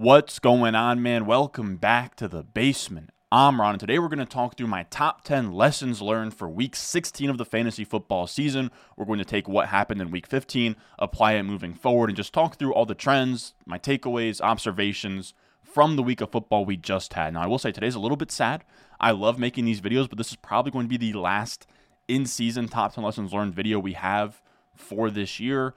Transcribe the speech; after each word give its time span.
What's 0.00 0.38
going 0.38 0.74
on, 0.74 1.02
man? 1.02 1.26
Welcome 1.26 1.76
back 1.76 2.16
to 2.16 2.26
the 2.26 2.42
basement. 2.42 3.10
I'm 3.30 3.60
Ron, 3.60 3.72
and 3.72 3.80
today 3.80 3.98
we're 3.98 4.08
going 4.08 4.18
to 4.18 4.24
talk 4.24 4.56
through 4.56 4.68
my 4.68 4.84
top 4.84 5.24
10 5.24 5.52
lessons 5.52 6.00
learned 6.00 6.32
for 6.32 6.48
week 6.48 6.74
16 6.74 7.28
of 7.28 7.36
the 7.36 7.44
fantasy 7.44 7.84
football 7.84 8.26
season. 8.26 8.70
We're 8.96 9.04
going 9.04 9.18
to 9.18 9.26
take 9.26 9.46
what 9.46 9.68
happened 9.68 10.00
in 10.00 10.10
week 10.10 10.26
15, 10.26 10.74
apply 10.98 11.32
it 11.32 11.42
moving 11.42 11.74
forward, 11.74 12.08
and 12.08 12.16
just 12.16 12.32
talk 12.32 12.56
through 12.56 12.72
all 12.72 12.86
the 12.86 12.94
trends, 12.94 13.52
my 13.66 13.78
takeaways, 13.78 14.40
observations 14.40 15.34
from 15.62 15.96
the 15.96 16.02
week 16.02 16.22
of 16.22 16.32
football 16.32 16.64
we 16.64 16.78
just 16.78 17.12
had. 17.12 17.34
Now, 17.34 17.42
I 17.42 17.46
will 17.46 17.58
say 17.58 17.70
today's 17.70 17.94
a 17.94 18.00
little 18.00 18.16
bit 18.16 18.32
sad. 18.32 18.64
I 18.98 19.10
love 19.10 19.38
making 19.38 19.66
these 19.66 19.82
videos, 19.82 20.08
but 20.08 20.16
this 20.16 20.30
is 20.30 20.36
probably 20.36 20.72
going 20.72 20.86
to 20.88 20.98
be 20.98 21.12
the 21.12 21.18
last 21.18 21.66
in 22.08 22.24
season 22.24 22.68
top 22.68 22.94
10 22.94 23.04
lessons 23.04 23.34
learned 23.34 23.54
video 23.54 23.78
we 23.78 23.92
have 23.92 24.40
for 24.74 25.10
this 25.10 25.38
year 25.38 25.74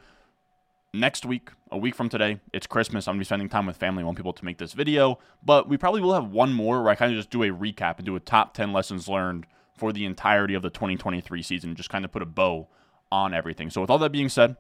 next 0.94 1.26
week, 1.26 1.50
a 1.72 1.78
week 1.78 1.96
from 1.96 2.08
today, 2.08 2.40
it's 2.54 2.68
Christmas. 2.68 3.08
I'm 3.08 3.14
gonna 3.14 3.22
be 3.22 3.26
spending 3.26 3.50
time 3.50 3.66
with 3.66 3.78
family. 3.78 4.04
I 4.04 4.06
want 4.06 4.18
people 4.18 4.34
to 4.34 4.46
make 4.46 4.60
this 4.60 4.74
video, 4.74 5.20
but 5.44 5.68
we 5.68 5.78
probably 5.78 6.02
will 6.02 6.14
have 6.14 6.28
one 6.28 6.54
more 6.54 6.82
where 6.82 6.92
I 6.92 6.96
kind 6.96 7.12
of 7.12 7.18
just 7.18 7.30
do 7.30 7.44
a 7.44 7.50
recap 7.50 7.98
and 7.98 8.06
do 8.06 8.16
a 8.16 8.20
top 8.20 8.54
10 8.54 8.72
lessons 8.72 9.08
learned 9.08 9.46
for 9.76 9.92
the 9.92 10.06
entirety 10.06 10.54
of 10.54 10.62
the 10.62 10.70
2023 10.70 11.42
season, 11.42 11.76
just 11.76 11.90
kind 11.90 12.06
of 12.06 12.12
put 12.12 12.22
a 12.22 12.28
bow 12.28 12.68
on 13.12 13.34
everything. 13.34 13.70
So, 13.70 13.82
with 13.82 13.90
all 13.90 13.98
that 13.98 14.12
being 14.12 14.30
said, 14.30 14.56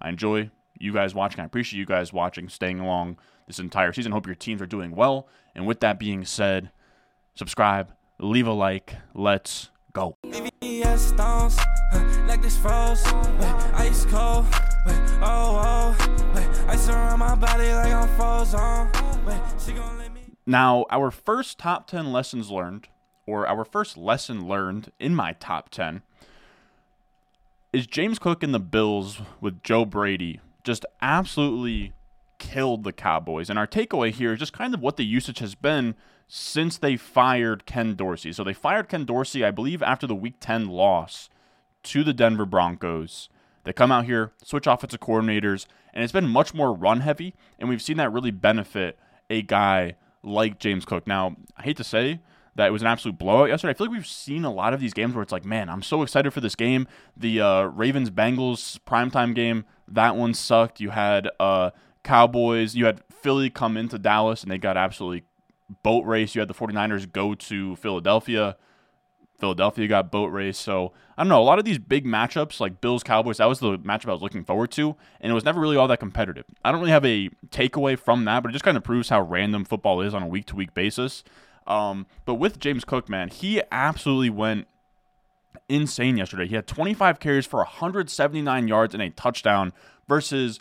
I 0.00 0.08
enjoy 0.08 0.50
you 0.78 0.92
guys 0.92 1.14
watching. 1.14 1.40
I 1.40 1.44
appreciate 1.44 1.78
you 1.78 1.86
guys 1.86 2.12
watching, 2.12 2.48
staying 2.48 2.80
along 2.80 3.18
this 3.46 3.58
entire 3.58 3.92
season. 3.92 4.12
Hope 4.12 4.26
your 4.26 4.34
teams 4.34 4.62
are 4.62 4.66
doing 4.66 4.92
well. 4.92 5.28
And 5.54 5.66
with 5.66 5.80
that 5.80 5.98
being 5.98 6.24
said, 6.24 6.70
subscribe, 7.34 7.92
leave 8.18 8.46
a 8.46 8.52
like. 8.52 8.96
Let's 9.14 9.70
go. 9.92 10.16
Oh, 14.86 15.94
oh, 16.04 16.32
wait, 16.34 16.48
I 16.68 16.76
surround 16.76 17.20
my 17.20 17.34
body 17.34 17.72
like 17.72 17.92
I'm 17.92 18.08
frozen. 18.16 18.88
Wait, 19.24 19.40
she 19.64 19.72
gonna 19.72 19.98
let 19.98 20.12
me. 20.12 20.22
Now, 20.46 20.86
our 20.90 21.10
first 21.10 21.58
top 21.58 21.86
10 21.86 22.12
lessons 22.12 22.50
learned, 22.50 22.88
or 23.26 23.46
our 23.46 23.64
first 23.64 23.96
lesson 23.96 24.48
learned 24.48 24.90
in 24.98 25.14
my 25.14 25.34
top 25.34 25.70
10, 25.70 26.02
is 27.72 27.86
James 27.86 28.18
Cook 28.18 28.42
and 28.42 28.52
the 28.52 28.58
Bills 28.58 29.20
with 29.40 29.62
Joe 29.62 29.84
Brady 29.84 30.40
just 30.64 30.84
absolutely 31.00 31.92
killed 32.38 32.84
the 32.84 32.92
Cowboys. 32.92 33.48
And 33.48 33.58
our 33.58 33.66
takeaway 33.66 34.10
here 34.10 34.32
is 34.32 34.40
just 34.40 34.52
kind 34.52 34.74
of 34.74 34.80
what 34.80 34.96
the 34.96 35.04
usage 35.04 35.38
has 35.38 35.54
been 35.54 35.94
since 36.26 36.76
they 36.76 36.96
fired 36.96 37.66
Ken 37.66 37.94
Dorsey. 37.94 38.32
So 38.32 38.42
they 38.42 38.52
fired 38.52 38.88
Ken 38.88 39.04
Dorsey, 39.04 39.44
I 39.44 39.50
believe, 39.52 39.82
after 39.82 40.06
the 40.06 40.14
Week 40.14 40.34
10 40.40 40.68
loss 40.68 41.28
to 41.84 42.02
the 42.02 42.12
Denver 42.12 42.46
Broncos. 42.46 43.28
They 43.64 43.72
come 43.72 43.92
out 43.92 44.04
here, 44.04 44.32
switch 44.42 44.66
offensive 44.66 45.00
coordinators, 45.00 45.66
and 45.94 46.02
it's 46.02 46.12
been 46.12 46.28
much 46.28 46.52
more 46.52 46.74
run 46.74 47.00
heavy, 47.00 47.34
and 47.58 47.68
we've 47.68 47.82
seen 47.82 47.96
that 47.98 48.12
really 48.12 48.30
benefit 48.30 48.98
a 49.30 49.42
guy 49.42 49.96
like 50.22 50.58
James 50.58 50.84
Cook. 50.84 51.06
Now, 51.06 51.36
I 51.56 51.62
hate 51.62 51.76
to 51.76 51.84
say 51.84 52.20
that 52.54 52.66
it 52.66 52.70
was 52.70 52.82
an 52.82 52.88
absolute 52.88 53.18
blowout 53.18 53.48
yesterday. 53.48 53.70
I 53.70 53.74
feel 53.74 53.86
like 53.86 53.94
we've 53.94 54.06
seen 54.06 54.44
a 54.44 54.52
lot 54.52 54.74
of 54.74 54.80
these 54.80 54.92
games 54.92 55.14
where 55.14 55.22
it's 55.22 55.32
like, 55.32 55.44
man, 55.44 55.68
I'm 55.68 55.82
so 55.82 56.02
excited 56.02 56.32
for 56.32 56.40
this 56.40 56.54
game. 56.54 56.86
The 57.16 57.40
uh, 57.40 57.62
Ravens 57.64 58.10
Bengals 58.10 58.78
primetime 58.86 59.34
game, 59.34 59.64
that 59.88 60.16
one 60.16 60.34
sucked. 60.34 60.80
You 60.80 60.90
had 60.90 61.30
uh, 61.40 61.70
Cowboys, 62.02 62.74
you 62.74 62.86
had 62.86 63.00
Philly 63.10 63.48
come 63.48 63.76
into 63.76 63.98
Dallas, 63.98 64.42
and 64.42 64.50
they 64.50 64.58
got 64.58 64.76
absolutely 64.76 65.24
boat 65.82 66.04
race. 66.04 66.34
You 66.34 66.40
had 66.40 66.48
the 66.48 66.54
49ers 66.54 67.10
go 67.10 67.34
to 67.34 67.76
Philadelphia. 67.76 68.56
Philadelphia 69.38 69.88
got 69.88 70.10
boat 70.10 70.26
race. 70.26 70.58
So 70.58 70.92
I 71.22 71.24
don't 71.24 71.28
know. 71.28 71.40
A 71.40 71.44
lot 71.44 71.60
of 71.60 71.64
these 71.64 71.78
big 71.78 72.04
matchups, 72.04 72.58
like 72.58 72.80
Bills 72.80 73.04
Cowboys, 73.04 73.36
that 73.36 73.44
was 73.44 73.60
the 73.60 73.78
matchup 73.78 74.08
I 74.08 74.12
was 74.12 74.22
looking 74.22 74.42
forward 74.42 74.72
to, 74.72 74.96
and 75.20 75.30
it 75.30 75.34
was 75.34 75.44
never 75.44 75.60
really 75.60 75.76
all 75.76 75.86
that 75.86 76.00
competitive. 76.00 76.44
I 76.64 76.72
don't 76.72 76.80
really 76.80 76.90
have 76.90 77.04
a 77.04 77.30
takeaway 77.50 77.96
from 77.96 78.24
that, 78.24 78.42
but 78.42 78.48
it 78.48 78.54
just 78.54 78.64
kind 78.64 78.76
of 78.76 78.82
proves 78.82 79.08
how 79.08 79.22
random 79.22 79.64
football 79.64 80.00
is 80.00 80.14
on 80.14 80.24
a 80.24 80.26
week 80.26 80.46
to 80.46 80.56
week 80.56 80.74
basis. 80.74 81.22
Um, 81.64 82.06
but 82.24 82.34
with 82.34 82.58
James 82.58 82.84
Cook, 82.84 83.08
man, 83.08 83.28
he 83.28 83.62
absolutely 83.70 84.30
went 84.30 84.66
insane 85.68 86.16
yesterday. 86.16 86.48
He 86.48 86.56
had 86.56 86.66
25 86.66 87.20
carries 87.20 87.46
for 87.46 87.58
179 87.58 88.66
yards 88.66 88.92
and 88.92 89.00
a 89.00 89.10
touchdown 89.10 89.72
versus 90.08 90.58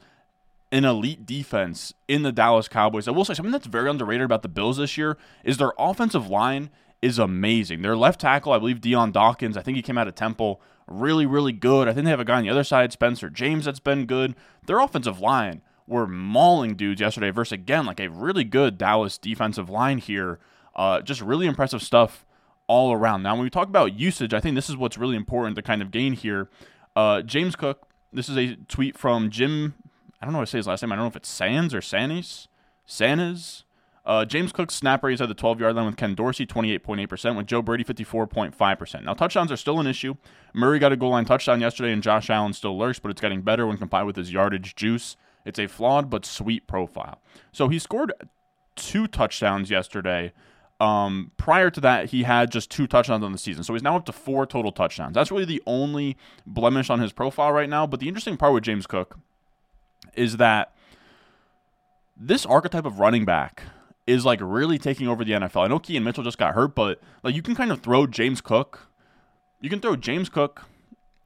an 0.72 0.86
elite 0.86 1.26
defense 1.26 1.96
in 2.08 2.22
the 2.22 2.32
Dallas 2.32 2.68
Cowboys. 2.68 3.08
I 3.08 3.12
will 3.12 3.26
say 3.26 3.34
something 3.34 3.52
that's 3.52 3.66
very 3.66 3.90
underrated 3.90 4.26
about 4.26 4.44
the 4.44 4.48
Bills 4.48 4.78
this 4.78 4.96
year 4.96 5.18
is 5.44 5.58
their 5.58 5.74
offensive 5.80 6.30
line 6.30 6.70
is 7.02 7.20
amazing. 7.20 7.82
Their 7.82 7.98
left 7.98 8.22
tackle, 8.22 8.54
I 8.54 8.60
believe 8.60 8.82
Dion 8.82 9.12
Dawkins, 9.12 9.58
I 9.58 9.62
think 9.62 9.76
he 9.76 9.82
came 9.82 9.98
out 9.98 10.08
of 10.08 10.16
Temple, 10.16 10.62
really, 10.88 11.26
really 11.26 11.52
good. 11.52 11.88
I 11.88 11.94
think 11.94 12.06
they 12.06 12.12
have 12.12 12.20
a 12.20 12.26
guy 12.26 12.38
on 12.38 12.44
the 12.44 12.50
other 12.50 12.64
side, 12.64 12.92
Spencer 12.92 13.30
James, 13.30 13.66
that's 13.66 13.80
been 13.80 14.06
good. 14.06 14.36
Their 14.66 14.80
offensive 14.80 15.20
line 15.20 15.62
were 15.88 16.08
mauling 16.08 16.76
dudes 16.76 17.02
yesterday 17.02 17.32
versus, 17.32 17.54
again, 17.54 17.86
like 17.86 18.00
a 18.00 18.10
really 18.10 18.44
good 18.44 18.78
Dallas 18.78 19.18
defensive 19.18 19.70
line 19.70 19.98
here. 19.98 20.40
Uh, 20.76 21.02
just 21.02 21.22
really 21.22 21.48
impressive 21.48 21.82
stuff 21.82 22.26
all 22.68 22.94
around. 22.94 23.24
Now, 23.24 23.34
when 23.36 23.44
we 23.44 23.50
talk 23.50 23.68
about 23.68 24.00
usage, 24.00 24.34
I 24.34 24.40
think 24.40 24.56
this 24.56 24.70
is 24.70 24.78
what's 24.78 24.98
really 24.98 25.18
important 25.18 25.56
to 25.58 25.62
kind 25.62 25.82
of 25.82 25.92
gain 25.92 26.14
here. 26.14 26.50
Uh, 26.96 27.22
James 27.22 27.56
Cook, 27.56 27.88
this 28.14 28.30
is 28.30 28.38
a 28.38 28.56
tweet 28.68 28.98
from 28.98 29.30
Jim, 29.30 29.74
I 30.22 30.26
don't 30.26 30.34
know 30.34 30.40
how 30.40 30.46
to 30.46 30.52
say 30.52 30.60
his 30.60 30.68
last 30.68 30.84
name. 30.84 30.92
I 30.92 30.96
don't 30.96 31.06
know 31.06 31.10
if 31.10 31.16
it's 31.16 31.30
Sands 31.30 31.74
or 31.74 31.80
Sanis. 31.80 32.48
Sanas. 32.88 33.64
Uh, 34.04 34.26
James 34.26 34.52
Cook's 34.52 34.74
snap 34.74 35.04
rate 35.04 35.14
is 35.14 35.22
at 35.22 35.30
the 35.30 35.36
12 35.36 35.60
yard 35.60 35.76
line 35.76 35.86
with 35.86 35.98
Ken 35.98 36.16
Dorsey, 36.16 36.46
28.8%, 36.46 37.38
with 37.38 37.46
Joe 37.46 37.62
Brady, 37.62 37.84
54.5%. 37.84 39.04
Now, 39.04 39.14
touchdowns 39.14 39.52
are 39.52 39.58
still 39.58 39.80
an 39.80 39.88
issue. 39.88 40.16
Murray 40.54 40.80
got 40.80 40.92
a 40.92 40.96
goal 40.96 41.12
line 41.12 41.26
touchdown 41.26 41.62
yesterday, 41.62 41.94
and 41.94 42.02
Josh 42.02 42.30
Allen 42.30 42.54
still 42.54 42.78
lurks, 42.78 43.00
but 43.00 43.12
it's 43.12 43.22
getting 43.22 43.42
better 43.42 43.68
when 43.68 43.78
combined 43.78 44.08
with 44.08 44.16
his 44.16 44.34
yardage 44.34 44.76
juice. 44.76 45.18
It's 45.46 45.60
a 45.60 45.68
flawed 45.68 46.10
but 46.10 46.26
sweet 46.26 46.68
profile. 46.68 47.20
So 47.52 47.68
he 47.68 47.78
scored 47.78 48.12
two 48.76 49.08
touchdowns 49.08 49.70
yesterday. 49.70 50.34
Um, 50.80 51.32
prior 51.38 51.70
to 51.70 51.82
that, 51.82 52.10
he 52.10 52.24
had 52.24 52.52
just 52.52 52.72
two 52.72 52.88
touchdowns 52.88 53.24
on 53.24 53.32
the 53.32 53.38
season. 53.38 53.64
So 53.64 53.74
he's 53.74 53.84
now 53.84 53.96
up 53.96 54.06
to 54.06 54.12
four 54.12 54.48
total 54.48 54.72
touchdowns. 54.72 55.14
That's 55.14 55.32
really 55.32 55.46
the 55.46 55.62
only 55.68 56.18
blemish 56.48 56.90
on 56.90 57.00
his 57.00 57.12
profile 57.12 57.52
right 57.52 57.70
now. 57.70 57.86
But 57.86 58.00
the 58.00 58.08
interesting 58.08 58.36
part 58.36 58.54
with 58.54 58.64
James 58.64 58.88
Cook 58.88 59.20
is 60.16 60.38
that 60.38 60.74
this 62.18 62.48
archetype 62.48 62.86
of 62.86 63.00
running 63.00 63.26
back 63.26 63.64
is 64.08 64.26
like 64.26 64.40
really 64.42 64.78
taking 64.78 65.08
over 65.08 65.24
the 65.24 65.34
NFL. 65.34 65.64
I 65.64 65.68
know 65.68 65.80
Keaton 65.80 66.04
Mitchell 66.04 66.24
just 66.24 66.38
got 66.38 66.54
hurt, 66.54 66.76
but 66.76 67.00
like 67.24 67.36
you 67.36 67.42
can 67.42 67.56
kind 67.56 67.72
of 67.72 67.82
throw 67.82 68.08
James 68.08 68.42
Cook. 68.42 68.88
You 69.60 69.70
can 69.70 69.80
throw 69.80 69.96
James 69.96 70.30
Cook, 70.30 70.64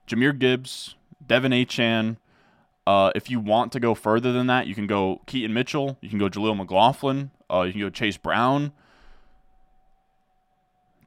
Jahmyr 0.07 0.37
Gibbs, 0.37 0.95
De'Von 1.25 1.53
Achane. 1.65 2.17
Uh, 2.85 3.11
if 3.15 3.31
you 3.31 3.39
want 3.39 3.71
to 3.71 3.79
go 3.79 3.95
further 3.95 4.31
than 4.31 4.47
that, 4.47 4.67
you 4.67 4.75
can 4.75 4.87
go 4.87 5.21
Keaton 5.25 5.53
Mitchell. 5.53 5.97
You 6.01 6.09
can 6.09 6.19
go 6.19 6.29
Jaleel 6.29 6.55
McLaughlin. 6.55 7.31
Uh, 7.51 7.61
you 7.61 7.71
can 7.71 7.81
go 7.81 7.89
Chase 7.89 8.17
Brown. 8.17 8.73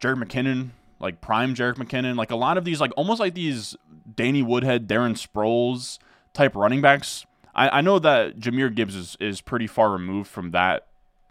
Jerick 0.01 0.23
McKinnon, 0.23 0.71
like 1.01 1.21
prime 1.21 1.55
Jerick 1.55 1.75
McKinnon. 1.75 2.17
Like 2.17 2.31
a 2.31 2.37
lot 2.37 2.57
of 2.57 2.65
these, 2.65 2.81
like 2.81 2.93
almost 2.97 3.21
like 3.21 3.35
these 3.35 3.77
Danny 4.17 4.43
Woodhead, 4.43 4.89
Darren 4.89 5.15
Sproles 5.15 5.99
type 6.33 6.57
running 6.57 6.81
backs. 6.81 7.27
I, 7.55 7.79
I 7.79 7.81
know 7.81 7.99
that 7.99 8.39
Jahmyr 8.39 8.75
Gibbs 8.75 8.95
is, 8.95 9.17
is 9.21 9.41
pretty 9.41 9.67
far 9.67 9.91
removed 9.91 10.31
from 10.31 10.53
that 10.53 10.87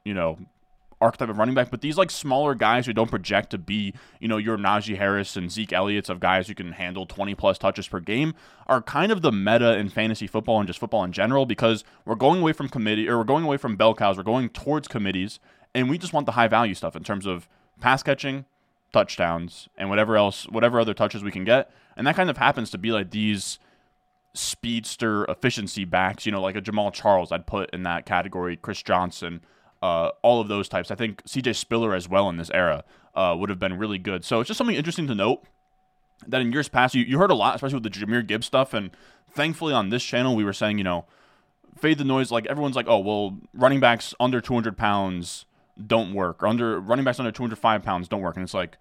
you 0.07 0.13
know, 0.13 0.37
archetype 1.01 1.29
of 1.29 1.37
running 1.37 1.53
back, 1.53 1.69
but 1.69 1.81
these 1.81 1.97
like 1.97 2.09
smaller 2.09 2.55
guys 2.55 2.85
who 2.85 2.93
don't 2.93 3.09
project 3.09 3.49
to 3.51 3.57
be, 3.57 3.93
you 4.19 4.27
know, 4.27 4.37
your 4.37 4.57
Najee 4.57 4.97
Harris 4.97 5.35
and 5.35 5.51
Zeke 5.51 5.73
Elliott's 5.73 6.09
of 6.09 6.21
guys 6.21 6.47
who 6.47 6.55
can 6.55 6.71
handle 6.71 7.05
20 7.05 7.35
plus 7.35 7.57
touches 7.57 7.87
per 7.87 7.99
game 7.99 8.33
are 8.67 8.81
kind 8.81 9.11
of 9.11 9.21
the 9.21 9.31
meta 9.31 9.77
in 9.77 9.89
fantasy 9.89 10.25
football 10.25 10.59
and 10.59 10.65
just 10.65 10.79
football 10.79 11.03
in 11.03 11.11
general 11.11 11.45
because 11.45 11.83
we're 12.05 12.15
going 12.15 12.39
away 12.39 12.53
from 12.53 12.69
committee 12.69 13.07
or 13.07 13.17
we're 13.17 13.25
going 13.25 13.43
away 13.43 13.57
from 13.57 13.75
bell 13.75 13.93
cows, 13.93 14.17
we're 14.17 14.23
going 14.23 14.49
towards 14.49 14.87
committees, 14.87 15.39
and 15.75 15.89
we 15.89 15.97
just 15.97 16.13
want 16.13 16.25
the 16.25 16.31
high 16.31 16.47
value 16.47 16.73
stuff 16.73 16.95
in 16.95 17.03
terms 17.03 17.25
of 17.25 17.49
pass 17.79 18.01
catching, 18.01 18.45
touchdowns, 18.93 19.67
and 19.77 19.89
whatever 19.89 20.15
else, 20.15 20.45
whatever 20.45 20.79
other 20.79 20.93
touches 20.93 21.21
we 21.21 21.31
can 21.31 21.43
get. 21.43 21.69
And 21.97 22.07
that 22.07 22.15
kind 22.15 22.29
of 22.29 22.37
happens 22.37 22.71
to 22.71 22.77
be 22.77 22.91
like 22.91 23.11
these 23.11 23.59
speedster 24.33 25.25
efficiency 25.25 25.85
backs, 25.85 26.25
you 26.25 26.31
know, 26.31 26.41
like 26.41 26.55
a 26.55 26.61
Jamal 26.61 26.91
Charles, 26.91 27.31
I'd 27.31 27.45
put 27.45 27.69
in 27.71 27.83
that 27.83 28.05
category, 28.05 28.55
Chris 28.55 28.81
Johnson 28.81 29.41
uh, 29.81 30.09
all 30.21 30.41
of 30.41 30.47
those 30.47 30.69
types. 30.69 30.91
I 30.91 30.95
think 30.95 31.23
CJ 31.23 31.55
Spiller 31.55 31.93
as 31.93 32.09
well 32.09 32.29
in 32.29 32.37
this 32.37 32.51
era 32.51 32.83
uh, 33.15 33.35
would 33.37 33.49
have 33.49 33.59
been 33.59 33.77
really 33.77 33.97
good. 33.97 34.25
So 34.25 34.39
it's 34.39 34.47
just 34.47 34.57
something 34.57 34.75
interesting 34.75 35.07
to 35.07 35.15
note 35.15 35.43
that 36.27 36.41
in 36.41 36.51
years 36.51 36.69
past, 36.69 36.95
you, 36.95 37.03
you 37.03 37.17
heard 37.17 37.31
a 37.31 37.35
lot, 37.35 37.55
especially 37.55 37.79
with 37.79 37.83
the 37.83 37.89
Jahmyr 37.89 38.25
Gibbs 38.25 38.47
stuff. 38.47 38.73
And 38.73 38.91
thankfully 39.31 39.73
on 39.73 39.89
this 39.89 40.03
channel, 40.03 40.35
we 40.35 40.43
were 40.43 40.53
saying, 40.53 40.77
you 40.77 40.83
know, 40.83 41.05
fade 41.77 41.97
the 41.97 42.03
noise. 42.03 42.31
Like 42.31 42.45
everyone's 42.47 42.75
like, 42.75 42.87
oh, 42.87 42.99
well, 42.99 43.37
running 43.53 43.79
backs 43.79 44.13
under 44.19 44.41
200 44.41 44.77
pounds 44.77 45.45
don't 45.85 46.13
work, 46.13 46.41
or 46.41 46.47
under 46.47 46.79
running 46.79 47.05
backs 47.05 47.19
under 47.19 47.31
205 47.31 47.83
pounds 47.83 48.07
don't 48.07 48.21
work. 48.21 48.35
And 48.35 48.43
it's 48.43 48.53
like, 48.53 48.77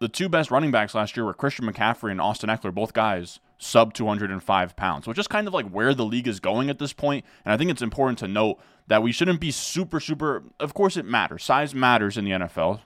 the 0.00 0.08
two 0.08 0.28
best 0.28 0.52
running 0.52 0.70
backs 0.70 0.94
last 0.94 1.16
year 1.16 1.26
were 1.26 1.34
Christian 1.34 1.66
McCaffrey 1.66 2.12
and 2.12 2.20
Austin 2.20 2.48
Ekeler, 2.48 2.72
both 2.72 2.92
guys 2.92 3.40
sub 3.58 3.92
205 3.92 4.76
pounds. 4.76 5.04
So 5.04 5.12
just 5.12 5.30
kind 5.30 5.46
of 5.46 5.54
like 5.54 5.68
where 5.68 5.94
the 5.94 6.04
league 6.04 6.28
is 6.28 6.40
going 6.40 6.70
at 6.70 6.78
this 6.78 6.92
point. 6.92 7.24
And 7.44 7.52
I 7.52 7.56
think 7.56 7.70
it's 7.70 7.82
important 7.82 8.18
to 8.20 8.28
note 8.28 8.58
that 8.86 9.02
we 9.02 9.12
shouldn't 9.12 9.40
be 9.40 9.50
super, 9.50 10.00
super. 10.00 10.44
Of 10.58 10.74
course, 10.74 10.96
it 10.96 11.04
matters. 11.04 11.44
Size 11.44 11.74
matters 11.74 12.16
in 12.16 12.24
the 12.24 12.30
NFL. 12.30 12.80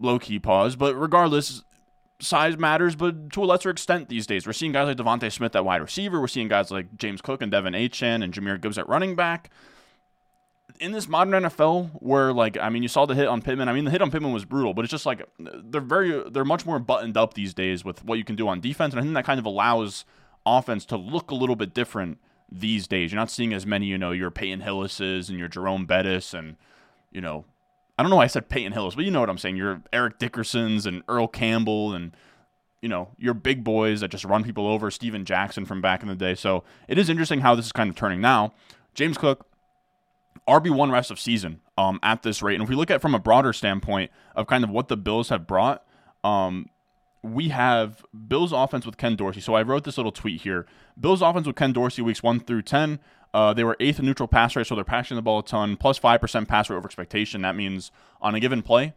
Low 0.00 0.18
key 0.18 0.38
pause. 0.38 0.76
But 0.76 0.94
regardless, 0.94 1.62
size 2.20 2.58
matters, 2.58 2.94
but 2.96 3.30
to 3.32 3.44
a 3.44 3.46
lesser 3.46 3.70
extent 3.70 4.08
these 4.08 4.26
days. 4.26 4.46
We're 4.46 4.52
seeing 4.52 4.72
guys 4.72 4.86
like 4.86 4.96
DeVonta 4.96 5.32
Smith 5.32 5.56
at 5.56 5.64
wide 5.64 5.80
receiver. 5.80 6.20
We're 6.20 6.28
seeing 6.28 6.48
guys 6.48 6.70
like 6.70 6.96
James 6.96 7.20
Cook 7.20 7.42
and 7.42 7.52
De'Von 7.52 7.76
Achane 7.76 8.22
and 8.22 8.32
Jahmyr 8.32 8.60
Gibbs 8.60 8.78
at 8.78 8.88
running 8.88 9.16
back. 9.16 9.50
In 10.78 10.92
this 10.92 11.08
modern 11.08 11.42
NFL, 11.44 11.90
where 12.00 12.32
like 12.32 12.58
I 12.58 12.68
mean, 12.68 12.82
you 12.82 12.88
saw 12.88 13.06
the 13.06 13.14
hit 13.14 13.26
on 13.26 13.42
Pittman. 13.42 13.68
I 13.68 13.72
mean, 13.72 13.84
the 13.84 13.90
hit 13.90 14.02
on 14.02 14.10
Pittman 14.10 14.32
was 14.32 14.44
brutal, 14.44 14.74
but 14.74 14.84
it's 14.84 14.90
just 14.90 15.06
like 15.06 15.26
they're 15.38 15.80
very 15.80 16.22
they're 16.30 16.44
much 16.44 16.66
more 16.66 16.78
buttoned 16.78 17.16
up 17.16 17.34
these 17.34 17.54
days 17.54 17.84
with 17.84 18.04
what 18.04 18.18
you 18.18 18.24
can 18.24 18.36
do 18.36 18.48
on 18.48 18.60
defense, 18.60 18.92
and 18.92 19.00
I 19.00 19.02
think 19.02 19.14
that 19.14 19.24
kind 19.24 19.40
of 19.40 19.46
allows 19.46 20.04
offense 20.46 20.84
to 20.86 20.96
look 20.96 21.30
a 21.30 21.34
little 21.34 21.56
bit 21.56 21.74
different 21.74 22.18
these 22.50 22.86
days. 22.86 23.12
You're 23.12 23.20
not 23.20 23.30
seeing 23.30 23.52
as 23.52 23.66
many, 23.66 23.86
you 23.86 23.98
know, 23.98 24.10
your 24.10 24.30
Peyton 24.30 24.60
Hillises 24.60 25.28
and 25.28 25.38
your 25.38 25.48
Jerome 25.48 25.86
Bettis 25.86 26.34
and 26.34 26.56
you 27.10 27.20
know 27.20 27.44
I 27.98 28.02
don't 28.02 28.08
know 28.08 28.16
why 28.16 28.24
I 28.24 28.28
said 28.28 28.48
Peyton 28.48 28.72
Hillis, 28.72 28.94
but 28.94 29.04
you 29.04 29.10
know 29.10 29.20
what 29.20 29.28
I'm 29.28 29.36
saying. 29.36 29.56
You're 29.56 29.82
Eric 29.92 30.18
Dickerson's 30.18 30.86
and 30.86 31.02
Earl 31.06 31.28
Campbell 31.28 31.92
and 31.92 32.16
you 32.80 32.88
know 32.88 33.08
your 33.18 33.34
big 33.34 33.62
boys 33.62 34.00
that 34.00 34.08
just 34.10 34.24
run 34.24 34.42
people 34.42 34.66
over. 34.66 34.90
Steven 34.90 35.24
Jackson 35.24 35.66
from 35.66 35.82
back 35.82 36.02
in 36.02 36.08
the 36.08 36.14
day. 36.14 36.34
So 36.34 36.64
it 36.88 36.96
is 36.96 37.10
interesting 37.10 37.40
how 37.40 37.54
this 37.54 37.66
is 37.66 37.72
kind 37.72 37.90
of 37.90 37.96
turning 37.96 38.20
now. 38.20 38.54
James 38.94 39.18
Cook, 39.18 39.46
RB 40.48 40.70
one 40.70 40.90
rest 40.90 41.10
of 41.10 41.20
season 41.20 41.60
um, 41.78 42.00
at 42.02 42.22
this 42.22 42.42
rate, 42.42 42.54
and 42.54 42.62
if 42.62 42.68
we 42.68 42.74
look 42.74 42.90
at 42.90 43.00
from 43.00 43.14
a 43.14 43.18
broader 43.18 43.52
standpoint 43.52 44.10
of 44.34 44.46
kind 44.46 44.64
of 44.64 44.70
what 44.70 44.88
the 44.88 44.96
Bills 44.96 45.28
have 45.28 45.46
brought. 45.46 45.84
Um, 46.22 46.68
we 47.22 47.48
have 47.48 48.04
Bills 48.28 48.52
offense 48.52 48.86
with 48.86 48.96
Ken 48.96 49.14
Dorsey. 49.14 49.40
So 49.40 49.54
I 49.54 49.62
wrote 49.62 49.84
this 49.84 49.98
little 49.98 50.12
tweet 50.12 50.42
here. 50.42 50.66
Bills 50.98 51.22
offense 51.22 51.46
with 51.46 51.56
Ken 51.56 51.72
Dorsey 51.72 52.02
weeks 52.02 52.22
1 52.22 52.40
through 52.40 52.62
10. 52.62 52.98
Uh, 53.32 53.52
they 53.52 53.62
were 53.62 53.76
eighth 53.78 53.98
in 53.98 54.06
neutral 54.06 54.26
pass 54.26 54.56
rate, 54.56 54.66
so 54.66 54.74
they're 54.74 54.84
passing 54.84 55.16
the 55.16 55.22
ball 55.22 55.38
a 55.38 55.44
ton, 55.44 55.76
plus 55.76 55.98
5% 55.98 56.48
pass 56.48 56.68
rate 56.68 56.76
over 56.76 56.86
expectation. 56.86 57.42
That 57.42 57.54
means 57.54 57.92
on 58.20 58.34
a 58.34 58.40
given 58.40 58.62
play, 58.62 58.94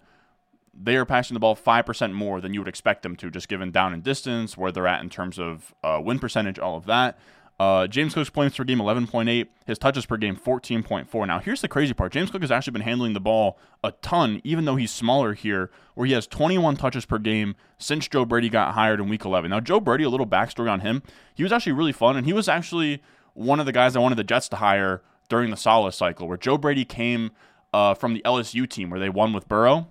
they 0.74 0.95
are 0.95 1.06
passing 1.06 1.35
the 1.35 1.39
ball 1.39 1.56
5% 1.56 2.13
more 2.13 2.41
than 2.41 2.53
you 2.53 2.59
would 2.59 2.68
expect 2.68 3.03
them 3.03 3.15
to, 3.18 3.30
just 3.30 3.47
given 3.47 3.71
down 3.71 3.94
and 3.94 4.01
distance, 4.01 4.57
where 4.57 4.71
they're 4.71 4.88
at 4.88 5.03
in 5.03 5.09
terms 5.09 5.38
of 5.38 5.74
uh, 5.83 6.01
win 6.03 6.18
percentage, 6.18 6.57
all 6.57 6.77
of 6.77 6.85
that. 6.85 7.19
Uh, 7.60 7.88
James 7.88 8.14
Cook's 8.14 8.30
points 8.30 8.58
per 8.58 8.64
game 8.64 8.80
11.8, 8.80 9.48
his 9.66 9.78
touches 9.78 10.06
per 10.06 10.18
game 10.18 10.36
14.4. 10.36 11.28
Now, 11.28 11.40
here's 11.40 11.62
the 11.62 11.68
crazy 11.68 11.94
part 11.94 12.12
James 12.12 12.32
Cook 12.32 12.42
has 12.42 12.52
actually 12.52 12.72
been 12.72 12.82
handling 12.82 13.14
the 13.14 13.20
ball 13.20 13.58
a 13.84 13.92
ton, 13.92 14.42
even 14.44 14.66
though 14.66 14.76
he's 14.76 14.92
smaller 14.92 15.34
here, 15.34 15.70
where 15.94 16.08
he 16.08 16.14
has 16.14 16.28
21 16.28 16.76
touches 16.78 17.06
per 17.06 17.20
game 17.20 17.56
since 17.78 18.08
Joe 18.08 18.26
Brady 18.26 18.50
got 18.50 18.74
hired 18.74 19.00
in 19.00 19.08
week 19.08 19.24
11. 19.24 19.52
Now, 19.52 19.60
Joe 19.60 19.80
Brady, 19.80 20.04
a 20.04 20.10
little 20.10 20.28
backstory 20.28 20.70
on 20.70 20.80
him, 20.80 21.04
he 21.36 21.44
was 21.44 21.52
actually 21.52 21.74
really 21.74 21.92
fun, 21.92 22.18
and 22.18 22.26
he 22.26 22.34
was 22.34 22.50
actually 22.50 23.02
one 23.34 23.60
of 23.60 23.66
the 23.66 23.72
guys 23.72 23.96
I 23.96 24.00
wanted 24.00 24.18
the 24.18 24.24
Jets 24.24 24.50
to 24.50 24.58
hire 24.58 25.02
during 25.30 25.52
the 25.52 25.58
Saleh 25.58 25.94
cycle, 25.94 26.28
where 26.28 26.38
Joe 26.38 26.58
Brady 26.58 26.86
came 26.86 27.32
uh, 27.74 27.94
from 27.94 28.14
the 28.14 28.22
LSU 28.26 28.70
team 28.70 28.90
where 28.90 29.00
they 29.00 29.10
won 29.10 29.34
with 29.34 29.48
Burrow. 29.48 29.88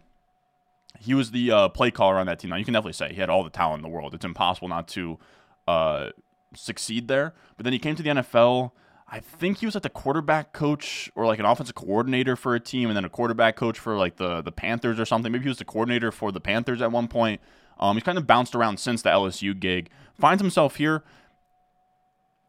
He 1.00 1.14
was 1.14 1.32
the 1.32 1.50
uh, 1.50 1.68
play 1.68 1.90
caller 1.90 2.16
on 2.16 2.26
that 2.26 2.38
team. 2.38 2.50
Now 2.50 2.56
you 2.56 2.64
can 2.64 2.74
definitely 2.74 2.92
say 2.92 3.12
he 3.12 3.20
had 3.20 3.28
all 3.28 3.42
the 3.42 3.50
talent 3.50 3.78
in 3.78 3.82
the 3.82 3.88
world. 3.88 4.14
It's 4.14 4.24
impossible 4.24 4.68
not 4.68 4.86
to 4.88 5.18
uh, 5.66 6.10
succeed 6.54 7.08
there. 7.08 7.34
But 7.56 7.64
then 7.64 7.72
he 7.72 7.78
came 7.78 7.96
to 7.96 8.02
the 8.02 8.10
NFL. 8.10 8.72
I 9.08 9.20
think 9.20 9.58
he 9.58 9.66
was 9.66 9.74
like 9.74 9.82
the 9.82 9.90
quarterback 9.90 10.52
coach 10.52 11.10
or 11.14 11.26
like 11.26 11.38
an 11.38 11.44
offensive 11.44 11.74
coordinator 11.74 12.34
for 12.34 12.54
a 12.54 12.60
team, 12.60 12.88
and 12.88 12.96
then 12.96 13.04
a 13.04 13.10
quarterback 13.10 13.56
coach 13.56 13.78
for 13.78 13.96
like 13.96 14.16
the 14.16 14.40
the 14.42 14.52
Panthers 14.52 14.98
or 14.98 15.04
something. 15.04 15.30
Maybe 15.30 15.44
he 15.44 15.48
was 15.48 15.58
the 15.58 15.64
coordinator 15.64 16.10
for 16.10 16.32
the 16.32 16.40
Panthers 16.40 16.80
at 16.80 16.90
one 16.90 17.08
point. 17.08 17.40
Um, 17.78 17.96
he's 17.96 18.04
kind 18.04 18.18
of 18.18 18.26
bounced 18.26 18.54
around 18.54 18.78
since 18.78 19.02
the 19.02 19.10
LSU 19.10 19.58
gig. 19.58 19.90
Finds 20.18 20.40
himself 20.40 20.76
here 20.76 21.02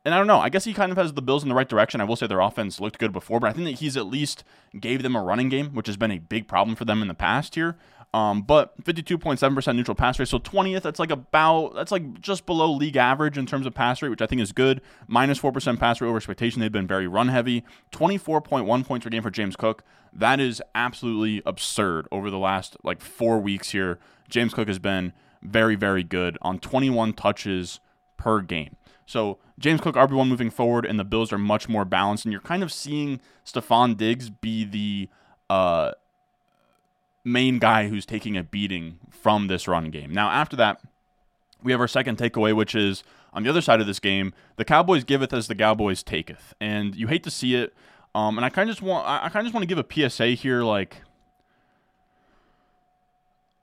and 0.05 0.13
I 0.13 0.17
don't 0.17 0.27
know. 0.27 0.39
I 0.39 0.49
guess 0.49 0.65
he 0.65 0.73
kind 0.73 0.91
of 0.91 0.97
has 0.97 1.13
the 1.13 1.21
Bills 1.21 1.43
in 1.43 1.49
the 1.49 1.55
right 1.55 1.67
direction. 1.67 2.01
I 2.01 2.03
will 2.03 2.17
say 2.17 2.27
their 2.27 2.41
offense 2.41 2.81
looked 2.81 2.99
good 2.99 3.13
before, 3.13 3.39
but 3.39 3.49
I 3.49 3.53
think 3.53 3.65
that 3.65 3.79
he's 3.79 3.95
at 3.95 4.05
least 4.05 4.43
gave 4.77 5.01
them 5.01 5.15
a 5.15 5.23
running 5.23 5.47
game, 5.47 5.69
which 5.73 5.87
has 5.87 5.95
been 5.95 6.11
a 6.11 6.19
big 6.19 6.47
problem 6.47 6.75
for 6.75 6.83
them 6.83 7.01
in 7.01 7.07
the 7.07 7.13
past 7.13 7.55
here. 7.55 7.77
Um, 8.13 8.43
but 8.43 8.79
52.7% 8.83 9.75
neutral 9.75 9.95
pass 9.95 10.19
rate, 10.19 10.27
so 10.27 10.37
20th. 10.37 10.83
That's 10.83 10.99
like 10.99 11.09
about 11.09 11.73
that's 11.73 11.91
like 11.91 12.21
just 12.21 12.45
below 12.45 12.71
league 12.71 12.95
average 12.95 13.39
in 13.39 13.47
terms 13.47 13.65
of 13.65 13.73
pass 13.73 14.03
rate, 14.03 14.09
which 14.09 14.21
I 14.21 14.27
think 14.27 14.39
is 14.39 14.51
good. 14.51 14.81
Minus 15.07 15.23
Minus 15.33 15.39
four 15.39 15.51
percent 15.51 15.79
pass 15.79 15.99
rate 15.99 16.07
over 16.07 16.17
expectation. 16.17 16.61
They've 16.61 16.71
been 16.71 16.85
very 16.85 17.07
run 17.07 17.29
heavy. 17.29 17.63
24.1 17.91 18.85
points 18.85 19.03
per 19.03 19.09
game 19.09 19.23
for 19.23 19.31
James 19.31 19.55
Cook. 19.55 19.83
That 20.11 20.39
is 20.39 20.61
absolutely 20.75 21.41
absurd. 21.43 22.07
Over 22.11 22.29
the 22.29 22.37
last 22.37 22.77
like 22.83 23.01
four 23.01 23.39
weeks 23.39 23.71
here, 23.71 23.97
James 24.29 24.53
Cook 24.53 24.67
has 24.67 24.77
been 24.77 25.11
very 25.41 25.75
very 25.75 26.03
good 26.03 26.37
on 26.43 26.59
21 26.59 27.13
touches 27.13 27.79
per 28.17 28.41
game. 28.41 28.75
So 29.07 29.39
James 29.57 29.81
Cook 29.81 29.95
RB1 29.95 30.27
moving 30.27 30.51
forward, 30.51 30.85
and 30.85 30.99
the 30.99 31.03
Bills 31.03 31.33
are 31.33 31.39
much 31.39 31.67
more 31.67 31.85
balanced. 31.85 32.25
And 32.25 32.31
you're 32.31 32.41
kind 32.41 32.61
of 32.61 32.71
seeing 32.71 33.19
Stefon 33.43 33.97
Diggs 33.97 34.29
be 34.29 34.65
the 34.65 35.09
uh, 35.49 35.93
main 37.23 37.59
guy 37.59 37.87
who's 37.87 38.05
taking 38.05 38.37
a 38.37 38.43
beating 38.43 38.99
from 39.09 39.47
this 39.47 39.67
run 39.67 39.89
game. 39.89 40.11
Now, 40.11 40.29
after 40.29 40.55
that, 40.57 40.81
we 41.61 41.71
have 41.71 41.81
our 41.81 41.87
second 41.87 42.17
takeaway, 42.17 42.53
which 42.53 42.75
is 42.75 43.03
on 43.31 43.43
the 43.43 43.49
other 43.49 43.61
side 43.61 43.81
of 43.81 43.87
this 43.87 43.99
game, 43.99 44.33
the 44.57 44.65
Cowboys 44.65 45.03
giveth 45.03 45.33
as 45.33 45.47
the 45.47 45.55
Cowboys 45.55 46.03
taketh, 46.03 46.53
and 46.59 46.95
you 46.95 47.07
hate 47.07 47.23
to 47.23 47.31
see 47.31 47.55
it. 47.55 47.73
Um, 48.13 48.37
and 48.37 48.45
I 48.45 48.49
kind 48.49 48.69
of 48.69 48.75
just 48.75 48.83
want, 48.83 49.07
I 49.07 49.29
kind 49.29 49.37
of 49.37 49.45
just 49.45 49.53
want 49.53 49.67
to 49.67 49.75
give 49.75 49.79
a 49.79 50.09
PSA 50.09 50.27
here, 50.27 50.63
like 50.63 50.97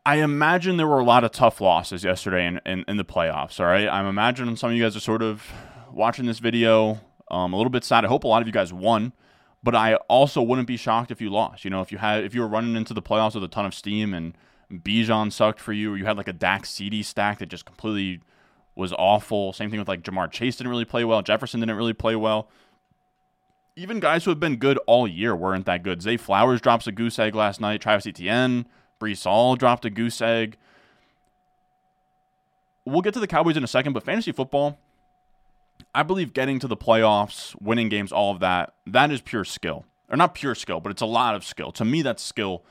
I 0.04 0.16
imagine 0.16 0.76
there 0.76 0.86
were 0.86 0.98
a 0.98 1.04
lot 1.04 1.24
of 1.24 1.30
tough 1.30 1.60
losses 1.60 2.04
yesterday 2.04 2.46
in, 2.46 2.60
in, 2.64 2.84
in, 2.88 2.96
the 2.96 3.04
playoffs. 3.04 3.60
All 3.60 3.66
right. 3.66 3.86
I'm 3.86 4.06
imagining 4.06 4.56
some 4.56 4.70
of 4.70 4.76
you 4.76 4.82
guys 4.82 4.96
are 4.96 5.00
sort 5.00 5.22
of 5.22 5.46
watching 5.92 6.26
this 6.26 6.38
video 6.38 7.00
um, 7.30 7.52
a 7.52 7.56
little 7.56 7.70
bit 7.70 7.84
sad. 7.84 8.04
I 8.04 8.08
hope 8.08 8.24
a 8.24 8.26
lot 8.28 8.40
of 8.40 8.48
you 8.48 8.52
guys 8.52 8.72
won, 8.72 9.12
but 9.62 9.74
I 9.74 9.94
also 10.08 10.42
wouldn't 10.42 10.68
be 10.68 10.76
shocked 10.76 11.10
if 11.10 11.20
you 11.20 11.30
lost. 11.30 11.64
You 11.64 11.70
know, 11.70 11.80
if 11.80 11.92
you 11.92 11.98
had 11.98 12.24
if 12.24 12.34
you 12.34 12.40
were 12.40 12.48
running 12.48 12.76
into 12.76 12.94
the 12.94 13.02
playoffs 13.02 13.34
with 13.34 13.44
a 13.44 13.48
ton 13.48 13.66
of 13.66 13.74
steam 13.74 14.14
and 14.14 14.36
Bijan 14.72 15.32
sucked 15.32 15.60
for 15.60 15.72
you, 15.72 15.92
or 15.92 15.96
you 15.96 16.06
had 16.06 16.16
like 16.16 16.28
a 16.28 16.32
Dak 16.32 16.64
CeeDee 16.64 17.04
stack 17.04 17.38
that 17.38 17.46
just 17.46 17.64
completely 17.64 18.20
was 18.74 18.92
awful. 18.92 19.52
Same 19.52 19.70
thing 19.70 19.78
with 19.78 19.88
like 19.88 20.02
Ja'Marr 20.02 20.30
Chase 20.30 20.56
didn't 20.56 20.70
really 20.70 20.84
play 20.84 21.04
well. 21.04 21.22
Jefferson 21.22 21.60
didn't 21.60 21.76
really 21.76 21.92
play 21.92 22.16
well. 22.16 22.48
Even 23.76 24.00
guys 24.00 24.24
who 24.24 24.30
have 24.30 24.40
been 24.40 24.56
good 24.56 24.78
all 24.86 25.06
year 25.06 25.34
weren't 25.34 25.66
that 25.66 25.82
good. 25.82 26.02
Zay 26.02 26.16
Flowers 26.16 26.60
drops 26.60 26.86
a 26.86 26.92
goose 26.92 27.18
egg 27.18 27.34
last 27.34 27.60
night. 27.60 27.80
Travis 27.80 28.06
Etienne 28.06 28.66
Breece 29.00 29.24
Hall 29.24 29.56
dropped 29.56 29.84
a 29.84 29.90
goose 29.90 30.20
egg. 30.20 30.56
We'll 32.84 33.00
get 33.00 33.14
to 33.14 33.20
the 33.20 33.26
Cowboys 33.26 33.56
in 33.56 33.64
a 33.64 33.68
second, 33.68 33.92
but 33.92 34.02
fantasy 34.02 34.32
football, 34.32 34.78
I 35.94 36.02
believe 36.02 36.32
getting 36.32 36.58
to 36.60 36.68
the 36.68 36.76
playoffs, 36.76 37.60
winning 37.60 37.88
games, 37.88 38.12
all 38.12 38.32
of 38.32 38.40
that, 38.40 38.74
that 38.86 39.10
is 39.10 39.20
pure 39.20 39.44
skill. 39.44 39.84
Or 40.08 40.16
not 40.16 40.34
pure 40.34 40.54
skill, 40.54 40.80
but 40.80 40.90
it's 40.90 41.02
a 41.02 41.06
lot 41.06 41.34
of 41.34 41.44
skill. 41.44 41.70
To 41.72 41.84
me, 41.84 42.02
that's 42.02 42.22
skill. 42.22 42.64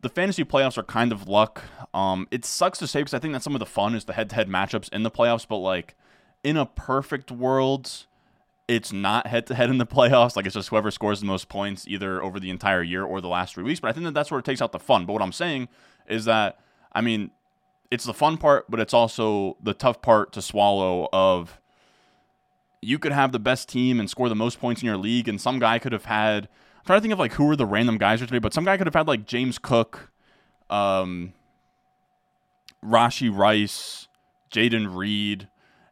The 0.00 0.08
fantasy 0.08 0.44
playoffs 0.44 0.76
are 0.76 0.82
kind 0.82 1.12
of 1.12 1.28
luck. 1.28 1.62
Um, 1.92 2.26
it 2.30 2.44
sucks 2.44 2.78
to 2.78 2.86
say 2.86 3.00
because 3.00 3.14
I 3.14 3.18
think 3.18 3.32
that 3.32 3.42
some 3.42 3.54
of 3.54 3.60
the 3.60 3.66
fun 3.66 3.94
is 3.94 4.04
the 4.04 4.12
head 4.12 4.30
to 4.30 4.36
head 4.36 4.48
matchups 4.48 4.92
in 4.92 5.04
the 5.04 5.10
playoffs, 5.10 5.46
but 5.48 5.58
like 5.58 5.94
in 6.42 6.56
a 6.56 6.66
perfect 6.66 7.30
world, 7.30 8.06
it's 8.66 8.92
not 8.92 9.28
head 9.28 9.46
to 9.46 9.54
head 9.54 9.70
in 9.70 9.78
the 9.78 9.86
playoffs. 9.86 10.36
Like 10.36 10.46
it's 10.46 10.54
just 10.54 10.68
whoever 10.68 10.90
scores 10.90 11.20
the 11.20 11.26
most 11.26 11.48
points 11.48 11.86
either 11.88 12.22
over 12.22 12.40
the 12.40 12.50
entire 12.50 12.82
year 12.82 13.04
or 13.04 13.20
the 13.20 13.28
last 13.28 13.54
three 13.54 13.64
weeks. 13.64 13.80
But 13.80 13.88
I 13.88 13.92
think 13.92 14.04
that 14.04 14.14
that's 14.14 14.30
where 14.30 14.40
it 14.40 14.44
takes 14.44 14.60
out 14.60 14.72
the 14.72 14.80
fun. 14.80 15.06
But 15.06 15.12
what 15.12 15.22
I'm 15.22 15.32
saying 15.32 15.68
is 16.08 16.24
that, 16.24 16.58
I 16.92 17.00
mean, 17.00 17.30
it's 17.90 18.04
the 18.04 18.14
fun 18.14 18.36
part, 18.36 18.68
but 18.68 18.80
it's 18.80 18.94
also 18.94 19.56
the 19.62 19.74
tough 19.74 20.02
part 20.02 20.32
to 20.32 20.42
swallow 20.42 21.08
of 21.12 21.60
you 22.84 22.98
could 22.98 23.12
have 23.12 23.32
the 23.32 23.38
best 23.38 23.68
team 23.68 23.98
and 23.98 24.08
score 24.08 24.28
the 24.28 24.34
most 24.34 24.60
points 24.60 24.82
in 24.82 24.86
your 24.86 24.96
league, 24.96 25.28
and 25.28 25.40
some 25.40 25.58
guy 25.58 25.78
could 25.78 25.92
have 25.92 26.04
had. 26.04 26.48
I'm 26.78 26.84
trying 26.86 26.98
to 26.98 27.02
think 27.02 27.12
of 27.12 27.18
like 27.18 27.32
who 27.32 27.46
were 27.46 27.56
the 27.56 27.66
random 27.66 27.98
guys 27.98 28.20
today, 28.20 28.38
but 28.38 28.52
some 28.52 28.64
guy 28.64 28.76
could 28.76 28.86
have 28.86 28.94
had 28.94 29.08
like 29.08 29.26
James 29.26 29.58
Cook, 29.58 30.10
um, 30.68 31.32
Rashee 32.84 33.34
Rice, 33.34 34.08
Jayden 34.52 34.94
Reed, 34.94 35.48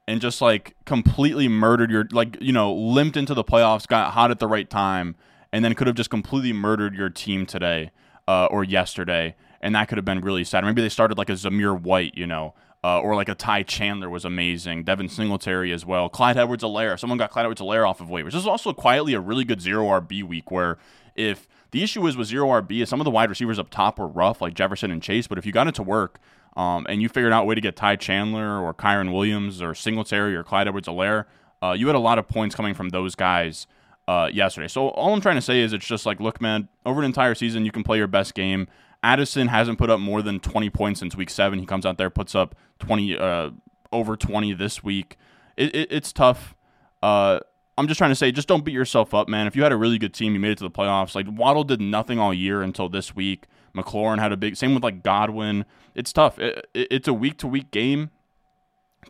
and 0.06 0.20
just 0.20 0.42
like 0.42 0.76
completely 0.84 1.48
murdered 1.48 1.90
your 1.90 2.06
like 2.12 2.36
you 2.40 2.52
know 2.52 2.72
limped 2.74 3.16
into 3.16 3.34
the 3.34 3.44
playoffs, 3.44 3.86
got 3.86 4.12
hot 4.12 4.30
at 4.30 4.38
the 4.38 4.48
right 4.48 4.68
time, 4.68 5.14
and 5.52 5.64
then 5.64 5.74
could 5.74 5.86
have 5.86 5.96
just 5.96 6.10
completely 6.10 6.52
murdered 6.52 6.94
your 6.94 7.08
team 7.08 7.46
today 7.46 7.90
uh, 8.28 8.46
or 8.46 8.64
yesterday, 8.64 9.34
and 9.60 9.74
that 9.74 9.88
could 9.88 9.98
have 9.98 10.04
been 10.04 10.20
really 10.20 10.44
sad. 10.44 10.64
Maybe 10.64 10.82
they 10.82 10.88
started 10.88 11.18
like 11.18 11.30
a 11.30 11.34
Zamir 11.34 11.80
White, 11.80 12.16
you 12.16 12.26
know. 12.26 12.54
Uh, 12.84 12.98
or 12.98 13.14
like 13.14 13.28
a 13.28 13.34
Ty 13.34 13.62
Chandler 13.62 14.10
was 14.10 14.24
amazing. 14.24 14.82
Devin 14.82 15.08
Singletary 15.08 15.72
as 15.72 15.86
well. 15.86 16.08
Clyde 16.08 16.36
Edwards 16.36 16.64
Helaire. 16.64 16.98
Someone 16.98 17.16
got 17.16 17.30
Clyde 17.30 17.44
Edwards 17.44 17.60
Helaire 17.60 17.88
off 17.88 18.00
of 18.00 18.08
waivers. 18.08 18.32
This 18.32 18.42
is 18.42 18.46
also 18.46 18.72
quietly 18.72 19.14
a 19.14 19.20
really 19.20 19.44
good 19.44 19.60
zero 19.60 19.84
RB 19.84 20.24
week 20.24 20.50
where 20.50 20.78
if 21.14 21.46
the 21.70 21.84
issue 21.84 22.04
is 22.08 22.16
with 22.16 22.26
zero 22.26 22.48
RB 22.48 22.82
is 22.82 22.88
some 22.88 23.00
of 23.00 23.04
the 23.04 23.10
wide 23.10 23.30
receivers 23.30 23.58
up 23.58 23.70
top 23.70 24.00
were 24.00 24.08
rough, 24.08 24.40
like 24.40 24.54
Jefferson 24.54 24.90
and 24.90 25.00
Chase, 25.00 25.28
but 25.28 25.38
if 25.38 25.46
you 25.46 25.52
got 25.52 25.68
it 25.68 25.76
to 25.76 25.82
work, 25.82 26.18
um, 26.56 26.86
and 26.88 27.00
you 27.00 27.08
figured 27.08 27.32
out 27.32 27.42
a 27.42 27.44
way 27.46 27.54
to 27.54 27.60
get 27.60 27.76
Ty 27.76 27.96
Chandler 27.96 28.60
or 28.60 28.74
Kyren 28.74 29.12
Williams 29.12 29.62
or 29.62 29.74
Singletary 29.74 30.36
or 30.36 30.42
Clyde 30.42 30.68
Edwards 30.68 30.88
Helaire, 30.88 31.24
uh, 31.62 31.72
you 31.72 31.86
had 31.86 31.96
a 31.96 32.00
lot 32.00 32.18
of 32.18 32.28
points 32.28 32.54
coming 32.54 32.74
from 32.74 32.90
those 32.90 33.14
guys 33.14 33.66
uh, 34.08 34.28
yesterday. 34.32 34.68
So 34.68 34.88
all 34.88 35.14
I'm 35.14 35.20
trying 35.20 35.36
to 35.36 35.42
say 35.42 35.60
is 35.60 35.72
it's 35.72 35.86
just 35.86 36.04
like, 36.04 36.20
look, 36.20 36.40
man, 36.40 36.68
over 36.84 37.00
an 37.00 37.06
entire 37.06 37.34
season, 37.34 37.64
you 37.64 37.72
can 37.72 37.82
play 37.82 37.98
your 37.98 38.08
best 38.08 38.34
game. 38.34 38.66
Addison 39.02 39.48
hasn't 39.48 39.78
put 39.78 39.90
up 39.90 40.00
more 40.00 40.22
than 40.22 40.40
20 40.40 40.70
points 40.70 41.00
since 41.00 41.16
week 41.16 41.30
seven. 41.30 41.58
He 41.58 41.66
comes 41.66 41.84
out 41.84 41.98
there, 41.98 42.10
puts 42.10 42.34
up 42.34 42.54
20, 42.78 43.18
uh, 43.18 43.50
over 43.90 44.16
20 44.16 44.52
this 44.54 44.82
week. 44.82 45.16
It, 45.56 45.74
it, 45.74 45.92
it's 45.92 46.12
tough. 46.12 46.54
Uh, 47.02 47.40
I'm 47.76 47.88
just 47.88 47.98
trying 47.98 48.10
to 48.10 48.14
say, 48.14 48.30
just 48.30 48.48
don't 48.48 48.64
beat 48.64 48.74
yourself 48.74 49.14
up, 49.14 49.28
man. 49.28 49.46
If 49.46 49.56
you 49.56 49.62
had 49.62 49.72
a 49.72 49.76
really 49.76 49.98
good 49.98 50.14
team, 50.14 50.34
you 50.34 50.40
made 50.40 50.52
it 50.52 50.58
to 50.58 50.64
the 50.64 50.70
playoffs. 50.70 51.14
Like 51.14 51.26
Waddle 51.28 51.64
did 51.64 51.80
nothing 51.80 52.18
all 52.18 52.32
year 52.32 52.62
until 52.62 52.88
this 52.88 53.14
week. 53.14 53.46
McLaurin 53.74 54.18
had 54.18 54.32
a 54.32 54.36
big. 54.36 54.56
Same 54.56 54.74
with 54.74 54.84
like 54.84 55.02
Godwin. 55.02 55.64
It's 55.94 56.12
tough. 56.12 56.38
It, 56.38 56.66
it, 56.74 56.88
it's 56.90 57.08
a 57.08 57.14
week 57.14 57.38
to 57.38 57.46
week 57.46 57.70
game. 57.70 58.10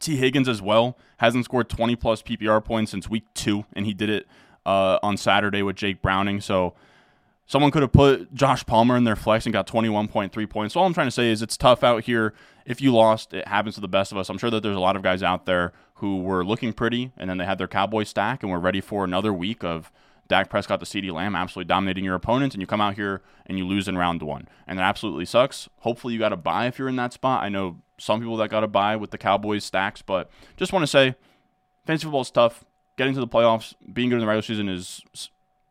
Tee 0.00 0.16
Higgins 0.16 0.48
as 0.48 0.62
well 0.62 0.96
hasn't 1.18 1.44
scored 1.44 1.68
20 1.68 1.96
plus 1.96 2.22
PPR 2.22 2.64
points 2.64 2.92
since 2.92 3.10
week 3.10 3.24
two, 3.34 3.64
and 3.74 3.84
he 3.84 3.92
did 3.92 4.08
it 4.08 4.26
uh, 4.64 4.98
on 5.02 5.16
Saturday 5.16 5.62
with 5.62 5.76
Jake 5.76 6.00
Browning. 6.00 6.40
So 6.40 6.74
someone 7.52 7.70
could 7.70 7.82
have 7.82 7.92
put 7.92 8.32
Josh 8.32 8.64
Palmer 8.64 8.96
in 8.96 9.04
their 9.04 9.14
flex 9.14 9.44
and 9.44 9.52
got 9.52 9.66
21.3 9.66 10.48
points. 10.48 10.72
So 10.72 10.80
all 10.80 10.86
I'm 10.86 10.94
trying 10.94 11.06
to 11.06 11.10
say 11.10 11.30
is 11.30 11.42
it's 11.42 11.58
tough 11.58 11.84
out 11.84 12.04
here. 12.04 12.32
If 12.64 12.80
you 12.80 12.94
lost, 12.94 13.34
it 13.34 13.46
happens 13.46 13.74
to 13.74 13.82
the 13.82 13.88
best 13.88 14.10
of 14.10 14.16
us. 14.16 14.30
I'm 14.30 14.38
sure 14.38 14.48
that 14.48 14.62
there's 14.62 14.74
a 14.74 14.80
lot 14.80 14.96
of 14.96 15.02
guys 15.02 15.22
out 15.22 15.44
there 15.44 15.74
who 15.96 16.22
were 16.22 16.46
looking 16.46 16.72
pretty, 16.72 17.12
and 17.18 17.28
then 17.28 17.36
they 17.36 17.44
had 17.44 17.58
their 17.58 17.68
Cowboy 17.68 18.04
stack 18.04 18.42
and 18.42 18.50
were 18.50 18.58
ready 18.58 18.80
for 18.80 19.04
another 19.04 19.34
week 19.34 19.62
of 19.62 19.92
Dak 20.28 20.48
Prescott 20.48 20.80
to 20.80 20.86
CeeDee 20.86 21.12
Lamb 21.12 21.36
absolutely 21.36 21.68
dominating 21.68 22.04
your 22.04 22.14
opponents, 22.14 22.54
and 22.54 22.62
you 22.62 22.66
come 22.66 22.80
out 22.80 22.94
here 22.94 23.20
and 23.44 23.58
you 23.58 23.66
lose 23.66 23.86
in 23.86 23.98
round 23.98 24.22
one. 24.22 24.48
And 24.66 24.78
that 24.78 24.84
absolutely 24.84 25.26
sucks. 25.26 25.68
Hopefully, 25.80 26.14
you 26.14 26.18
got 26.18 26.30
to 26.30 26.38
buy 26.38 26.68
if 26.68 26.78
you're 26.78 26.88
in 26.88 26.96
that 26.96 27.12
spot. 27.12 27.42
I 27.42 27.50
know 27.50 27.82
some 27.98 28.20
people 28.20 28.38
that 28.38 28.48
got 28.48 28.60
to 28.60 28.66
buy 28.66 28.96
with 28.96 29.10
the 29.10 29.18
Cowboys 29.18 29.62
stacks, 29.62 30.00
but 30.00 30.30
just 30.56 30.72
want 30.72 30.84
to 30.84 30.86
say 30.86 31.16
fantasy 31.84 32.04
football 32.04 32.22
is 32.22 32.30
tough. 32.30 32.64
Getting 32.96 33.12
to 33.12 33.20
the 33.20 33.28
playoffs, 33.28 33.74
being 33.92 34.08
good 34.08 34.16
in 34.16 34.20
the 34.20 34.26
regular 34.26 34.40
season 34.40 34.70
is 34.70 35.02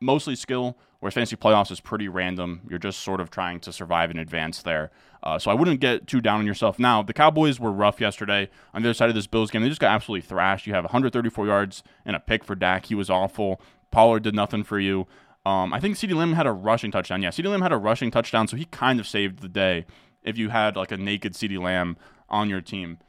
mostly 0.01 0.35
skill, 0.35 0.77
whereas 0.99 1.13
fantasy 1.13 1.35
playoffs 1.35 1.71
is 1.71 1.79
pretty 1.79 2.09
random. 2.09 2.61
You're 2.69 2.79
just 2.79 2.99
sort 2.99 3.21
of 3.21 3.29
trying 3.29 3.59
to 3.61 3.71
survive 3.71 4.11
in 4.11 4.17
advance 4.17 4.61
there. 4.61 4.91
Uh, 5.23 5.37
so 5.37 5.51
I 5.51 5.53
wouldn't 5.53 5.79
get 5.79 6.07
too 6.07 6.19
down 6.19 6.39
on 6.39 6.47
yourself. 6.47 6.79
Now, 6.79 7.03
the 7.03 7.13
Cowboys 7.13 7.59
were 7.59 7.71
rough 7.71 8.01
yesterday. 8.01 8.49
On 8.73 8.81
the 8.81 8.89
other 8.89 8.93
side 8.93 9.09
of 9.09 9.15
this 9.15 9.27
Bills 9.27 9.51
game, 9.51 9.61
they 9.61 9.69
just 9.69 9.79
got 9.79 9.91
absolutely 9.91 10.27
thrashed. 10.27 10.65
You 10.67 10.73
have 10.73 10.83
134 10.83 11.45
yards 11.45 11.83
and 12.05 12.15
a 12.15 12.19
pick 12.19 12.43
for 12.43 12.55
Dak. 12.55 12.87
He 12.87 12.95
was 12.95 13.09
awful. 13.09 13.61
Pollard 13.91 14.23
did 14.23 14.35
nothing 14.35 14.63
for 14.63 14.79
you. 14.79 15.07
Um, 15.45 15.73
I 15.73 15.79
think 15.79 15.95
CeeDee 15.95 16.15
Lamb 16.15 16.33
had 16.33 16.47
a 16.47 16.51
rushing 16.51 16.91
touchdown. 16.91 17.21
Yeah, 17.21 17.29
CeeDee 17.29 17.49
Lamb 17.49 17.61
had 17.61 17.71
a 17.71 17.77
rushing 17.77 18.11
touchdown, 18.11 18.47
so 18.47 18.57
he 18.57 18.65
kind 18.65 18.99
of 18.99 19.07
saved 19.07 19.39
the 19.39 19.49
day 19.49 19.85
if 20.23 20.37
you 20.37 20.49
had 20.49 20.75
like 20.75 20.91
a 20.91 20.97
naked 20.97 21.33
CeeDee 21.33 21.61
Lamb 21.61 21.97
on 22.29 22.49
your 22.49 22.61
team. 22.61 22.99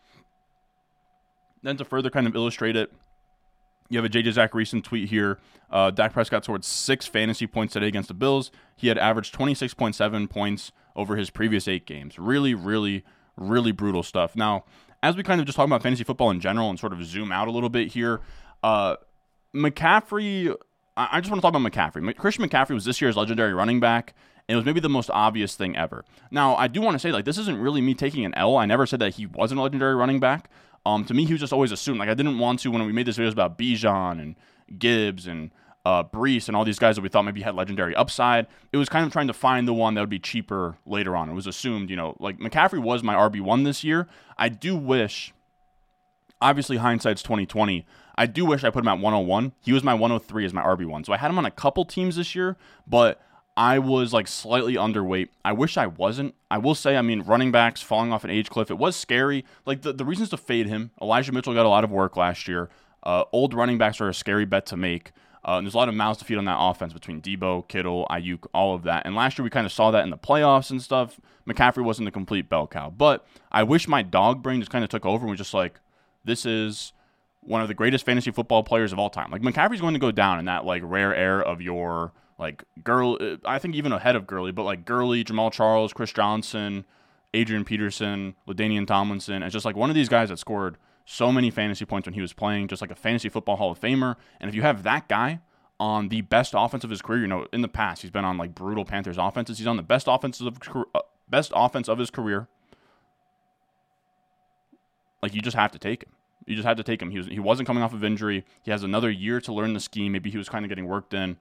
Then 1.62 1.76
to 1.76 1.84
further 1.84 2.10
kind 2.10 2.26
of 2.26 2.34
illustrate 2.34 2.74
it, 2.74 2.92
you 3.92 3.98
have 3.98 4.06
a 4.06 4.08
JJ 4.08 4.34
Zachariason 4.34 4.82
tweet 4.82 5.10
here. 5.10 5.38
Uh, 5.70 5.90
Dak 5.90 6.14
Prescott 6.14 6.44
scored 6.44 6.64
six 6.64 7.06
fantasy 7.06 7.46
points 7.46 7.74
today 7.74 7.88
against 7.88 8.08
the 8.08 8.14
Bills. 8.14 8.50
He 8.74 8.88
had 8.88 8.96
averaged 8.96 9.34
26.7 9.34 10.30
points 10.30 10.72
over 10.96 11.16
his 11.16 11.28
previous 11.28 11.68
eight 11.68 11.84
games. 11.84 12.18
Really, 12.18 12.54
really, 12.54 13.04
really 13.36 13.70
brutal 13.70 14.02
stuff. 14.02 14.34
Now, 14.34 14.64
as 15.02 15.14
we 15.14 15.22
kind 15.22 15.40
of 15.40 15.46
just 15.46 15.56
talk 15.56 15.66
about 15.66 15.82
fantasy 15.82 16.04
football 16.04 16.30
in 16.30 16.40
general 16.40 16.70
and 16.70 16.78
sort 16.78 16.94
of 16.94 17.04
zoom 17.04 17.30
out 17.30 17.48
a 17.48 17.50
little 17.50 17.68
bit 17.68 17.92
here, 17.92 18.22
uh, 18.62 18.96
McCaffrey, 19.54 20.54
I 20.96 21.20
just 21.20 21.30
want 21.30 21.42
to 21.42 21.46
talk 21.46 21.54
about 21.54 21.70
McCaffrey. 21.70 22.16
Christian 22.16 22.48
McCaffrey 22.48 22.74
was 22.74 22.86
this 22.86 23.00
year's 23.00 23.16
legendary 23.16 23.52
running 23.52 23.78
back. 23.78 24.14
And 24.48 24.54
it 24.54 24.56
was 24.56 24.64
maybe 24.66 24.80
the 24.80 24.88
most 24.88 25.08
obvious 25.10 25.54
thing 25.54 25.76
ever. 25.76 26.04
Now, 26.32 26.56
I 26.56 26.66
do 26.66 26.80
want 26.80 26.96
to 26.96 26.98
say, 26.98 27.12
like, 27.12 27.24
this 27.24 27.38
isn't 27.38 27.58
really 27.58 27.80
me 27.80 27.94
taking 27.94 28.24
an 28.24 28.34
L. 28.34 28.56
I 28.56 28.66
never 28.66 28.86
said 28.86 28.98
that 28.98 29.14
he 29.14 29.24
wasn't 29.24 29.60
a 29.60 29.62
legendary 29.62 29.94
running 29.94 30.18
back. 30.18 30.50
Um, 30.84 31.04
to 31.04 31.14
me, 31.14 31.24
he 31.24 31.32
was 31.32 31.40
just 31.40 31.52
always 31.52 31.72
assumed. 31.72 31.98
Like, 31.98 32.08
I 32.08 32.14
didn't 32.14 32.38
want 32.38 32.60
to 32.60 32.70
when 32.70 32.84
we 32.84 32.92
made 32.92 33.06
this 33.06 33.18
videos 33.18 33.32
about 33.32 33.56
Bijan 33.58 34.20
and 34.20 34.36
Gibbs 34.78 35.26
and 35.26 35.50
uh, 35.84 36.04
Breece 36.04 36.48
and 36.48 36.56
all 36.56 36.64
these 36.64 36.78
guys 36.78 36.96
that 36.96 37.02
we 37.02 37.08
thought 37.08 37.22
maybe 37.22 37.42
had 37.42 37.54
legendary 37.54 37.94
upside. 37.94 38.46
It 38.72 38.76
was 38.76 38.88
kind 38.88 39.06
of 39.06 39.12
trying 39.12 39.26
to 39.28 39.32
find 39.32 39.66
the 39.66 39.74
one 39.74 39.94
that 39.94 40.00
would 40.00 40.10
be 40.10 40.18
cheaper 40.18 40.76
later 40.86 41.16
on. 41.16 41.28
It 41.28 41.34
was 41.34 41.46
assumed, 41.46 41.90
you 41.90 41.96
know, 41.96 42.16
like 42.18 42.38
McCaffrey 42.38 42.80
was 42.80 43.02
my 43.02 43.14
RB 43.14 43.40
one 43.40 43.64
this 43.64 43.82
year. 43.82 44.08
I 44.38 44.48
do 44.48 44.76
wish, 44.76 45.32
obviously 46.40 46.76
hindsight's 46.76 47.22
twenty 47.22 47.46
twenty. 47.46 47.86
I 48.16 48.26
do 48.26 48.44
wish 48.44 48.62
I 48.64 48.70
put 48.70 48.84
him 48.84 48.88
at 48.88 48.98
101. 48.98 49.52
He 49.60 49.72
was 49.72 49.82
my 49.82 49.94
103 49.94 50.44
as 50.44 50.52
my 50.52 50.62
RB1. 50.62 51.06
So 51.06 51.12
I 51.12 51.16
had 51.16 51.30
him 51.30 51.38
on 51.38 51.46
a 51.46 51.50
couple 51.50 51.84
teams 51.84 52.16
this 52.16 52.34
year, 52.34 52.56
but 52.86 53.20
I 53.56 53.78
was 53.78 54.12
like 54.12 54.28
slightly 54.28 54.74
underweight. 54.74 55.28
I 55.44 55.52
wish 55.52 55.76
I 55.76 55.86
wasn't. 55.86 56.34
I 56.50 56.58
will 56.58 56.74
say, 56.74 56.96
I 56.96 57.02
mean, 57.02 57.22
running 57.22 57.52
backs 57.52 57.82
falling 57.82 58.12
off 58.12 58.24
an 58.24 58.30
age 58.30 58.48
cliff, 58.48 58.70
it 58.70 58.78
was 58.78 58.96
scary. 58.96 59.44
Like 59.66 59.82
the, 59.82 59.92
the 59.92 60.04
reasons 60.04 60.30
to 60.30 60.36
fade 60.36 60.66
him, 60.66 60.90
Elijah 61.00 61.32
Mitchell 61.32 61.54
got 61.54 61.66
a 61.66 61.68
lot 61.68 61.84
of 61.84 61.90
work 61.90 62.16
last 62.16 62.48
year. 62.48 62.70
Uh, 63.02 63.24
old 63.32 63.52
running 63.52 63.78
backs 63.78 64.00
are 64.00 64.08
a 64.08 64.14
scary 64.14 64.44
bet 64.44 64.64
to 64.66 64.76
make. 64.76 65.12
Uh, 65.44 65.60
there's 65.60 65.74
a 65.74 65.76
lot 65.76 65.88
of 65.88 65.94
mouths 65.94 66.20
to 66.20 66.24
feed 66.24 66.38
on 66.38 66.44
that 66.44 66.58
offense 66.58 66.92
between 66.92 67.20
Deebo, 67.20 67.66
Kittle, 67.66 68.06
Aiyuk, 68.10 68.46
all 68.54 68.74
of 68.74 68.84
that. 68.84 69.04
And 69.04 69.16
last 69.16 69.38
year 69.38 69.42
we 69.42 69.50
kind 69.50 69.66
of 69.66 69.72
saw 69.72 69.90
that 69.90 70.04
in 70.04 70.10
the 70.10 70.16
playoffs 70.16 70.70
and 70.70 70.80
stuff. 70.80 71.20
McCaffrey 71.48 71.82
wasn't 71.82 72.06
the 72.06 72.12
complete 72.12 72.48
bell 72.48 72.68
cow. 72.68 72.90
But 72.90 73.26
I 73.50 73.64
wish 73.64 73.88
my 73.88 74.02
dog 74.02 74.42
brain 74.42 74.60
just 74.60 74.70
kind 74.70 74.84
of 74.84 74.90
took 74.90 75.04
over 75.04 75.24
and 75.24 75.30
was 75.30 75.38
just 75.38 75.52
like, 75.52 75.80
this 76.24 76.46
is 76.46 76.92
one 77.40 77.60
of 77.60 77.66
the 77.66 77.74
greatest 77.74 78.06
fantasy 78.06 78.30
football 78.30 78.62
players 78.62 78.92
of 78.92 79.00
all 79.00 79.10
time. 79.10 79.32
Like 79.32 79.42
McCaffrey's 79.42 79.80
going 79.80 79.94
to 79.94 80.00
go 80.00 80.12
down 80.12 80.38
in 80.38 80.44
that 80.44 80.64
like 80.64 80.82
rare 80.84 81.12
air 81.12 81.42
of 81.42 81.60
your 81.60 82.12
like 82.42 82.64
Girl. 82.84 83.16
Uh, 83.18 83.36
I 83.44 83.58
think 83.58 83.74
even 83.74 83.92
ahead 83.92 84.16
of 84.16 84.26
Gurley, 84.26 84.52
but 84.52 84.64
like 84.64 84.84
Gurley, 84.84 85.24
Jamal 85.24 85.50
Charles, 85.50 85.94
Chris 85.94 86.12
Johnson, 86.12 86.84
Adrian 87.32 87.64
Peterson, 87.64 88.34
LaDainian 88.46 88.86
Tomlinson. 88.86 89.42
It's 89.42 89.52
just 89.54 89.64
like 89.64 89.76
one 89.76 89.88
of 89.88 89.94
these 89.94 90.08
guys 90.10 90.28
that 90.28 90.38
scored 90.38 90.76
so 91.06 91.32
many 91.32 91.50
fantasy 91.50 91.84
points 91.84 92.06
when 92.06 92.14
he 92.14 92.20
was 92.20 92.32
playing, 92.32 92.68
just 92.68 92.82
like 92.82 92.90
a 92.90 92.94
fantasy 92.94 93.28
football 93.28 93.56
Hall 93.56 93.70
of 93.70 93.80
Famer. 93.80 94.16
And 94.40 94.48
if 94.48 94.54
you 94.54 94.62
have 94.62 94.82
that 94.82 95.08
guy 95.08 95.40
on 95.80 96.08
the 96.10 96.20
best 96.20 96.54
offense 96.56 96.84
of 96.84 96.90
his 96.90 97.00
career, 97.00 97.22
you 97.22 97.26
know, 97.26 97.46
in 97.52 97.62
the 97.62 97.68
past 97.68 98.02
he's 98.02 98.10
been 98.10 98.24
on 98.24 98.36
like 98.36 98.54
brutal 98.54 98.84
Panthers 98.84 99.18
offenses. 99.18 99.58
He's 99.58 99.66
on 99.66 99.76
the 99.76 99.82
best 99.82 100.06
offenses 100.08 100.46
of 100.46 100.58
uh, 100.94 101.00
best 101.28 101.52
offense 101.54 101.88
of 101.88 101.98
his 101.98 102.10
career. 102.10 102.48
Like 105.22 105.34
you 105.34 105.40
just 105.40 105.56
have 105.56 105.72
to 105.72 105.78
take 105.78 106.02
him. 106.02 106.10
You 106.46 106.56
just 106.56 106.66
had 106.66 106.76
to 106.76 106.82
take 106.82 107.00
him. 107.00 107.10
He 107.10 107.18
was 107.18 107.26
he 107.28 107.38
wasn't 107.38 107.66
coming 107.66 107.82
off 107.82 107.94
of 107.94 108.02
injury. 108.02 108.44
He 108.62 108.70
has 108.70 108.82
another 108.82 109.10
year 109.10 109.40
to 109.40 109.52
learn 109.52 109.74
the 109.74 109.80
scheme. 109.80 110.12
Maybe 110.12 110.30
he 110.30 110.38
was 110.38 110.48
kind 110.48 110.64
of 110.64 110.68
getting 110.68 110.86
worked 110.86 111.14
in. 111.14 111.36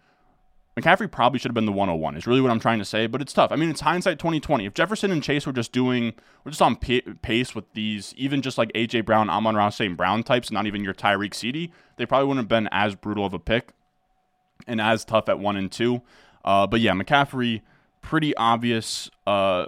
McCaffrey 0.81 1.11
probably 1.11 1.39
should 1.39 1.50
have 1.50 1.55
been 1.55 1.65
the 1.65 1.71
101. 1.71 2.15
Is 2.15 2.27
really 2.27 2.41
what 2.41 2.51
I'm 2.51 2.59
trying 2.59 2.79
to 2.79 2.85
say, 2.85 3.07
but 3.07 3.21
it's 3.21 3.33
tough. 3.33 3.51
I 3.51 3.55
mean, 3.55 3.69
it's 3.69 3.81
hindsight 3.81 4.19
2020. 4.19 4.65
If 4.65 4.73
Jefferson 4.73 5.11
and 5.11 5.21
Chase 5.21 5.45
were 5.45 5.53
just 5.53 5.71
doing, 5.71 6.13
we're 6.43 6.51
just 6.51 6.61
on 6.61 6.75
pace 6.75 7.55
with 7.55 7.71
these, 7.73 8.13
even 8.17 8.41
just 8.41 8.57
like 8.57 8.71
AJ 8.73 9.05
Brown, 9.05 9.29
Amon-Ra 9.29 9.69
St. 9.69 9.95
Brown 9.95 10.23
types, 10.23 10.51
not 10.51 10.65
even 10.65 10.83
your 10.83 10.93
Tyreek 10.93 11.31
CeeDee, 11.31 11.71
they 11.97 12.05
probably 12.05 12.27
wouldn't 12.27 12.43
have 12.43 12.50
been 12.50 12.69
as 12.71 12.95
brutal 12.95 13.25
of 13.25 13.33
a 13.33 13.39
pick 13.39 13.73
and 14.67 14.81
as 14.81 15.05
tough 15.05 15.29
at 15.29 15.39
one 15.39 15.55
and 15.57 15.71
two. 15.71 16.01
Uh, 16.43 16.67
but 16.67 16.79
yeah, 16.79 16.91
McCaffrey, 16.91 17.61
pretty 18.01 18.35
obvious 18.35 19.09
uh, 19.27 19.65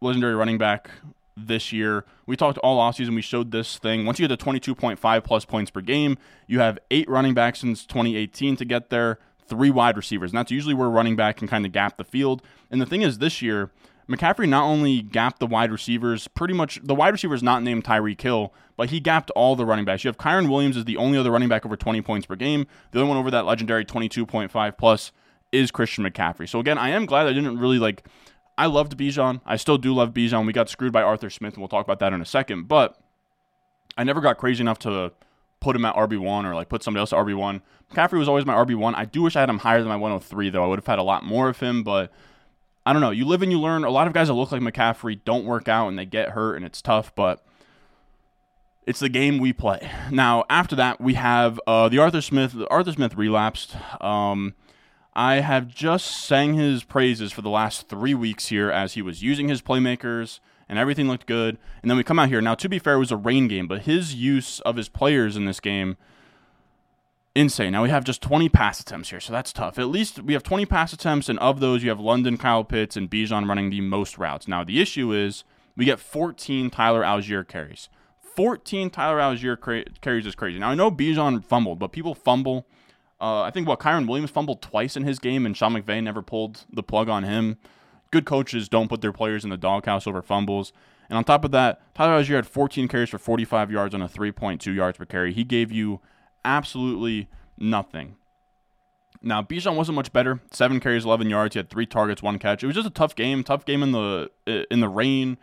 legendary 0.00 0.34
running 0.34 0.58
back 0.58 0.90
this 1.36 1.72
year. 1.72 2.04
We 2.26 2.36
talked 2.36 2.58
all 2.58 2.80
offseason. 2.80 3.14
We 3.14 3.22
showed 3.22 3.50
this 3.50 3.78
thing. 3.78 4.04
Once 4.04 4.18
you 4.18 4.26
get 4.26 4.38
to 4.38 4.44
22.5 4.44 5.24
plus 5.24 5.44
points 5.44 5.70
per 5.70 5.80
game, 5.80 6.18
you 6.46 6.60
have 6.60 6.78
eight 6.90 7.08
running 7.08 7.34
backs 7.34 7.60
since 7.60 7.86
2018 7.86 8.56
to 8.56 8.64
get 8.64 8.90
there, 8.90 9.18
three 9.48 9.70
wide 9.70 9.96
receivers. 9.96 10.30
And 10.30 10.38
that's 10.38 10.50
usually 10.50 10.74
where 10.74 10.88
running 10.88 11.16
back 11.16 11.36
can 11.38 11.48
kind 11.48 11.66
of 11.66 11.72
gap 11.72 11.96
the 11.96 12.04
field. 12.04 12.42
And 12.70 12.80
the 12.80 12.86
thing 12.86 13.02
is, 13.02 13.18
this 13.18 13.42
year, 13.42 13.70
McCaffrey 14.08 14.48
not 14.48 14.64
only 14.64 15.02
gapped 15.02 15.38
the 15.38 15.46
wide 15.46 15.70
receivers, 15.70 16.28
pretty 16.28 16.54
much 16.54 16.80
the 16.82 16.94
wide 16.94 17.12
receivers 17.12 17.42
not 17.42 17.62
named 17.62 17.84
Tyreek 17.84 18.20
Hill, 18.20 18.52
but 18.76 18.90
he 18.90 19.00
gapped 19.00 19.30
all 19.32 19.54
the 19.54 19.66
running 19.66 19.84
backs. 19.84 20.04
You 20.04 20.08
have 20.08 20.16
Kyren 20.16 20.48
Williams 20.48 20.76
is 20.76 20.84
the 20.84 20.96
only 20.96 21.18
other 21.18 21.30
running 21.30 21.48
back 21.48 21.66
over 21.66 21.76
20 21.76 22.00
points 22.02 22.26
per 22.26 22.36
game. 22.36 22.66
The 22.92 23.00
only 23.00 23.08
one 23.08 23.18
over 23.18 23.30
that 23.30 23.44
legendary 23.44 23.84
22.5 23.84 24.78
plus 24.78 25.12
is 25.52 25.70
Christian 25.70 26.04
McCaffrey. 26.04 26.48
So 26.48 26.58
again, 26.58 26.78
I 26.78 26.90
am 26.90 27.06
glad 27.06 27.26
I 27.26 27.32
didn't 27.32 27.58
really 27.58 27.78
like 27.78 28.04
I 28.58 28.66
loved 28.66 28.98
Bijan. 28.98 29.40
I 29.46 29.56
still 29.56 29.78
do 29.78 29.94
love 29.94 30.12
Bijan. 30.12 30.44
We 30.44 30.52
got 30.52 30.68
screwed 30.68 30.92
by 30.92 31.02
Arthur 31.02 31.30
Smith, 31.30 31.54
and 31.54 31.62
we'll 31.62 31.68
talk 31.68 31.86
about 31.86 32.00
that 32.00 32.12
in 32.12 32.20
a 32.20 32.26
second. 32.26 32.66
But 32.66 32.98
I 33.96 34.02
never 34.02 34.20
got 34.20 34.36
crazy 34.36 34.62
enough 34.62 34.80
to 34.80 35.12
put 35.60 35.76
him 35.76 35.84
at 35.84 35.94
RB1 35.94 36.44
or 36.44 36.54
like 36.54 36.68
put 36.68 36.82
somebody 36.82 37.00
else 37.00 37.12
at 37.12 37.18
RB1. 37.18 37.60
McCaffrey 37.92 38.18
was 38.18 38.28
always 38.28 38.46
my 38.46 38.54
RB1. 38.54 38.94
I 38.94 39.04
do 39.04 39.22
wish 39.22 39.36
I 39.36 39.40
had 39.40 39.50
him 39.50 39.58
higher 39.58 39.80
than 39.80 39.88
my 39.88 39.96
103, 39.96 40.50
though. 40.50 40.64
I 40.64 40.66
would 40.66 40.78
have 40.78 40.86
had 40.86 40.98
a 40.98 41.02
lot 41.02 41.24
more 41.24 41.48
of 41.48 41.60
him, 41.60 41.82
but 41.82 42.12
I 42.84 42.92
don't 42.92 43.02
know. 43.02 43.10
You 43.10 43.24
live 43.24 43.42
and 43.42 43.50
you 43.50 43.60
learn. 43.60 43.84
A 43.84 43.90
lot 43.90 44.06
of 44.06 44.12
guys 44.12 44.28
that 44.28 44.34
look 44.34 44.52
like 44.52 44.60
McCaffrey 44.60 45.20
don't 45.24 45.44
work 45.44 45.68
out 45.68 45.88
and 45.88 45.98
they 45.98 46.06
get 46.06 46.30
hurt, 46.30 46.56
and 46.56 46.64
it's 46.64 46.82
tough, 46.82 47.14
but 47.14 47.44
it's 48.86 49.00
the 49.00 49.08
game 49.08 49.38
we 49.38 49.52
play. 49.52 49.90
Now, 50.10 50.44
after 50.48 50.76
that, 50.76 51.00
we 51.00 51.14
have 51.14 51.60
uh, 51.66 51.88
the 51.88 51.98
Arthur 51.98 52.20
Smith. 52.20 52.56
Arthur 52.70 52.92
Smith 52.92 53.16
relapsed. 53.16 53.76
Um, 54.00 54.54
I 55.14 55.40
have 55.40 55.68
just 55.68 56.06
sang 56.06 56.54
his 56.54 56.84
praises 56.84 57.32
for 57.32 57.42
the 57.42 57.50
last 57.50 57.88
three 57.88 58.14
weeks 58.14 58.46
here 58.46 58.70
as 58.70 58.94
he 58.94 59.02
was 59.02 59.22
using 59.22 59.48
his 59.48 59.60
playmakers 59.60 60.40
and 60.68 60.78
everything 60.78 61.08
looked 61.08 61.26
good. 61.26 61.58
And 61.82 61.90
then 61.90 61.96
we 61.96 62.04
come 62.04 62.18
out 62.18 62.28
here. 62.28 62.40
Now, 62.40 62.54
to 62.54 62.68
be 62.68 62.78
fair, 62.78 62.94
it 62.94 62.98
was 62.98 63.12
a 63.12 63.16
rain 63.16 63.48
game, 63.48 63.66
but 63.66 63.82
his 63.82 64.14
use 64.14 64.60
of 64.60 64.76
his 64.76 64.88
players 64.88 65.36
in 65.36 65.44
this 65.44 65.60
game, 65.60 65.96
insane. 67.34 67.72
Now 67.72 67.82
we 67.82 67.90
have 67.90 68.04
just 68.04 68.22
20 68.22 68.48
pass 68.48 68.80
attempts 68.80 69.10
here, 69.10 69.20
so 69.20 69.32
that's 69.32 69.52
tough. 69.52 69.78
At 69.78 69.88
least 69.88 70.22
we 70.22 70.32
have 70.32 70.42
20 70.42 70.66
pass 70.66 70.92
attempts, 70.92 71.28
and 71.28 71.38
of 71.38 71.60
those, 71.60 71.82
you 71.82 71.88
have 71.88 72.00
London, 72.00 72.36
Kyle 72.36 72.64
Pitts, 72.64 72.96
and 72.96 73.10
Bijan 73.10 73.48
running 73.48 73.70
the 73.70 73.80
most 73.80 74.18
routes. 74.18 74.48
Now, 74.48 74.64
the 74.64 74.80
issue 74.80 75.12
is 75.12 75.44
we 75.76 75.84
get 75.84 76.00
14 76.00 76.70
Tyler 76.70 77.02
Allgeier 77.02 77.46
carries. 77.46 77.88
14 78.36 78.90
Tyler 78.90 79.18
Allgeier 79.18 79.84
carries 80.00 80.26
is 80.26 80.34
crazy. 80.34 80.58
Now, 80.58 80.70
I 80.70 80.74
know 80.74 80.90
Bijan 80.90 81.44
fumbled, 81.44 81.78
but 81.78 81.92
people 81.92 82.14
fumble 82.14 82.66
uh, 83.20 83.42
I 83.42 83.50
think 83.50 83.66
what 83.66 83.80
Kyren 83.80 84.06
Williams 84.06 84.30
fumbled 84.30 84.62
twice 84.62 84.96
in 84.96 85.02
his 85.04 85.18
game, 85.18 85.44
and 85.44 85.56
Sean 85.56 85.74
McVay 85.74 86.02
never 86.02 86.22
pulled 86.22 86.64
the 86.72 86.82
plug 86.82 87.08
on 87.08 87.24
him. 87.24 87.58
Good 88.10 88.24
coaches 88.24 88.68
don't 88.68 88.88
put 88.88 89.00
their 89.00 89.12
players 89.12 89.44
in 89.44 89.50
the 89.50 89.56
doghouse 89.56 90.06
over 90.06 90.22
fumbles. 90.22 90.72
And 91.08 91.16
on 91.16 91.24
top 91.24 91.44
of 91.44 91.50
that, 91.52 91.80
Tyler 91.94 92.22
Allgeier 92.22 92.36
had 92.36 92.46
14 92.46 92.88
carries 92.88 93.10
for 93.10 93.18
45 93.18 93.70
yards 93.70 93.94
on 93.94 94.02
a 94.02 94.08
3.2 94.08 94.74
yards 94.74 94.98
per 94.98 95.04
carry. 95.04 95.32
He 95.32 95.44
gave 95.44 95.72
you 95.72 96.00
absolutely 96.44 97.28
nothing. 97.58 98.16
Now 99.22 99.42
Bijan 99.42 99.74
wasn't 99.74 99.96
much 99.96 100.12
better. 100.12 100.40
Seven 100.52 100.80
carries, 100.80 101.04
11 101.04 101.28
yards. 101.28 101.54
He 101.54 101.58
had 101.58 101.70
three 101.70 101.86
targets, 101.86 102.22
one 102.22 102.38
catch. 102.38 102.62
It 102.62 102.66
was 102.66 102.76
just 102.76 102.86
a 102.86 102.90
tough 102.90 103.14
game. 103.14 103.42
Tough 103.42 103.64
game 103.64 103.82
in 103.82 103.92
the 103.92 104.30
in 104.70 104.80
the 104.80 104.88
rain. 104.88 105.38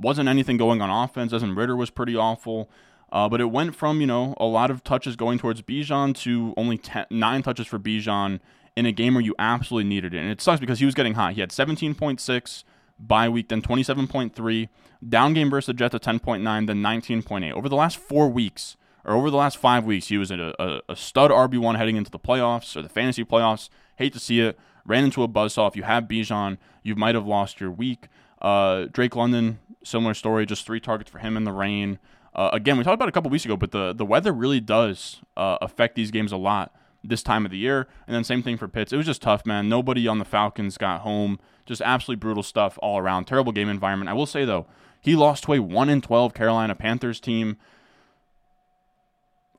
Wasn't 0.00 0.28
anything 0.28 0.56
going 0.56 0.80
on 0.80 0.90
offense. 0.90 1.32
Desmond 1.32 1.56
Ridder 1.56 1.76
was 1.76 1.90
pretty 1.90 2.16
awful. 2.16 2.70
Uh, 3.10 3.28
but 3.28 3.40
it 3.40 3.46
went 3.46 3.74
from 3.74 4.00
you 4.00 4.06
know 4.06 4.34
a 4.38 4.44
lot 4.44 4.70
of 4.70 4.84
touches 4.84 5.16
going 5.16 5.38
towards 5.38 5.62
Bijan 5.62 6.14
to 6.18 6.54
only 6.56 6.78
ten, 6.78 7.06
nine 7.10 7.42
touches 7.42 7.66
for 7.66 7.78
Bijan 7.78 8.40
in 8.78 8.86
a 8.86 8.92
game 8.92 9.14
where 9.14 9.24
you 9.24 9.34
absolutely 9.40 9.88
needed 9.88 10.14
it. 10.14 10.18
And 10.18 10.30
it 10.30 10.40
sucks 10.40 10.60
because 10.60 10.78
he 10.78 10.84
was 10.84 10.94
getting 10.94 11.14
hot. 11.14 11.32
He 11.32 11.40
had 11.40 11.50
17.6 11.50 12.64
bye 12.98 13.28
week, 13.28 13.48
then 13.48 13.60
27.3, 13.60 14.68
down 15.08 15.34
game 15.34 15.50
versus 15.50 15.66
the 15.66 15.74
Jets 15.74 15.96
at 15.96 16.02
10.9, 16.02 16.66
then 16.66 16.82
19.8. 16.82 17.52
Over 17.52 17.68
the 17.68 17.76
last 17.76 17.96
four 17.96 18.28
weeks, 18.28 18.76
or 19.04 19.14
over 19.14 19.30
the 19.30 19.36
last 19.36 19.58
five 19.58 19.84
weeks, 19.84 20.06
he 20.08 20.16
was 20.16 20.30
a, 20.30 20.54
a, 20.60 20.80
a 20.88 20.96
stud 20.96 21.32
RB1 21.32 21.76
heading 21.76 21.96
into 21.96 22.10
the 22.10 22.20
playoffs 22.20 22.76
or 22.76 22.82
the 22.82 22.88
fantasy 22.88 23.24
playoffs. 23.24 23.68
Hate 23.96 24.12
to 24.12 24.20
see 24.20 24.40
it. 24.40 24.56
Ran 24.84 25.04
into 25.04 25.24
a 25.24 25.28
buzzsaw. 25.28 25.68
If 25.68 25.76
you 25.76 25.82
have 25.82 26.04
Bijan, 26.04 26.58
you 26.84 26.94
might 26.94 27.16
have 27.16 27.26
lost 27.26 27.60
your 27.60 27.70
week. 27.70 28.06
Uh, 28.40 28.86
Drake 28.92 29.16
London, 29.16 29.58
similar 29.82 30.14
story, 30.14 30.46
just 30.46 30.64
three 30.64 30.80
targets 30.80 31.10
for 31.10 31.18
him 31.18 31.36
in 31.36 31.44
the 31.44 31.52
rain. 31.52 31.98
Uh, 32.32 32.50
again, 32.52 32.78
we 32.78 32.84
talked 32.84 32.94
about 32.94 33.08
a 33.08 33.12
couple 33.12 33.30
weeks 33.30 33.44
ago, 33.44 33.56
but 33.56 33.72
the, 33.72 33.92
the 33.92 34.06
weather 34.06 34.32
really 34.32 34.60
does 34.60 35.20
uh, 35.36 35.58
affect 35.60 35.96
these 35.96 36.10
games 36.12 36.30
a 36.30 36.36
lot 36.36 36.72
this 37.08 37.22
time 37.22 37.44
of 37.44 37.50
the 37.50 37.58
year. 37.58 37.86
And 38.06 38.14
then 38.14 38.24
same 38.24 38.42
thing 38.42 38.56
for 38.56 38.68
Pitts. 38.68 38.92
It 38.92 38.96
was 38.96 39.06
just 39.06 39.22
tough, 39.22 39.46
man. 39.46 39.68
Nobody 39.68 40.06
on 40.06 40.18
the 40.18 40.24
Falcons 40.24 40.78
got 40.78 41.00
home. 41.00 41.38
Just 41.66 41.82
absolutely 41.82 42.20
brutal 42.20 42.42
stuff 42.42 42.78
all 42.82 42.98
around. 42.98 43.26
Terrible 43.26 43.52
game 43.52 43.68
environment. 43.68 44.08
I 44.08 44.14
will 44.14 44.26
say 44.26 44.44
though, 44.44 44.66
he 45.00 45.14
lost 45.14 45.44
to 45.44 45.54
a 45.54 45.60
one 45.60 45.88
in 45.88 46.00
twelve 46.00 46.34
Carolina 46.34 46.74
Panthers 46.74 47.20
team. 47.20 47.56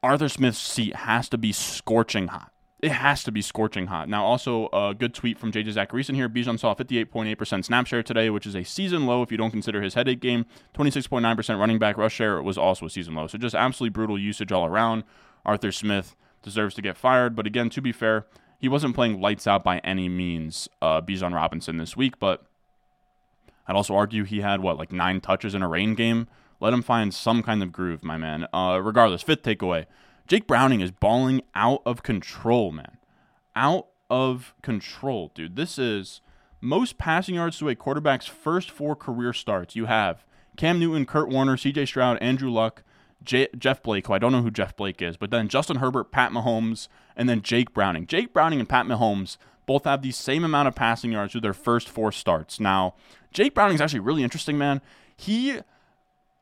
Arthur 0.02 0.30
Smith's 0.30 0.60
seat 0.60 0.96
has 0.96 1.28
to 1.30 1.38
be 1.38 1.52
scorching 1.52 2.28
hot. 2.28 2.52
It 2.82 2.94
has 2.94 3.24
to 3.26 3.32
be 3.32 3.42
scorching 3.42 3.88
hot. 3.88 4.08
Now, 4.08 4.24
also 4.24 4.70
a 4.72 4.96
good 4.98 5.14
tweet 5.14 5.38
from 5.38 5.52
JJ 5.52 5.74
Zachariason 5.74 6.16
here. 6.16 6.30
Bijan 6.30 6.58
saw 6.58 6.74
58.8% 6.74 7.66
snap 7.66 7.88
share 7.88 8.02
today, 8.02 8.30
which 8.30 8.46
is 8.46 8.56
a 8.56 8.64
season 8.64 9.06
low 9.06 9.22
if 9.22 9.32
you 9.32 9.38
don't 9.38 9.52
consider 9.52 9.82
his 9.82 9.96
headache 9.96 10.22
game. 10.22 10.46
26.9% 10.76 11.60
running 11.60 11.78
back 11.78 11.98
rush 11.98 12.14
share 12.14 12.42
was 12.42 12.58
also 12.58 12.86
a 12.86 12.90
season 12.90 13.16
low. 13.16 13.28
So 13.28 13.38
just 13.38 13.54
absolutely 13.54 13.92
brutal 13.92 14.18
usage 14.18 14.54
all 14.54 14.66
around. 14.66 15.04
Arthur 15.46 15.74
Smith 15.74 16.16
deserves 16.42 16.76
to 16.76 16.82
get 16.82 16.98
fired. 16.98 17.36
But 17.36 17.48
again, 17.48 17.70
to 17.72 17.82
be 17.82 17.92
fair, 17.92 18.26
he 18.60 18.68
wasn't 18.68 18.96
playing 18.96 19.22
lights 19.22 19.48
out 19.48 19.64
by 19.64 19.80
any 19.80 20.10
means, 20.10 20.68
uh, 20.82 21.02
Bijan 21.02 21.34
Robinson 21.34 21.78
this 21.78 21.96
week. 21.96 22.20
But 22.20 22.46
I'd 23.68 23.76
also 23.76 23.96
argue 23.96 24.24
he 24.24 24.42
had, 24.42 24.62
what, 24.62 24.78
like 24.78 24.92
nine 24.92 25.22
touches 25.22 25.56
in 25.56 25.62
a 25.62 25.68
rain 25.68 25.96
game? 25.96 26.28
Let 26.60 26.74
him 26.74 26.82
find 26.82 27.14
some 27.14 27.42
kind 27.42 27.64
of 27.64 27.72
groove, 27.72 28.04
my 28.04 28.18
man. 28.18 28.48
Uh, 28.54 28.80
regardless, 28.84 29.22
fifth 29.22 29.44
takeaway 29.44 29.86
Jake 30.28 30.46
Browning 30.46 30.82
is 30.82 30.92
balling 30.92 31.42
out 31.56 31.82
of 31.86 32.04
control, 32.04 32.72
man. 32.72 32.98
Out 33.56 33.88
of 34.10 34.54
control, 34.62 35.32
dude. 35.34 35.56
This 35.56 35.80
is 35.80 36.22
most 36.62 36.98
passing 36.98 37.36
yards 37.36 37.58
to 37.60 37.70
a 37.70 37.76
quarterback's 37.76 38.28
first 38.28 38.70
four 38.70 38.96
career 38.96 39.34
starts. 39.34 39.76
You 39.76 39.86
have 39.86 40.26
Cam 40.56 40.80
Newton, 40.80 41.06
Kurt 41.06 41.30
Warner, 41.30 41.56
CJ 41.56 41.88
Stroud, 41.88 42.18
Andrew 42.20 42.52
Luck, 42.52 42.84
J- 43.24 43.50
Jeff 43.58 43.84
Blake, 43.84 44.08
who 44.08 44.14
I 44.14 44.20
don't 44.20 44.32
know 44.32 44.42
who 44.42 44.52
Jeff 44.52 44.76
Blake 44.76 45.02
is, 45.02 45.18
but 45.18 45.32
then 45.32 45.48
Justin 45.48 45.78
Herbert, 45.78 46.12
Pat 46.12 46.32
Mahomes, 46.32 46.88
and 47.16 47.28
then 47.28 47.42
Jake 47.42 47.74
Browning. 47.74 48.08
Jake 48.08 48.34
Browning 48.34 48.60
and 48.60 48.70
Pat 48.70 48.86
Mahomes 48.86 49.38
both 49.66 49.84
have 49.86 50.02
the 50.02 50.12
same 50.12 50.44
amount 50.44 50.68
of 50.68 50.76
passing 50.76 51.12
yards 51.12 51.32
through 51.32 51.42
their 51.42 51.54
first 51.54 51.90
four 51.90 52.12
starts. 52.12 52.60
Now, 52.60 52.96
Jake 53.32 53.54
Browning 53.54 53.76
is 53.76 53.82
actually 53.82 54.00
really 54.00 54.24
interesting, 54.24 54.58
man. 54.58 54.82
He, 55.16 55.60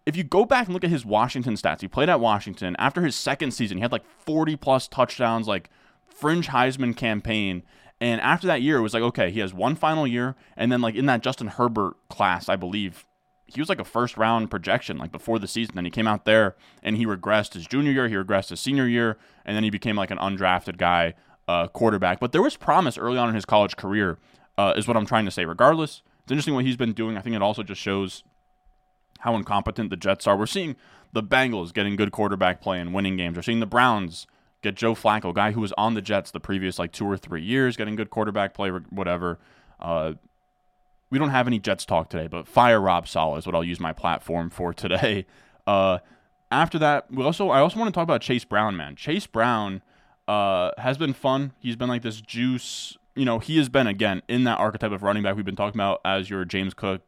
if 0.05 0.15
you 0.15 0.23
go 0.23 0.45
back 0.45 0.67
and 0.67 0.73
look 0.73 0.83
at 0.83 0.89
his 0.89 1.05
Washington 1.05 1.55
stats, 1.55 1.81
he 1.81 1.87
played 1.87 2.09
at 2.09 2.19
Washington. 2.19 2.75
After 2.79 3.01
his 3.01 3.15
second 3.15 3.51
season, 3.51 3.77
he 3.77 3.81
had 3.81 3.91
like 3.91 4.05
40 4.05 4.55
plus 4.55 4.87
touchdowns, 4.87 5.47
like 5.47 5.69
fringe 6.05 6.47
Heisman 6.47 6.95
campaign. 6.95 7.63
And 7.99 8.21
after 8.21 8.47
that 8.47 8.61
year, 8.61 8.77
it 8.77 8.81
was 8.81 8.93
like, 8.93 9.03
okay, 9.03 9.31
he 9.31 9.39
has 9.39 9.53
one 9.53 9.75
final 9.75 10.05
year. 10.05 10.35
And 10.55 10.71
then, 10.71 10.81
like, 10.81 10.95
in 10.95 11.07
that 11.07 11.21
Justin 11.21 11.47
Herbert 11.47 11.95
class, 12.09 12.47
I 12.47 12.55
believe, 12.55 13.05
he 13.47 13.61
was 13.61 13.69
like 13.69 13.79
a 13.79 13.85
first 13.85 14.17
round 14.17 14.51
projection 14.51 14.97
like 14.97 15.11
before 15.11 15.39
the 15.39 15.47
season. 15.47 15.75
Then 15.75 15.85
he 15.85 15.91
came 15.91 16.07
out 16.07 16.25
there 16.25 16.55
and 16.83 16.97
he 16.97 17.05
regressed 17.05 17.53
his 17.53 17.65
junior 17.65 17.91
year, 17.91 18.07
he 18.07 18.15
regressed 18.15 18.49
his 18.49 18.59
senior 18.59 18.87
year, 18.87 19.17
and 19.45 19.55
then 19.55 19.63
he 19.63 19.69
became 19.69 19.95
like 19.95 20.11
an 20.11 20.17
undrafted 20.17 20.77
guy 20.77 21.13
uh, 21.47 21.67
quarterback. 21.67 22.19
But 22.19 22.33
there 22.33 22.41
was 22.41 22.57
promise 22.57 22.97
early 22.97 23.17
on 23.17 23.29
in 23.29 23.35
his 23.35 23.45
college 23.45 23.77
career, 23.77 24.19
uh, 24.57 24.73
is 24.75 24.87
what 24.87 24.97
I'm 24.97 25.05
trying 25.05 25.25
to 25.25 25.31
say. 25.31 25.45
Regardless, 25.45 26.01
it's 26.23 26.31
interesting 26.31 26.55
what 26.55 26.65
he's 26.65 26.77
been 26.77 26.93
doing. 26.93 27.17
I 27.17 27.21
think 27.21 27.35
it 27.35 27.41
also 27.41 27.63
just 27.63 27.81
shows 27.81 28.23
how 29.19 29.35
incompetent 29.35 29.89
the 29.89 29.97
Jets 29.97 30.27
are. 30.27 30.37
We're 30.37 30.45
seeing 30.45 30.75
the 31.13 31.23
Bengals 31.23 31.73
getting 31.73 31.95
good 31.95 32.11
quarterback 32.11 32.61
play 32.61 32.79
and 32.79 32.93
winning 32.93 33.17
games. 33.17 33.37
We're 33.37 33.43
seeing 33.43 33.61
the 33.61 33.65
Browns 33.65 34.27
get 34.61 34.75
Joe 34.75 34.93
Flacco, 34.93 35.33
guy 35.33 35.51
who 35.51 35.61
was 35.61 35.73
on 35.77 35.93
the 35.93 36.01
Jets 36.01 36.31
the 36.31 36.39
previous 36.39 36.77
like 36.77 36.91
two 36.91 37.05
or 37.05 37.17
three 37.17 37.41
years, 37.41 37.77
getting 37.77 37.95
good 37.95 38.09
quarterback 38.09 38.53
play, 38.53 38.69
whatever. 38.69 39.39
Uh, 39.79 40.13
we 41.09 41.19
don't 41.19 41.29
have 41.29 41.47
any 41.47 41.59
Jets 41.59 41.85
talk 41.85 42.09
today, 42.09 42.27
but 42.27 42.47
fire 42.47 42.81
Rob 42.81 43.07
Saleh 43.07 43.39
is 43.39 43.45
what 43.45 43.55
I'll 43.55 43.63
use 43.63 43.79
my 43.79 43.93
platform 43.93 44.49
for 44.49 44.73
today. 44.73 45.25
Uh, 45.67 45.99
after 46.49 46.79
that, 46.79 47.11
we 47.11 47.25
also 47.25 47.49
I 47.49 47.59
also 47.59 47.77
want 47.77 47.89
to 47.89 47.91
talk 47.91 48.03
about 48.03 48.21
Chase 48.21 48.45
Brown, 48.45 48.77
man. 48.77 48.95
Chase 48.95 49.27
Brown 49.27 49.81
uh, 50.25 50.71
has 50.77 50.97
been 50.97 51.11
fun. 51.11 51.51
He's 51.59 51.75
been 51.75 51.89
like 51.89 52.03
this 52.03 52.21
juice. 52.21 52.97
You 53.15 53.25
know, 53.25 53.39
he 53.39 53.57
has 53.57 53.67
been 53.67 53.85
again 53.85 54.21
in 54.29 54.45
that 54.45 54.59
archetype 54.59 54.93
of 54.93 55.03
running 55.03 55.23
back 55.23 55.35
we've 55.35 55.43
been 55.43 55.57
talking 55.57 55.77
about 55.77 55.99
as 56.05 56.29
your 56.29 56.45
James 56.45 56.73
Cook, 56.73 57.01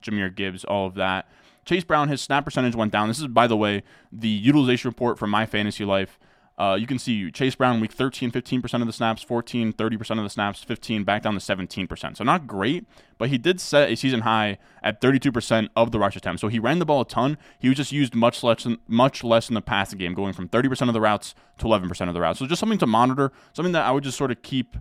Jahmyr 0.00 0.32
Gibbs, 0.32 0.62
all 0.62 0.86
of 0.86 0.94
that. 0.94 1.28
Chase 1.64 1.82
Brown, 1.82 2.08
his 2.08 2.20
snap 2.20 2.44
percentage 2.44 2.76
went 2.76 2.92
down. 2.92 3.08
This 3.08 3.18
is, 3.18 3.26
by 3.26 3.46
the 3.46 3.56
way, 3.56 3.82
the 4.12 4.28
utilization 4.28 4.88
report 4.88 5.18
from 5.18 5.30
My 5.30 5.46
Fantasy 5.46 5.84
Life. 5.84 6.18
Uh, 6.56 6.76
you 6.78 6.86
can 6.86 6.98
see 6.98 7.30
Chase 7.32 7.56
Brown 7.56 7.80
week 7.80 7.92
13, 7.92 8.30
15% 8.30 8.80
of 8.80 8.86
the 8.86 8.92
snaps, 8.92 9.22
14, 9.22 9.72
30% 9.72 10.18
of 10.18 10.22
the 10.22 10.30
snaps, 10.30 10.62
15, 10.62 11.02
back 11.02 11.22
down 11.22 11.34
to 11.34 11.40
17%. 11.40 12.16
So 12.16 12.22
not 12.22 12.46
great, 12.46 12.86
but 13.18 13.28
he 13.28 13.38
did 13.38 13.60
set 13.60 13.90
a 13.90 13.96
season 13.96 14.20
high 14.20 14.58
at 14.82 15.00
32% 15.00 15.68
of 15.74 15.90
the 15.90 15.98
rush 15.98 16.14
attempts. 16.14 16.40
So 16.40 16.48
he 16.48 16.60
ran 16.60 16.78
the 16.78 16.84
ball 16.84 17.00
a 17.00 17.04
ton. 17.04 17.38
He 17.58 17.68
was 17.68 17.76
just 17.76 17.90
used 17.90 18.14
much 18.14 18.44
less, 18.44 18.66
much 18.86 19.24
less 19.24 19.48
in 19.48 19.54
the 19.54 19.62
passing 19.62 19.98
game, 19.98 20.14
going 20.14 20.32
from 20.32 20.48
30% 20.48 20.86
of 20.86 20.94
the 20.94 21.00
routes 21.00 21.34
to 21.58 21.66
11% 21.66 22.08
of 22.08 22.14
the 22.14 22.20
routes. 22.20 22.38
So 22.38 22.46
just 22.46 22.60
something 22.60 22.78
to 22.78 22.86
monitor, 22.86 23.32
something 23.52 23.72
that 23.72 23.84
I 23.84 23.90
would 23.90 24.04
just 24.04 24.16
sort 24.16 24.30
of 24.30 24.42
keep 24.42 24.76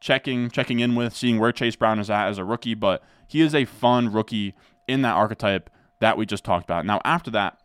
checking, 0.00 0.50
checking 0.50 0.80
in 0.80 0.94
with, 0.94 1.16
seeing 1.16 1.38
where 1.38 1.52
Chase 1.52 1.76
Brown 1.76 1.98
is 1.98 2.10
at 2.10 2.28
as 2.28 2.36
a 2.36 2.44
rookie. 2.44 2.74
But 2.74 3.02
he 3.26 3.40
is 3.40 3.54
a 3.54 3.64
fun 3.64 4.12
rookie 4.12 4.54
in 4.86 5.00
that 5.02 5.14
archetype 5.14 5.70
that 6.00 6.18
we 6.18 6.26
just 6.26 6.44
talked 6.44 6.64
about. 6.64 6.84
Now 6.84 7.00
after 7.02 7.30
that, 7.30 7.58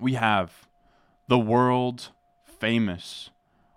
we 0.00 0.14
have 0.14 0.66
the 1.28 1.38
world 1.38 2.10
famous 2.58 3.30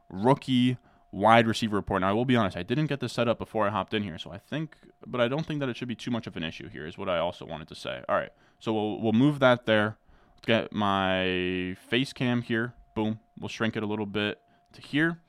rookie 0.10 0.78
wide 1.12 1.48
receiver 1.48 1.76
report. 1.76 2.02
Now, 2.02 2.10
I 2.10 2.14
will 2.14 2.26
be 2.26 2.36
honest, 2.36 2.56
I 2.56 2.64
didn't 2.64 2.88
get 2.88 3.00
this 3.00 3.14
set 3.14 3.28
up 3.28 3.40
before 3.40 3.68
I 3.68 3.72
hopped 3.72 3.94
in 3.94 4.04
here, 4.04 4.18
so 4.18 4.32
I 4.32 4.38
think, 4.38 4.76
but 5.06 5.20
I 5.20 5.28
don't 5.28 5.46
think 5.46 5.60
that 5.60 5.70
it 5.70 5.76
should 5.76 5.88
be 5.88 5.96
too 5.96 6.12
much 6.12 6.28
of 6.28 6.38
an 6.38 6.44
issue 6.44 6.70
here, 6.70 6.86
is 6.86 6.98
what 6.98 7.10
I 7.10 7.18
also 7.18 7.46
wanted 7.46 7.68
to 7.70 7.76
say. 7.76 8.04
All 8.08 8.16
right, 8.16 8.32
so 8.60 8.74
we'll, 8.74 9.02
we'll 9.02 9.14
move 9.14 9.40
that 9.40 9.66
there. 9.66 9.98
Let's 10.36 10.46
get 10.46 10.74
my 10.74 11.76
face 11.90 12.14
cam 12.14 12.42
here. 12.42 12.74
Boom. 12.96 13.20
We'll 13.40 13.50
shrink 13.50 13.76
it 13.76 13.84
a 13.84 13.86
little 13.86 14.06
bit 14.06 14.40
to 14.74 14.82
here. 14.82 15.20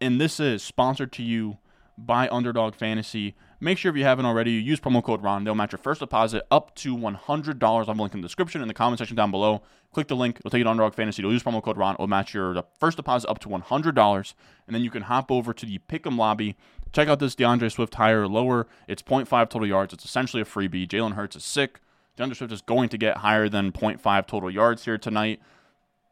And 0.00 0.20
this 0.20 0.40
is 0.40 0.62
sponsored 0.62 1.12
to 1.12 1.22
you 1.22 1.58
by 1.98 2.28
Underdog 2.28 2.74
Fantasy. 2.74 3.34
Make 3.58 3.78
sure 3.78 3.90
if 3.90 3.96
you 3.96 4.04
haven't 4.04 4.26
already, 4.26 4.52
you 4.52 4.60
use 4.60 4.80
promo 4.80 5.02
code 5.02 5.22
RON. 5.22 5.44
They'll 5.44 5.54
match 5.54 5.72
your 5.72 5.78
first 5.78 6.00
deposit 6.00 6.44
up 6.50 6.74
to 6.76 6.94
$100. 6.94 7.88
I'll 7.88 7.94
link 7.94 8.12
in 8.12 8.20
the 8.20 8.26
description 8.26 8.60
in 8.60 8.68
the 8.68 8.74
comment 8.74 8.98
section 8.98 9.16
down 9.16 9.30
below. 9.30 9.62
Click 9.92 10.08
the 10.08 10.16
link. 10.16 10.36
It'll 10.38 10.50
take 10.50 10.58
you 10.58 10.64
to 10.64 10.70
Underdog 10.70 10.94
Fantasy. 10.94 11.22
You'll 11.22 11.32
use 11.32 11.42
promo 11.42 11.62
code 11.62 11.78
RON. 11.78 11.94
It'll 11.94 12.06
match 12.06 12.34
your 12.34 12.62
first 12.78 12.98
deposit 12.98 13.30
up 13.30 13.38
to 13.40 13.48
$100. 13.48 14.34
And 14.66 14.74
then 14.74 14.82
you 14.82 14.90
can 14.90 15.02
hop 15.02 15.30
over 15.30 15.54
to 15.54 15.64
the 15.64 15.78
Pick'em 15.88 16.18
lobby. 16.18 16.54
Check 16.92 17.08
out 17.08 17.18
this 17.18 17.34
D'Andre 17.34 17.70
Swift 17.70 17.94
higher 17.94 18.22
or 18.22 18.28
lower. 18.28 18.66
It's 18.88 19.02
0.5 19.02 19.48
total 19.48 19.66
yards. 19.66 19.94
It's 19.94 20.04
essentially 20.04 20.42
a 20.42 20.46
freebie. 20.46 20.86
Jalen 20.86 21.14
Hurts 21.14 21.36
is 21.36 21.44
sick. 21.44 21.80
D'Andre 22.16 22.34
Swift 22.34 22.52
is 22.52 22.60
going 22.60 22.90
to 22.90 22.98
get 22.98 23.18
higher 23.18 23.48
than 23.48 23.72
0.5 23.72 24.26
total 24.26 24.50
yards 24.50 24.84
here 24.84 24.98
tonight. 24.98 25.40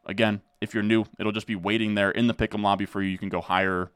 Again, 0.07 0.40
if 0.62 0.72
you're 0.72 0.83
new, 0.83 1.04
it'll 1.18 1.33
just 1.33 1.46
be 1.46 1.57
waiting 1.57 1.94
there 1.94 2.11
in 2.11 2.26
the 2.26 2.35
Pick'em 2.35 2.62
lobby 2.62 2.87
for 2.87 3.02
you. 3.02 3.11
You 3.11 3.18
can 3.18 3.28
go 3.28 3.42
higher 3.42 3.90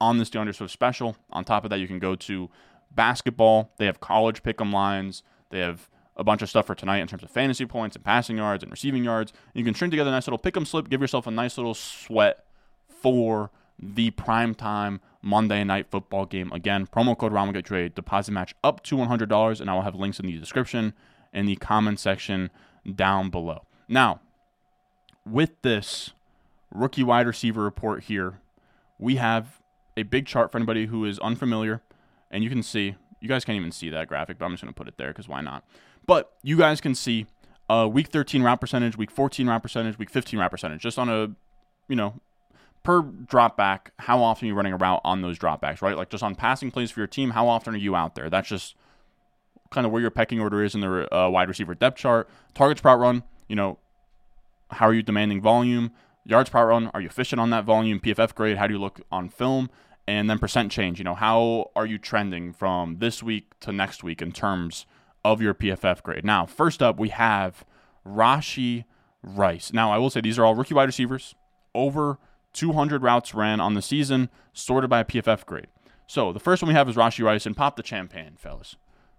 on 0.00 0.18
this 0.18 0.30
D'Andre 0.30 0.52
Swift 0.52 0.72
special. 0.72 1.16
On 1.30 1.44
top 1.44 1.64
of 1.64 1.70
that, 1.70 1.78
you 1.78 1.86
can 1.86 1.98
go 1.98 2.14
to 2.16 2.50
basketball. 2.94 3.72
They 3.78 3.86
have 3.86 4.00
college 4.00 4.42
pick'em 4.42 4.72
lines. 4.72 5.22
They 5.50 5.60
have 5.60 5.88
a 6.16 6.24
bunch 6.24 6.42
of 6.42 6.48
stuff 6.48 6.66
for 6.66 6.74
tonight 6.74 6.98
in 6.98 7.06
terms 7.06 7.22
of 7.22 7.30
fantasy 7.30 7.66
points 7.66 7.94
and 7.94 8.04
passing 8.04 8.38
yards 8.38 8.62
and 8.62 8.72
receiving 8.72 9.04
yards. 9.04 9.32
You 9.54 9.64
can 9.64 9.74
string 9.74 9.90
together 9.90 10.10
a 10.10 10.12
nice 10.12 10.26
little 10.26 10.38
pick'em 10.38 10.66
slip, 10.66 10.88
give 10.88 11.00
yourself 11.00 11.26
a 11.26 11.30
nice 11.30 11.58
little 11.58 11.74
sweat 11.74 12.44
for 12.88 13.50
the 13.78 14.10
primetime 14.12 15.00
Monday 15.20 15.62
night 15.64 15.90
football 15.90 16.24
game. 16.24 16.50
Again, 16.52 16.86
promo 16.86 17.16
code 17.16 17.32
RON 17.32 17.52
will 17.52 17.60
get 17.60 17.94
deposit 17.94 18.32
match 18.32 18.54
up 18.64 18.82
to 18.84 18.96
$100, 18.96 19.60
and 19.60 19.70
I 19.70 19.74
will 19.74 19.82
have 19.82 19.94
links 19.94 20.18
in 20.18 20.26
the 20.26 20.38
description 20.38 20.94
and 21.32 21.46
the 21.46 21.56
comment 21.56 22.00
section 22.00 22.50
down 22.94 23.30
below. 23.30 23.66
Now, 23.88 24.20
with 25.26 25.60
this 25.62 26.12
rookie 26.70 27.02
wide 27.02 27.26
receiver 27.26 27.62
report 27.62 28.04
here, 28.04 28.40
we 28.98 29.16
have 29.16 29.60
a 29.96 30.02
big 30.02 30.26
chart 30.26 30.52
for 30.52 30.58
anybody 30.58 30.86
who 30.86 31.04
is 31.04 31.18
unfamiliar, 31.20 31.82
and 32.30 32.44
you 32.44 32.50
can 32.50 32.62
see. 32.62 32.96
You 33.20 33.28
guys 33.28 33.44
can't 33.44 33.56
even 33.56 33.72
see 33.72 33.88
that 33.90 34.08
graphic, 34.08 34.38
but 34.38 34.44
I'm 34.44 34.52
just 34.52 34.62
going 34.62 34.72
to 34.72 34.76
put 34.76 34.88
it 34.88 34.98
there 34.98 35.08
because 35.08 35.26
why 35.26 35.40
not? 35.40 35.64
But 36.06 36.32
you 36.42 36.58
guys 36.58 36.80
can 36.80 36.94
see 36.94 37.26
uh, 37.68 37.88
week 37.90 38.08
13 38.08 38.42
route 38.42 38.60
percentage, 38.60 38.96
week 38.96 39.10
14 39.10 39.46
route 39.46 39.62
percentage, 39.62 39.98
week 39.98 40.10
15 40.10 40.38
route 40.38 40.50
percentage, 40.50 40.82
just 40.82 40.98
on 40.98 41.08
a, 41.08 41.30
you 41.88 41.96
know, 41.96 42.20
per 42.86 43.02
drop 43.02 43.56
back, 43.56 43.92
how 43.98 44.22
often 44.22 44.46
you're 44.46 44.56
running 44.56 44.72
a 44.72 44.76
route 44.76 45.00
on 45.04 45.20
those 45.20 45.38
dropbacks, 45.38 45.82
right? 45.82 45.96
Like 45.96 46.08
just 46.08 46.22
on 46.22 46.36
passing 46.36 46.70
plays 46.70 46.92
for 46.92 47.00
your 47.00 47.08
team, 47.08 47.30
how 47.30 47.48
often 47.48 47.74
are 47.74 47.78
you 47.78 47.96
out 47.96 48.14
there? 48.14 48.30
That's 48.30 48.48
just 48.48 48.76
kind 49.70 49.84
of 49.84 49.92
where 49.92 50.00
your 50.00 50.12
pecking 50.12 50.40
order 50.40 50.62
is 50.62 50.74
in 50.76 50.82
the 50.82 51.14
uh, 51.14 51.28
wide 51.28 51.48
receiver 51.48 51.74
depth 51.74 51.98
chart. 51.98 52.28
Targets 52.54 52.80
per 52.80 52.96
run, 52.96 53.24
you 53.48 53.56
know, 53.56 53.78
how 54.70 54.86
are 54.86 54.94
you 54.94 55.02
demanding 55.02 55.40
volume? 55.40 55.90
Yards 56.24 56.50
per 56.50 56.68
run, 56.68 56.90
are 56.94 57.00
you 57.00 57.08
efficient 57.08 57.40
on 57.40 57.50
that 57.50 57.64
volume? 57.64 57.98
PFF 57.98 58.34
grade, 58.36 58.56
how 58.56 58.68
do 58.68 58.74
you 58.74 58.80
look 58.80 59.00
on 59.10 59.30
film? 59.30 59.68
And 60.08 60.30
then 60.30 60.38
percent 60.38 60.70
change, 60.70 60.98
you 60.98 61.04
know, 61.04 61.16
how 61.16 61.70
are 61.74 61.86
you 61.86 61.98
trending 61.98 62.52
from 62.52 62.98
this 62.98 63.22
week 63.22 63.58
to 63.60 63.72
next 63.72 64.04
week 64.04 64.22
in 64.22 64.30
terms 64.30 64.86
of 65.24 65.42
your 65.42 65.52
PFF 65.52 66.02
grade? 66.02 66.24
Now, 66.24 66.46
first 66.46 66.80
up, 66.80 66.98
we 66.98 67.08
have 67.08 67.64
Rashee 68.06 68.84
Rice. 69.22 69.72
Now, 69.72 69.92
I 69.92 69.98
will 69.98 70.10
say 70.10 70.20
these 70.20 70.38
are 70.38 70.44
all 70.44 70.54
rookie 70.54 70.74
wide 70.74 70.84
receivers 70.84 71.34
over 71.74 72.18
200 72.54 73.02
routes 73.02 73.34
ran 73.34 73.60
on 73.60 73.74
the 73.74 73.82
season, 73.82 74.30
sorted 74.52 74.88
by 74.88 75.04
PFF 75.04 75.44
grade. 75.44 75.66
So 76.06 76.32
the 76.32 76.40
first 76.40 76.62
one 76.62 76.68
we 76.68 76.74
have 76.74 76.88
is 76.88 76.96
Rashee 76.96 77.24
Rice, 77.24 77.46
and 77.46 77.56
pop 77.56 77.76
the 77.76 77.84
champagne, 77.84 78.36
fellas. 78.38 78.76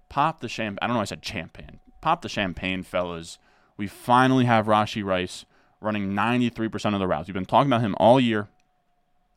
Pop 0.10 0.40
the 0.40 0.50
champagne. 0.50 0.80
I 0.82 0.88
don't 0.88 0.96
know. 0.96 1.02
I 1.02 1.06
said 1.06 1.24
champagne. 1.24 1.80
Pop 2.02 2.22
the 2.22 2.30
champagne, 2.30 2.82
fellas. 2.82 3.38
We 3.78 3.88
finally 3.88 4.46
have 4.46 4.66
Rashee 4.66 5.04
Rice 5.04 5.46
running 5.80 6.14
93% 6.14 6.94
of 6.94 7.00
the 7.00 7.08
routes. 7.08 7.28
We've 7.28 7.36
been 7.36 7.46
talking 7.46 7.70
about 7.70 7.82
him 7.82 7.96
all 8.00 8.20
year, 8.20 8.48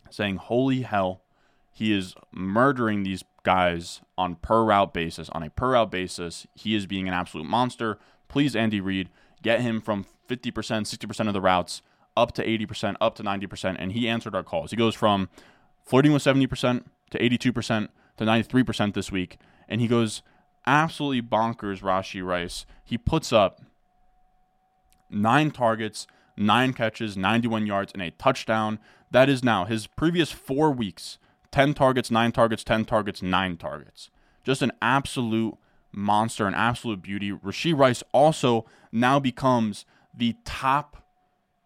saying, 0.08 0.36
"Holy 0.36 0.82
hell, 0.82 1.20
he 1.72 1.92
is 1.92 2.14
murdering 2.32 3.02
these 3.02 3.24
guys 3.42 4.00
on 4.18 4.36
per 4.36 4.64
route 4.64 4.92
basis. 4.92 5.28
On 5.30 5.42
a 5.42 5.50
per 5.50 5.72
route 5.72 5.90
basis, 5.90 6.46
he 6.54 6.74
is 6.74 6.86
being 6.86 7.08
an 7.08 7.14
absolute 7.14 7.46
monster. 7.46 7.98
Please, 8.28 8.54
Andy 8.54 8.80
Reid, 8.80 9.08
get 9.42 9.60
him 9.60 9.80
from 9.80 10.04
50%, 10.28 10.52
60% 10.52 11.26
of 11.26 11.32
the 11.32 11.40
routes 11.40 11.82
up 12.16 12.32
to 12.32 12.46
80%, 12.46 12.96
up 13.00 13.14
to 13.16 13.22
90%, 13.22 13.76
and 13.78 13.92
he 13.92 14.08
answered 14.08 14.34
our 14.34 14.42
calls. 14.42 14.70
He 14.70 14.76
goes 14.76 14.94
from 14.94 15.28
flirting 15.84 16.12
with 16.12 16.22
70% 16.22 16.84
to 17.10 17.18
82% 17.18 17.88
to 18.18 18.24
93% 18.24 18.94
this 18.94 19.10
week, 19.10 19.38
and 19.68 19.80
he 19.80 19.88
goes 19.88 20.22
absolutely 20.66 21.22
bonkers, 21.22 21.80
Rashee 21.80 22.24
Rice. 22.24 22.66
He 22.84 22.98
puts 22.98 23.32
up 23.32 23.62
nine 25.08 25.50
targets, 25.50 26.06
nine 26.36 26.72
catches, 26.72 27.16
91 27.16 27.66
yards, 27.66 27.92
and 27.92 28.02
a 28.02 28.10
touchdown. 28.10 28.78
That 29.10 29.28
is 29.28 29.42
now 29.42 29.64
his 29.64 29.86
previous 29.86 30.30
four 30.30 30.70
weeks 30.70 31.18
10 31.52 31.74
targets, 31.74 32.10
nine 32.10 32.32
targets, 32.32 32.64
10 32.64 32.84
targets, 32.84 33.22
nine 33.22 33.56
targets. 33.56 34.10
Just 34.44 34.62
an 34.62 34.72
absolute 34.80 35.56
monster, 35.92 36.46
an 36.46 36.54
absolute 36.54 37.02
beauty. 37.02 37.32
Rashee 37.32 37.76
Rice 37.76 38.02
also 38.12 38.66
now 38.92 39.18
becomes 39.18 39.84
the 40.14 40.36
top 40.44 41.04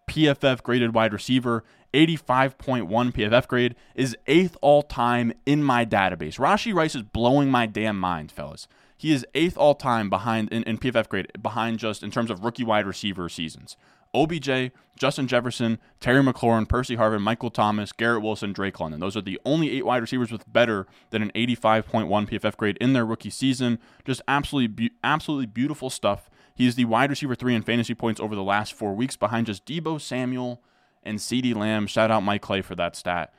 PFF 0.09 0.63
graded 0.63 0.95
wide 0.95 1.13
receiver, 1.13 1.65
85.1 1.93 2.89
PFF 2.89 3.47
grade, 3.47 3.75
is 3.95 4.17
eighth 4.27 4.57
all 4.61 4.83
time 4.83 5.33
in 5.47 5.63
my 5.63 5.85
database. 5.85 6.39
Rashee 6.39 6.75
Rice 6.75 6.95
is 6.95 7.03
blowing 7.03 7.51
my 7.51 7.67
damn 7.67 7.99
mind, 7.99 8.33
fellas. 8.33 8.67
He 8.97 9.13
is 9.13 9.27
eighth 9.35 9.57
all 9.57 9.75
time 9.75 10.09
behind 10.09 10.53
in, 10.53 10.63
in 10.65 10.79
PFF 10.79 11.09
grade, 11.09 11.31
behind 11.41 11.79
just 11.79 12.03
in 12.03 12.11
terms 12.11 12.31
of 12.31 12.45
rookie 12.45 12.65
wide 12.65 12.87
receiver 12.87 13.29
seasons. 13.29 13.77
OBJ, 14.15 14.73
Justin 14.97 15.27
Jefferson, 15.27 15.79
Terry 16.01 16.23
McLaurin, 16.23 16.69
Percy 16.69 16.97
Harvin, 16.97 17.21
Michael 17.21 17.51
Thomas, 17.51 17.93
Garrett 17.93 18.23
Wilson, 18.23 18.53
Drake 18.53 18.79
London. 18.79 19.01
Those 19.01 19.17
are 19.17 19.21
the 19.23 19.41
only 19.45 19.71
eight 19.71 19.85
wide 19.85 20.03
receivers 20.03 20.31
with 20.31 20.51
better 20.53 20.87
than 21.11 21.23
an 21.23 21.33
85.1 21.35 22.09
PFF 22.09 22.57
grade 22.57 22.79
in 22.81 22.93
their 22.93 23.05
rookie 23.05 23.31
season. 23.31 23.79
Just 24.05 24.23
absolutely, 24.29 24.91
absolutely 25.03 25.47
beautiful 25.47 25.91
stuff. 25.91 26.31
He 26.55 26.67
is 26.67 26.77
the 26.77 26.85
wide 26.85 27.11
receiver 27.11 27.35
three 27.35 27.55
in 27.55 27.63
fantasy 27.63 27.95
points 27.95 28.21
over 28.21 28.37
the 28.37 28.43
last 28.45 28.73
four 28.73 28.95
weeks, 28.95 29.17
behind 29.17 29.47
just 29.47 29.67
Deebo 29.67 30.01
Samuel 30.01 30.63
and 31.03 31.19
CeeDee 31.19 31.55
Lamb. 31.55 31.87
Shout 31.87 32.11
out 32.11 32.23
Mike 32.23 32.43
Clay 32.43 32.63
for 32.63 32.77
that 32.77 32.95
stat. 32.95 33.35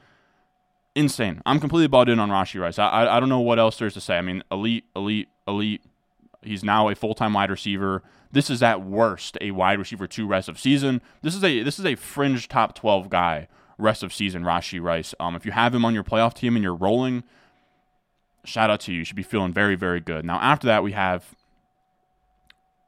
Insane. 0.95 1.41
I'm 1.45 1.59
completely 1.59 1.87
bought 1.87 2.09
in 2.09 2.19
on 2.19 2.29
Rashee 2.29 2.59
Rice. 2.61 2.79
I, 2.79 2.87
I, 2.87 3.17
I 3.17 3.19
don't 3.19 3.29
know 3.29 3.39
what 3.39 3.59
else 3.59 3.77
there's 3.77 3.93
to 3.95 4.01
say. 4.01 4.17
I 4.17 4.21
mean, 4.21 4.43
elite, 4.51 4.85
elite, 4.95 5.29
elite. 5.47 5.83
He's 6.45 6.63
now 6.63 6.89
a 6.89 6.95
full 6.95 7.13
time 7.13 7.33
wide 7.33 7.49
receiver. 7.49 8.03
This 8.31 8.49
is 8.49 8.61
at 8.61 8.81
worst 8.81 9.37
a 9.41 9.51
wide 9.51 9.79
receiver 9.79 10.07
two 10.07 10.27
rest 10.27 10.49
of 10.49 10.59
season. 10.59 11.01
This 11.21 11.35
is 11.35 11.43
a 11.43 11.63
this 11.63 11.79
is 11.79 11.85
a 11.85 11.95
fringe 11.95 12.47
top 12.47 12.75
12 12.75 13.09
guy 13.09 13.47
rest 13.77 14.03
of 14.03 14.13
season. 14.13 14.43
Rashee 14.43 14.81
Rice. 14.81 15.13
Um, 15.19 15.35
if 15.35 15.45
you 15.45 15.51
have 15.51 15.73
him 15.73 15.85
on 15.85 15.93
your 15.93 16.03
playoff 16.03 16.33
team 16.33 16.55
and 16.55 16.63
you're 16.63 16.75
rolling, 16.75 17.23
shout 18.43 18.69
out 18.69 18.81
to 18.81 18.91
you. 18.91 18.99
You 18.99 19.05
should 19.05 19.15
be 19.15 19.23
feeling 19.23 19.53
very 19.53 19.75
very 19.75 19.99
good. 19.99 20.25
Now 20.25 20.39
after 20.39 20.67
that 20.67 20.83
we 20.83 20.93
have 20.93 21.35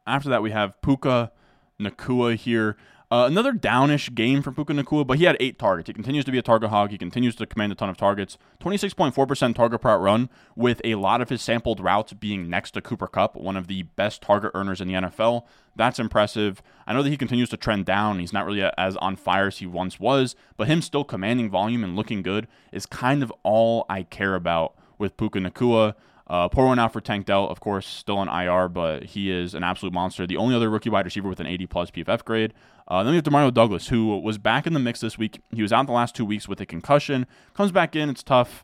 after 0.07 0.29
that, 0.29 0.41
we 0.41 0.51
have 0.51 0.81
Puka 0.81 1.31
Nacua 1.79 2.35
here. 2.35 2.77
Uh, 3.09 3.25
another 3.25 3.53
downish 3.53 4.13
game 4.13 4.41
from 4.41 4.53
Puka 4.53 4.73
Nacua, 4.73 5.07
but 5.07 5.17
he 5.17 5.23
had 5.23 5.37
eight 5.39 5.57
targets. 5.57 5.87
He 5.87 5.93
continues 5.93 6.25
to 6.25 6.31
be 6.31 6.37
a 6.37 6.41
target 6.41 6.69
hog. 6.69 6.91
He 6.91 6.97
continues 6.97 7.35
to 7.37 7.45
command 7.45 7.71
a 7.71 7.75
ton 7.75 7.87
of 7.87 7.95
targets. 7.95 8.37
26.4% 8.59 9.55
target 9.55 9.79
per 9.79 9.97
run, 9.97 10.29
with 10.57 10.81
a 10.83 10.95
lot 10.95 11.21
of 11.21 11.29
his 11.29 11.41
sampled 11.41 11.79
routes 11.79 12.11
being 12.11 12.49
next 12.49 12.71
to 12.71 12.81
Cooper 12.81 13.07
Kupp, 13.07 13.37
one 13.37 13.55
of 13.55 13.67
the 13.67 13.83
best 13.83 14.21
target 14.21 14.51
earners 14.53 14.81
in 14.81 14.89
the 14.89 14.95
NFL. 14.95 15.43
That's 15.73 15.99
impressive. 15.99 16.61
I 16.85 16.91
know 16.91 17.01
that 17.01 17.09
he 17.09 17.15
continues 17.15 17.47
to 17.49 17.57
trend 17.57 17.85
down. 17.85 18.19
He's 18.19 18.33
not 18.33 18.45
really 18.45 18.69
as 18.77 18.97
on 18.97 19.15
fire 19.15 19.47
as 19.47 19.59
he 19.59 19.67
once 19.67 20.01
was, 20.01 20.35
but 20.57 20.67
him 20.67 20.81
still 20.81 21.05
commanding 21.05 21.49
volume 21.49 21.85
and 21.85 21.95
looking 21.95 22.21
good 22.21 22.45
is 22.73 22.85
kind 22.85 23.23
of 23.23 23.31
all 23.43 23.85
I 23.89 24.03
care 24.03 24.35
about 24.35 24.75
with 24.97 25.15
Puka 25.15 25.39
Nacua. 25.39 25.95
Uh, 26.29 26.49
pour 26.49 26.65
one 26.65 26.77
out 26.77 26.91
for 26.91 26.99
Tank 26.99 27.25
Dell, 27.25 27.47
of 27.47 27.61
course, 27.61 27.87
still 27.87 28.17
on 28.17 28.27
IR, 28.27 28.67
but 28.67 29.05
he 29.05 29.31
is 29.31 29.53
an 29.53 29.63
absolute 29.63 29.93
monster. 29.93 30.27
The 30.27 30.35
only 30.35 30.55
other 30.55 30.69
rookie 30.69 30.89
wide 30.89 31.05
receiver 31.05 31.29
with 31.29 31.39
an 31.39 31.47
80 31.47 31.67
plus 31.67 31.91
PFF 31.91 32.25
grade. 32.25 32.53
Uh, 32.87 33.03
then 33.03 33.11
we 33.11 33.17
have 33.17 33.25
Demario 33.25 33.53
Douglas, 33.53 33.89
who 33.89 34.17
was 34.17 34.37
back 34.37 34.65
in 34.65 34.73
the 34.73 34.79
mix 34.79 35.01
this 35.01 35.17
week. 35.17 35.41
He 35.53 35.61
was 35.61 35.73
out 35.73 35.85
the 35.87 35.91
last 35.91 36.15
two 36.15 36.25
weeks 36.25 36.47
with 36.47 36.61
a 36.61 36.65
concussion. 36.65 37.27
Comes 37.53 37.71
back 37.71 37.95
in, 37.95 38.09
it's 38.09 38.23
tough. 38.23 38.63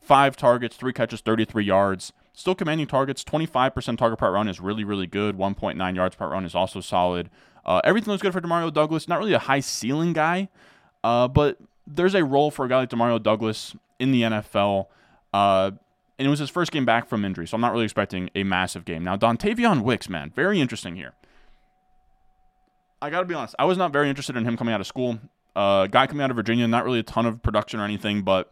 Five 0.00 0.36
targets, 0.36 0.76
three 0.76 0.92
catches, 0.92 1.20
33 1.20 1.64
yards. 1.64 2.12
Still 2.32 2.56
commanding 2.56 2.88
targets. 2.88 3.22
25% 3.22 3.98
target 3.98 4.18
per 4.18 4.32
run 4.32 4.48
is 4.48 4.58
really, 4.58 4.82
really 4.82 5.06
good. 5.06 5.36
1.9 5.36 5.94
yards 5.94 6.16
per 6.16 6.28
run 6.28 6.44
is 6.44 6.54
also 6.56 6.80
solid. 6.80 7.30
Uh, 7.64 7.80
everything 7.84 8.10
looks 8.10 8.22
good 8.22 8.32
for 8.32 8.40
Demario 8.40 8.72
Douglas. 8.72 9.06
Not 9.06 9.20
really 9.20 9.34
a 9.34 9.38
high 9.38 9.60
ceiling 9.60 10.12
guy, 10.12 10.48
uh, 11.04 11.28
but 11.28 11.58
there's 11.86 12.16
a 12.16 12.24
role 12.24 12.50
for 12.50 12.64
a 12.64 12.68
guy 12.68 12.80
like 12.80 12.90
Demario 12.90 13.22
Douglas 13.22 13.76
in 14.00 14.10
the 14.10 14.22
NFL. 14.22 14.86
Uh, 15.32 15.70
and 16.18 16.26
it 16.26 16.30
was 16.30 16.40
his 16.40 16.50
first 16.50 16.72
game 16.72 16.84
back 16.84 17.08
from 17.08 17.24
injury, 17.24 17.46
so 17.46 17.54
I'm 17.54 17.60
not 17.60 17.72
really 17.72 17.84
expecting 17.84 18.30
a 18.34 18.42
massive 18.42 18.84
game. 18.84 19.04
Now, 19.04 19.16
Dontayvion 19.16 19.82
Wicks, 19.82 20.08
man, 20.08 20.30
very 20.34 20.60
interesting 20.60 20.96
here. 20.96 21.14
I 23.02 23.10
got 23.10 23.20
to 23.20 23.26
be 23.26 23.34
honest, 23.34 23.56
I 23.58 23.64
was 23.64 23.76
not 23.76 23.92
very 23.92 24.08
interested 24.08 24.36
in 24.36 24.44
him 24.44 24.56
coming 24.56 24.72
out 24.72 24.80
of 24.80 24.86
school. 24.86 25.18
Uh, 25.56 25.88
guy 25.88 26.06
coming 26.06 26.22
out 26.22 26.30
of 26.30 26.36
Virginia, 26.36 26.68
not 26.68 26.84
really 26.84 27.00
a 27.00 27.02
ton 27.02 27.26
of 27.26 27.42
production 27.42 27.80
or 27.80 27.84
anything, 27.84 28.22
but 28.22 28.48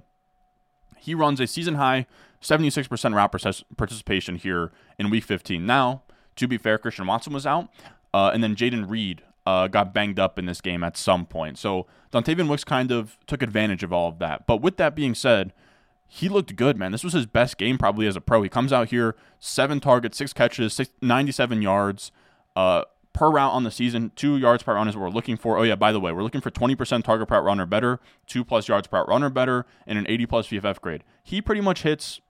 he 0.98 1.14
runs 1.14 1.38
a 1.40 1.46
season 1.46 1.76
high 1.76 2.06
76% 2.42 3.14
route 3.14 3.56
participation 3.76 4.34
here 4.34 4.72
in 4.98 5.08
week 5.08 5.22
15. 5.22 5.64
Now, 5.64 6.02
to 6.34 6.48
be 6.48 6.58
fair, 6.58 6.78
Christian 6.78 7.06
Watson 7.06 7.32
was 7.32 7.46
out, 7.46 7.68
uh, 8.12 8.32
and 8.34 8.42
then 8.42 8.56
Jayden 8.56 8.90
Reed 8.90 9.22
uh, 9.46 9.68
got 9.68 9.94
banged 9.94 10.18
up 10.18 10.36
in 10.36 10.46
this 10.46 10.60
game 10.60 10.82
at 10.82 10.96
some 10.96 11.26
point. 11.26 11.56
So 11.56 11.86
Dontayvion 12.12 12.48
Wicks 12.48 12.64
kind 12.64 12.90
of 12.90 13.18
took 13.28 13.42
advantage 13.42 13.84
of 13.84 13.92
all 13.92 14.08
of 14.08 14.18
that. 14.18 14.48
But 14.48 14.60
with 14.60 14.78
that 14.78 14.96
being 14.96 15.14
said, 15.14 15.52
he 16.08 16.28
looked 16.28 16.56
good, 16.56 16.76
man. 16.76 16.90
This 16.90 17.04
was 17.04 17.12
his 17.12 17.26
best 17.26 17.56
game 17.56 17.78
probably 17.78 18.08
as 18.08 18.16
a 18.16 18.20
pro. 18.20 18.42
He 18.42 18.48
comes 18.48 18.72
out 18.72 18.88
here, 18.88 19.14
seven 19.38 19.78
targets, 19.78 20.18
six 20.18 20.32
catches, 20.32 20.72
six, 20.72 20.90
97 21.00 21.62
yards 21.62 22.10
uh, 22.56 22.82
per 23.12 23.30
route 23.30 23.52
on 23.52 23.64
the 23.64 23.70
season. 23.70 24.12
Two 24.16 24.36
yards 24.36 24.62
per 24.62 24.74
round 24.74 24.88
is 24.88 24.96
what 24.96 25.02
we're 25.02 25.14
looking 25.14 25.36
for. 25.36 25.58
Oh, 25.58 25.62
yeah, 25.62 25.74
by 25.74 25.92
the 25.92 26.00
way, 26.00 26.12
we're 26.12 26.22
looking 26.22 26.40
for 26.40 26.50
20% 26.50 27.04
target 27.04 27.28
per 27.28 27.40
run 27.40 27.60
or 27.60 27.66
better, 27.66 28.00
two 28.26 28.44
plus 28.44 28.68
yards 28.68 28.86
per 28.86 29.04
run 29.04 29.22
or 29.22 29.30
better, 29.30 29.66
and 29.86 29.98
an 29.98 30.06
80 30.08 30.26
plus 30.26 30.48
PFF 30.48 30.80
grade. 30.80 31.04
He 31.22 31.40
pretty 31.42 31.60
much 31.60 31.82
hits 31.82 32.20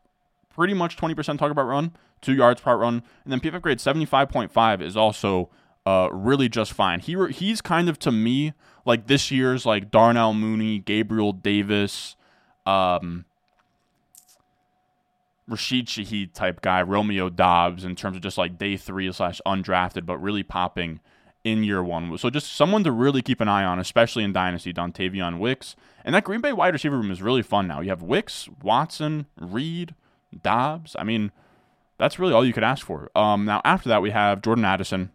pretty 0.55 0.75
much 0.75 0.97
20% 0.97 1.39
target 1.39 1.57
per 1.57 1.65
run, 1.65 1.93
two 2.21 2.35
yards 2.35 2.61
per 2.61 2.77
run, 2.77 3.03
and 3.25 3.33
then 3.33 3.41
PFF 3.41 3.63
grade 3.63 3.79
75.5 3.79 4.83
is 4.83 4.97
also 4.97 5.49
uh, 5.87 6.09
really 6.13 6.49
just 6.49 6.73
fine. 6.73 7.01
He 7.01 7.17
re- 7.17 7.33
he's 7.33 7.61
kind 7.61 7.89
of 7.89 7.99
to 8.01 8.13
me 8.13 8.53
like 8.85 9.07
this 9.07 9.31
year's 9.31 9.65
like 9.65 9.91
Darnell 9.91 10.35
Mooney, 10.35 10.79
Gabriel 10.79 11.33
Davis, 11.33 12.17
um, 12.67 13.25
Rashid 15.51 15.87
Shaheed 15.87 16.33
type 16.33 16.63
guy, 16.63 16.81
Romeo 16.81 17.29
Doubs, 17.29 17.85
in 17.85 17.97
terms 17.97 18.17
of 18.17 18.23
just 18.23 18.39
like 18.39 18.57
day 18.57 18.77
three 18.77 19.13
slash 19.13 19.41
undrafted, 19.45 20.07
but 20.07 20.19
really 20.19 20.43
popping 20.43 21.01
in 21.43 21.65
year 21.65 21.83
one. 21.83 22.17
So 22.19 22.31
just 22.31 22.53
someone 22.53 22.85
to 22.85 22.93
really 22.93 23.23
keep 23.23 23.41
an 23.41 23.49
eye 23.49 23.65
on, 23.65 23.79
especially 23.79 24.25
in 24.25 24.33
Dynasty, 24.33 24.73
Dontayvion 24.73 25.39
Wicks. 25.39 25.75
And 26.05 26.15
that 26.15 26.25
Green 26.25 26.41
Bay 26.41 26.53
wide 26.53 26.73
receiver 26.75 26.97
room 26.97 27.11
is 27.11 27.21
really 27.21 27.43
fun 27.43 27.67
now. 27.67 27.81
You 27.81 27.91
have 27.91 28.03
Wicks, 28.03 28.49
Watson, 28.63 29.27
Reed, 29.39 29.95
Dobbs. 30.43 30.95
I 30.99 31.05
mean, 31.05 31.33
that's 31.99 32.19
really 32.19 32.33
all 32.33 32.45
you 32.45 32.53
could 32.53 32.65
ask 32.65 32.87
for. 32.87 33.11
Um, 33.17 33.45
now, 33.45 33.61
after 33.65 33.89
that, 33.89 34.03
we 34.03 34.11
have 34.11 34.43
Jordan 34.43 34.65
Addison. 34.65 35.11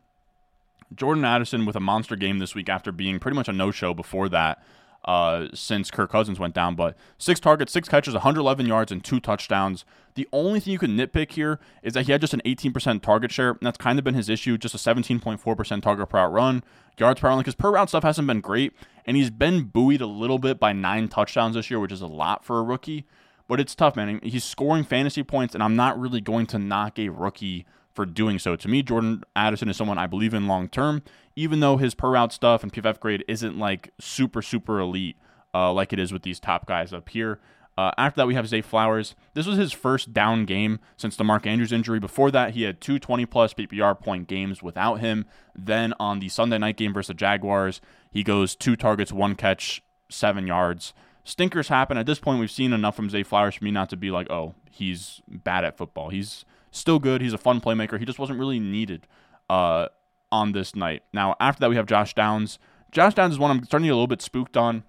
Jordan 0.93 1.25
Addison 1.25 1.65
with 1.65 1.75
a 1.75 1.79
monster 1.79 2.15
game 2.15 2.39
this 2.39 2.53
week 2.53 2.69
after 2.69 2.91
being 2.91 3.19
pretty 3.19 3.35
much 3.35 3.47
a 3.47 3.53
no 3.53 3.71
show 3.71 3.93
before 3.93 4.29
that. 4.29 4.63
Uh, 5.05 5.47
since 5.53 5.91
Kirk 5.91 6.11
Cousins 6.11 6.39
went 6.39 6.53
down. 6.53 6.75
But 6.75 6.97
six 7.17 7.39
targets, 7.39 7.71
six 7.71 7.87
catches, 7.87 8.13
111 8.13 8.65
yards, 8.65 8.91
and 8.91 9.03
two 9.03 9.19
touchdowns. 9.19 9.85
The 10.15 10.27
only 10.33 10.59
thing 10.59 10.73
you 10.73 10.79
can 10.79 10.97
nitpick 10.97 11.31
here 11.31 11.59
is 11.83 11.93
that 11.93 12.05
he 12.05 12.11
had 12.11 12.21
just 12.21 12.33
an 12.33 12.41
18% 12.45 13.01
target 13.01 13.31
share, 13.31 13.51
and 13.51 13.59
that's 13.61 13.77
kind 13.77 13.99
of 13.99 14.05
been 14.05 14.15
his 14.15 14.29
issue. 14.29 14.57
Just 14.57 14.75
a 14.75 14.77
17.4% 14.77 15.81
target 15.81 16.09
per 16.09 16.17
route 16.17 16.31
run, 16.31 16.63
yards 16.97 17.19
per 17.19 17.29
route, 17.29 17.39
because 17.39 17.55
per 17.55 17.71
route 17.71 17.89
stuff 17.89 18.03
hasn't 18.03 18.27
been 18.27 18.41
great, 18.41 18.73
and 19.05 19.15
he's 19.15 19.29
been 19.29 19.63
buoyed 19.63 20.01
a 20.01 20.07
little 20.07 20.39
bit 20.39 20.59
by 20.59 20.73
nine 20.73 21.07
touchdowns 21.07 21.55
this 21.55 21.69
year, 21.69 21.79
which 21.79 21.91
is 21.91 22.01
a 22.01 22.07
lot 22.07 22.43
for 22.43 22.59
a 22.59 22.63
rookie. 22.63 23.05
But 23.47 23.59
it's 23.59 23.75
tough, 23.75 23.95
man. 23.95 24.19
He's 24.23 24.43
scoring 24.43 24.83
fantasy 24.83 25.21
points, 25.21 25.53
and 25.53 25.61
I'm 25.61 25.75
not 25.75 25.99
really 25.99 26.21
going 26.21 26.47
to 26.47 26.57
knock 26.57 26.97
a 26.97 27.09
rookie 27.09 27.65
for 27.95 28.05
doing 28.05 28.37
so. 28.37 28.55
To 28.55 28.67
me, 28.67 28.83
Jordan 28.83 29.23
Addison 29.35 29.69
is 29.69 29.77
someone 29.77 29.97
I 29.97 30.05
believe 30.05 30.33
in 30.33 30.47
long 30.47 30.67
term, 30.67 31.01
even 31.35 31.61
though 31.61 31.77
his 31.77 31.95
per 31.95 32.11
route 32.11 32.33
stuff 32.33 32.61
and 32.61 32.71
PFF 32.71 32.99
grade 32.99 33.23
isn't 33.27 33.57
like 33.57 33.91
super, 33.99 34.41
super 34.41 34.79
elite 34.79 35.17
uh, 35.53 35.71
like 35.71 35.93
it 35.93 35.99
is 35.99 36.11
with 36.11 36.23
these 36.23 36.39
top 36.39 36.67
guys 36.67 36.93
up 36.93 37.09
here. 37.09 37.39
Uh, 37.77 37.91
after 37.97 38.17
that, 38.17 38.27
we 38.27 38.35
have 38.35 38.47
Zay 38.47 38.61
Flowers. 38.61 39.15
This 39.33 39.47
was 39.47 39.57
his 39.57 39.73
first 39.73 40.13
down 40.13 40.45
game 40.45 40.79
since 40.95 41.17
the 41.17 41.25
Mark 41.25 41.45
Andrews 41.45 41.73
injury. 41.73 41.99
Before 41.99 42.31
that, 42.31 42.53
he 42.53 42.63
had 42.63 42.79
two 42.79 42.99
20 42.99 43.25
plus 43.25 43.53
PPR 43.53 43.99
point 43.99 44.27
games 44.27 44.63
without 44.63 45.01
him. 45.01 45.25
Then 45.53 45.93
on 45.99 46.19
the 46.19 46.29
Sunday 46.29 46.57
night 46.57 46.77
game 46.77 46.93
versus 46.93 47.07
the 47.07 47.13
Jaguars, 47.15 47.81
he 48.11 48.23
goes 48.23 48.55
two 48.55 48.75
targets, 48.75 49.11
one 49.11 49.35
catch, 49.35 49.83
seven 50.09 50.47
yards. 50.47 50.93
Stinkers 51.25 51.67
happen. 51.67 51.97
At 51.97 52.05
this 52.05 52.19
point, 52.19 52.39
we've 52.39 52.51
seen 52.51 52.71
enough 52.71 52.95
from 52.95 53.09
Zay 53.09 53.23
Flowers 53.23 53.55
for 53.55 53.65
me 53.65 53.71
not 53.71 53.89
to 53.89 53.97
be 53.97 54.11
like, 54.11 54.29
oh, 54.29 54.53
he's 54.69 55.21
bad 55.27 55.65
at 55.65 55.75
football. 55.75 56.09
He's 56.09 56.45
still 56.75 56.99
good. 56.99 57.21
He's 57.21 57.33
a 57.33 57.37
fun 57.37 57.61
playmaker. 57.61 57.99
He 57.99 58.05
just 58.05 58.19
wasn't 58.19 58.39
really 58.39 58.59
needed 58.59 59.07
uh, 59.49 59.87
on 60.31 60.51
this 60.51 60.75
night. 60.75 61.03
Now, 61.13 61.35
after 61.39 61.61
that, 61.61 61.69
we 61.69 61.75
have 61.75 61.85
Josh 61.85 62.13
Downs. 62.13 62.59
Josh 62.91 63.13
Downs 63.13 63.33
is 63.33 63.39
one 63.39 63.51
I'm 63.51 63.63
starting 63.63 63.85
to 63.85 63.87
get 63.87 63.93
a 63.93 63.95
little 63.95 64.07
bit 64.07 64.21
spooked 64.21 64.57
on. 64.57 64.83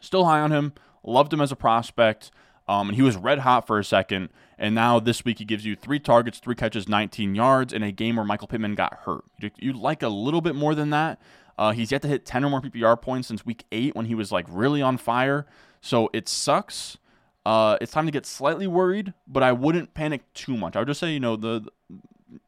Still 0.00 0.24
high 0.24 0.40
on 0.40 0.52
him. 0.52 0.72
Loved 1.02 1.32
him 1.32 1.40
as 1.40 1.52
a 1.52 1.56
prospect. 1.56 2.30
Um, 2.68 2.88
and 2.88 2.96
he 2.96 3.02
was 3.02 3.16
red 3.16 3.40
hot 3.40 3.66
for 3.66 3.78
a 3.78 3.84
second. 3.84 4.30
And 4.58 4.74
now 4.74 4.98
this 4.98 5.24
week 5.24 5.38
he 5.38 5.44
gives 5.44 5.64
you 5.64 5.76
three 5.76 6.00
targets, 6.00 6.38
three 6.38 6.54
catches, 6.54 6.88
19 6.88 7.34
yards 7.34 7.72
in 7.72 7.82
a 7.82 7.92
game 7.92 8.16
where 8.16 8.24
Michael 8.24 8.48
Pittman 8.48 8.74
got 8.74 9.00
hurt. 9.04 9.24
You'd 9.58 9.76
like 9.76 10.02
a 10.02 10.08
little 10.08 10.40
bit 10.40 10.54
more 10.54 10.74
than 10.74 10.90
that. 10.90 11.20
Uh, 11.58 11.72
he's 11.72 11.92
yet 11.92 12.02
to 12.02 12.08
hit 12.08 12.26
10 12.26 12.44
or 12.44 12.50
more 12.50 12.60
PPR 12.60 13.00
points 13.00 13.28
since 13.28 13.46
week 13.46 13.64
eight 13.72 13.94
when 13.94 14.06
he 14.06 14.14
was 14.14 14.32
like 14.32 14.46
really 14.48 14.82
on 14.82 14.96
fire. 14.96 15.46
So 15.80 16.10
it 16.12 16.28
sucks. 16.28 16.98
Uh, 17.46 17.78
it's 17.80 17.92
time 17.92 18.06
to 18.06 18.10
get 18.10 18.26
slightly 18.26 18.66
worried, 18.66 19.14
but 19.28 19.40
I 19.44 19.52
wouldn't 19.52 19.94
panic 19.94 20.22
too 20.34 20.56
much. 20.56 20.74
I 20.74 20.80
would 20.80 20.88
just 20.88 20.98
say, 20.98 21.12
you 21.12 21.20
know, 21.20 21.36
the, 21.36 21.64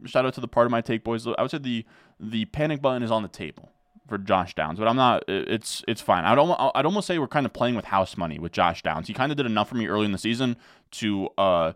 the 0.03 0.09
shout 0.09 0.27
out 0.27 0.35
to 0.35 0.41
the 0.41 0.49
part 0.49 0.67
of 0.67 0.73
my 0.73 0.81
take 0.81 1.05
boys. 1.05 1.25
I 1.25 1.41
would 1.41 1.53
say 1.53 1.59
the 1.59 1.87
the 2.19 2.47
panic 2.47 2.83
button 2.83 3.05
is 3.05 3.11
on 3.13 3.23
the 3.23 3.29
table 3.29 3.71
for 4.09 4.19
Josh 4.19 4.57
Downs, 4.57 4.81
but 4.81 4.89
I'm 4.89 4.97
not. 4.97 5.23
It's 5.29 5.85
it's 5.87 6.01
fine. 6.01 6.25
I'd 6.25 6.37
almost 6.37 6.59
I'd 6.75 6.85
almost 6.85 7.07
say 7.07 7.21
we're 7.21 7.29
kind 7.29 7.47
of 7.47 7.53
playing 7.53 7.77
with 7.77 7.85
house 7.85 8.17
money 8.17 8.41
with 8.41 8.51
Josh 8.51 8.83
Downs. 8.83 9.07
He 9.07 9.15
kind 9.15 9.31
of 9.31 9.37
did 9.37 9.47
enough 9.47 9.69
for 9.69 9.77
me 9.77 9.87
early 9.87 10.05
in 10.05 10.11
the 10.11 10.19
season 10.19 10.57
to 10.93 11.29
uh 11.39 11.75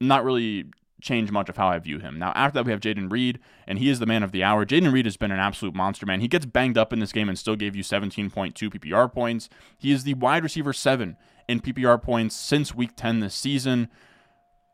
not 0.00 0.24
really 0.24 0.64
change 1.02 1.30
much 1.30 1.50
of 1.50 1.58
how 1.58 1.68
I 1.68 1.78
view 1.78 1.98
him. 1.98 2.18
Now, 2.18 2.32
after 2.34 2.54
that, 2.54 2.64
we 2.64 2.72
have 2.72 2.80
Jayden 2.80 3.12
Reed, 3.12 3.38
and 3.66 3.78
he 3.78 3.90
is 3.90 3.98
the 3.98 4.06
man 4.06 4.22
of 4.22 4.32
the 4.32 4.42
hour. 4.42 4.64
Jayden 4.64 4.90
Reed 4.90 5.04
has 5.04 5.18
been 5.18 5.30
an 5.30 5.38
absolute 5.38 5.74
monster, 5.74 6.06
man. 6.06 6.20
He 6.20 6.28
gets 6.28 6.46
banged 6.46 6.78
up 6.78 6.90
in 6.90 7.00
this 7.00 7.12
game 7.12 7.28
and 7.28 7.38
still 7.38 7.54
gave 7.54 7.76
you 7.76 7.82
17.2 7.82 8.30
PPR 8.54 9.12
points. 9.12 9.50
He 9.76 9.92
is 9.92 10.04
the 10.04 10.14
wide 10.14 10.42
receiver 10.42 10.72
seven 10.72 11.18
in 11.48 11.60
PPR 11.60 12.00
points 12.00 12.34
since 12.34 12.74
week 12.74 12.96
10 12.96 13.20
this 13.20 13.34
season. 13.34 13.88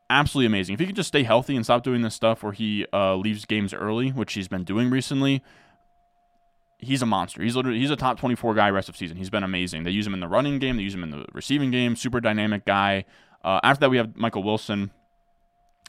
Absolutely 0.09 0.47
amazing. 0.47 0.75
If 0.75 0.81
he 0.81 0.87
can 0.87 0.95
just 0.95 1.09
stay 1.09 1.23
healthy 1.23 1.55
and 1.55 1.65
stop 1.65 1.83
doing 1.83 2.03
this 2.03 2.15
stuff 2.15 2.43
where 2.43 2.53
he 2.53 2.87
uh, 2.93 3.15
leaves 3.17 3.45
games 3.45 3.73
early, 3.73 4.11
which 4.11 4.33
he's 4.33 4.49
been 4.49 4.65
doing 4.65 4.91
recently, 4.91 5.43
he's 6.79 7.03
a 7.03 7.07
monster. 7.07 7.43
He's 7.43 7.55
literally 7.55 7.79
he's 7.79 7.91
a 7.91 7.97
top 7.97 8.19
24 8.19 8.55
guy 8.55 8.71
rest 8.71 8.89
of 8.89 8.97
season. 8.97 9.17
He's 9.17 9.31
been 9.31 9.45
amazing. 9.45 9.85
They 9.85 9.91
use 9.91 10.07
him 10.07 10.15
in 10.15 10.21
the 10.21 10.29
running 10.29 10.59
game, 10.59 10.77
they 10.77 10.83
use 10.83 10.95
him 10.95 11.05
in 11.05 11.11
the 11.11 11.25
receiving 11.33 11.71
game. 11.71 11.97
Super 11.97 12.21
dynamic 12.21 12.65
guy. 12.65 13.05
Uh, 13.45 13.61
after 13.63 13.81
that, 13.81 13.91
we 13.91 13.97
have 13.97 14.17
Michael 14.17 14.43
Wilson. 14.43 14.91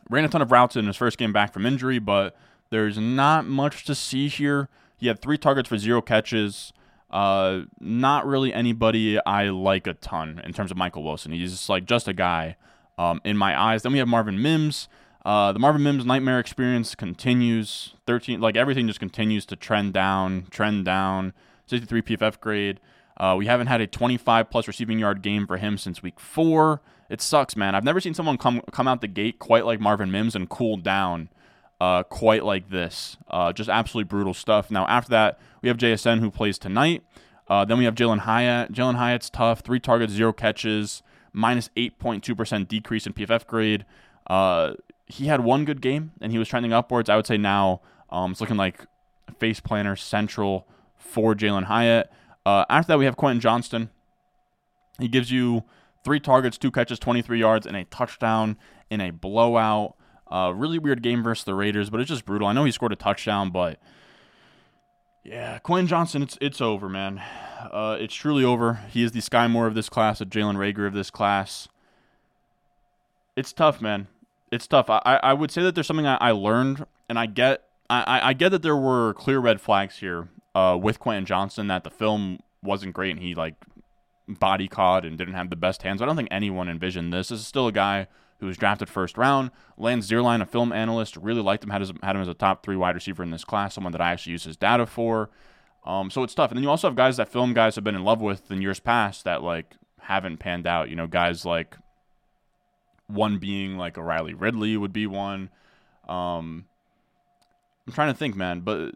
Ran 0.09 0.25
a 0.25 0.29
ton 0.29 0.41
of 0.41 0.51
routes 0.51 0.75
in 0.75 0.87
his 0.87 0.97
first 0.97 1.17
game 1.17 1.33
back 1.33 1.53
from 1.53 1.65
injury, 1.65 1.99
but 1.99 2.35
there's 2.69 2.97
not 2.97 3.45
much 3.45 3.85
to 3.85 3.95
see 3.95 4.27
here. 4.27 4.69
He 4.97 5.07
had 5.07 5.21
three 5.21 5.37
targets 5.37 5.69
for 5.69 5.77
zero 5.77 6.01
catches. 6.01 6.73
Uh, 7.11 7.63
not 7.79 8.25
really 8.25 8.53
anybody 8.53 9.19
I 9.25 9.49
like 9.49 9.85
a 9.85 9.93
ton 9.93 10.41
in 10.45 10.53
terms 10.53 10.71
of 10.71 10.77
Michael 10.77 11.03
Wilson. 11.03 11.33
He's 11.33 11.51
just 11.51 11.69
like 11.69 11.85
just 11.85 12.07
a 12.07 12.13
guy 12.13 12.55
um, 12.97 13.19
in 13.25 13.37
my 13.37 13.59
eyes. 13.59 13.83
Then 13.83 13.91
we 13.91 13.99
have 13.99 14.07
Marvin 14.07 14.41
Mims. 14.41 14.87
Uh, 15.25 15.51
the 15.51 15.59
Marvin 15.59 15.83
Mims 15.83 16.05
nightmare 16.05 16.39
experience 16.39 16.95
continues. 16.95 17.95
13, 18.07 18.39
like 18.39 18.55
everything 18.55 18.87
just 18.87 18.99
continues 18.99 19.45
to 19.47 19.55
trend 19.55 19.93
down, 19.93 20.47
trend 20.49 20.85
down. 20.85 21.33
63 21.67 22.01
PFF 22.01 22.39
grade. 22.39 22.79
Uh, 23.17 23.35
we 23.37 23.45
haven't 23.45 23.67
had 23.67 23.81
a 23.81 23.87
25 23.87 24.49
plus 24.49 24.67
receiving 24.67 24.97
yard 24.97 25.21
game 25.21 25.45
for 25.45 25.57
him 25.57 25.77
since 25.77 26.01
week 26.01 26.19
four. 26.19 26.81
It 27.09 27.21
sucks, 27.21 27.55
man. 27.55 27.75
I've 27.75 27.83
never 27.83 27.99
seen 27.99 28.13
someone 28.13 28.37
come 28.37 28.61
come 28.71 28.87
out 28.87 29.01
the 29.01 29.07
gate 29.07 29.37
quite 29.37 29.65
like 29.65 29.79
Marvin 29.79 30.11
Mims 30.11 30.35
and 30.35 30.49
cool 30.49 30.77
down 30.77 31.29
uh, 31.81 32.03
quite 32.03 32.45
like 32.45 32.69
this. 32.69 33.17
Uh, 33.27 33.51
just 33.51 33.67
absolutely 33.67 34.07
brutal 34.07 34.35
stuff. 34.35 34.69
Now, 34.69 34.85
after 34.85 35.09
that, 35.09 35.39
we 35.63 35.69
have 35.69 35.77
JSN 35.77 36.19
who 36.19 36.29
plays 36.29 36.59
tonight. 36.59 37.03
Uh, 37.47 37.65
then 37.65 37.79
we 37.79 37.85
have 37.85 37.95
Jalin 37.95 38.19
Hyatt. 38.19 38.71
Jalin 38.71 38.95
Hyatt's 38.95 39.29
tough. 39.31 39.61
Three 39.61 39.79
targets, 39.79 40.13
zero 40.13 40.31
catches, 40.31 41.01
minus 41.33 41.71
8.2% 41.75 42.67
decrease 42.67 43.07
in 43.07 43.13
PFF 43.13 43.47
grade. 43.47 43.85
Uh, 44.27 44.73
he 45.07 45.25
had 45.25 45.43
one 45.43 45.65
good 45.65 45.81
game 45.81 46.11
and 46.21 46.31
he 46.31 46.37
was 46.37 46.47
trending 46.47 46.71
upwards. 46.71 47.09
I 47.09 47.15
would 47.15 47.25
say 47.25 47.37
now 47.37 47.81
um, 48.11 48.31
it's 48.31 48.41
looking 48.41 48.57
like 48.57 48.85
face 49.39 49.59
planner 49.59 49.95
central 49.95 50.67
for 50.95 51.33
Jalin 51.33 51.63
Hyatt. 51.63 52.11
Uh, 52.45 52.65
after 52.69 52.93
that, 52.93 52.99
we 52.99 53.05
have 53.05 53.17
Quentin 53.17 53.41
Johnston. 53.41 53.89
He 54.99 55.07
gives 55.07 55.31
you 55.31 55.63
Three 56.03 56.19
targets, 56.19 56.57
two 56.57 56.71
catches, 56.71 56.97
23 56.97 57.39
yards, 57.39 57.67
and 57.67 57.75
a 57.75 57.83
touchdown 57.85 58.57
in 58.89 59.01
a 59.01 59.11
blowout. 59.11 59.95
Uh, 60.31 60.51
really 60.51 60.79
weird 60.79 61.01
game 61.01 61.23
versus 61.23 61.43
the 61.43 61.53
Raiders, 61.53 61.89
but 61.89 61.99
it's 61.99 62.09
just 62.09 62.25
brutal. 62.25 62.47
I 62.47 62.53
know 62.53 62.63
he 62.63 62.71
scored 62.71 62.93
a 62.93 62.95
touchdown, 62.95 63.51
but 63.51 63.79
yeah, 65.23 65.59
Quentin 65.59 65.87
Johnston, 65.87 66.23
it's 66.23 66.37
it's 66.41 66.61
over, 66.61 66.87
man. 66.87 67.21
Uh, 67.59 67.97
it's 67.99 68.15
truly 68.15 68.43
over. 68.43 68.79
He 68.89 69.03
is 69.03 69.11
the 69.11 69.19
Skyy 69.19 69.49
Moore 69.49 69.67
of 69.67 69.75
this 69.75 69.89
class, 69.89 70.21
a 70.21 70.25
Jalen 70.25 70.55
Reagor 70.55 70.87
of 70.87 70.93
this 70.93 71.11
class. 71.11 71.67
It's 73.35 73.53
tough, 73.53 73.81
man. 73.81 74.07
It's 74.51 74.67
tough. 74.67 74.89
I, 74.89 75.19
I 75.23 75.33
would 75.33 75.51
say 75.51 75.61
that 75.63 75.75
there's 75.75 75.87
something 75.87 76.07
I, 76.07 76.15
I 76.15 76.31
learned, 76.31 76.85
and 77.07 77.19
I 77.19 77.25
get 77.25 77.63
I, 77.89 78.29
I 78.29 78.33
get 78.33 78.49
that 78.49 78.61
there 78.61 78.77
were 78.77 79.13
clear 79.15 79.39
red 79.39 79.59
flags 79.59 79.97
here 79.97 80.29
uh, 80.55 80.77
with 80.81 80.99
Quentin 80.99 81.25
Johnston 81.25 81.67
that 81.67 81.83
the 81.83 81.89
film 81.89 82.39
wasn't 82.63 82.93
great 82.93 83.11
and 83.11 83.19
he 83.19 83.35
like 83.35 83.55
body 84.27 84.67
caught 84.67 85.03
and 85.03 85.17
didn't 85.17 85.33
have 85.33 85.49
the 85.49 85.55
best 85.55 85.83
hands. 85.83 86.01
I 86.01 86.05
don't 86.05 86.15
think 86.15 86.29
anyone 86.31 86.69
envisioned 86.69 87.11
this. 87.11 87.29
This 87.29 87.41
is 87.41 87.47
still 87.47 87.67
a 87.67 87.71
guy 87.71 88.07
who 88.41 88.47
was 88.47 88.57
drafted 88.57 88.89
first 88.89 89.17
round. 89.17 89.51
Lance 89.77 90.09
Zierlein, 90.09 90.41
a 90.41 90.45
film 90.45 90.73
analyst, 90.73 91.15
really 91.15 91.41
liked 91.41 91.63
him, 91.63 91.69
had, 91.69 91.79
his, 91.79 91.93
had 92.03 92.15
him 92.15 92.21
as 92.21 92.27
a 92.27 92.33
top 92.33 92.63
three 92.63 92.75
wide 92.75 92.95
receiver 92.95 93.23
in 93.23 93.31
this 93.31 93.45
class, 93.45 93.75
someone 93.75 93.93
that 93.93 94.01
I 94.01 94.11
actually 94.11 94.33
use 94.33 94.43
his 94.43 94.57
data 94.57 94.85
for. 94.85 95.29
Um, 95.85 96.09
so 96.09 96.23
it's 96.23 96.33
tough. 96.33 96.51
And 96.51 96.57
then 96.57 96.63
you 96.63 96.69
also 96.69 96.87
have 96.87 96.95
guys 96.95 97.17
that 97.17 97.31
film 97.31 97.53
guys 97.53 97.75
have 97.75 97.83
been 97.83 97.95
in 97.95 98.03
love 98.03 98.19
with 98.19 98.51
in 98.51 98.61
years 98.61 98.79
past 98.79 99.23
that 99.23 99.43
like 99.43 99.75
haven't 99.99 100.37
panned 100.37 100.67
out. 100.67 100.89
You 100.89 100.95
know, 100.95 101.07
guys 101.07 101.45
like 101.45 101.77
one 103.07 103.37
being 103.37 103.77
like 103.77 103.97
a 103.97 104.03
Riley 104.03 104.33
Ridley 104.33 104.75
would 104.75 104.93
be 104.93 105.07
one. 105.07 105.49
Um, 106.07 106.65
I'm 107.87 107.93
trying 107.93 108.11
to 108.11 108.17
think, 108.17 108.35
man, 108.35 108.61
but 108.61 108.93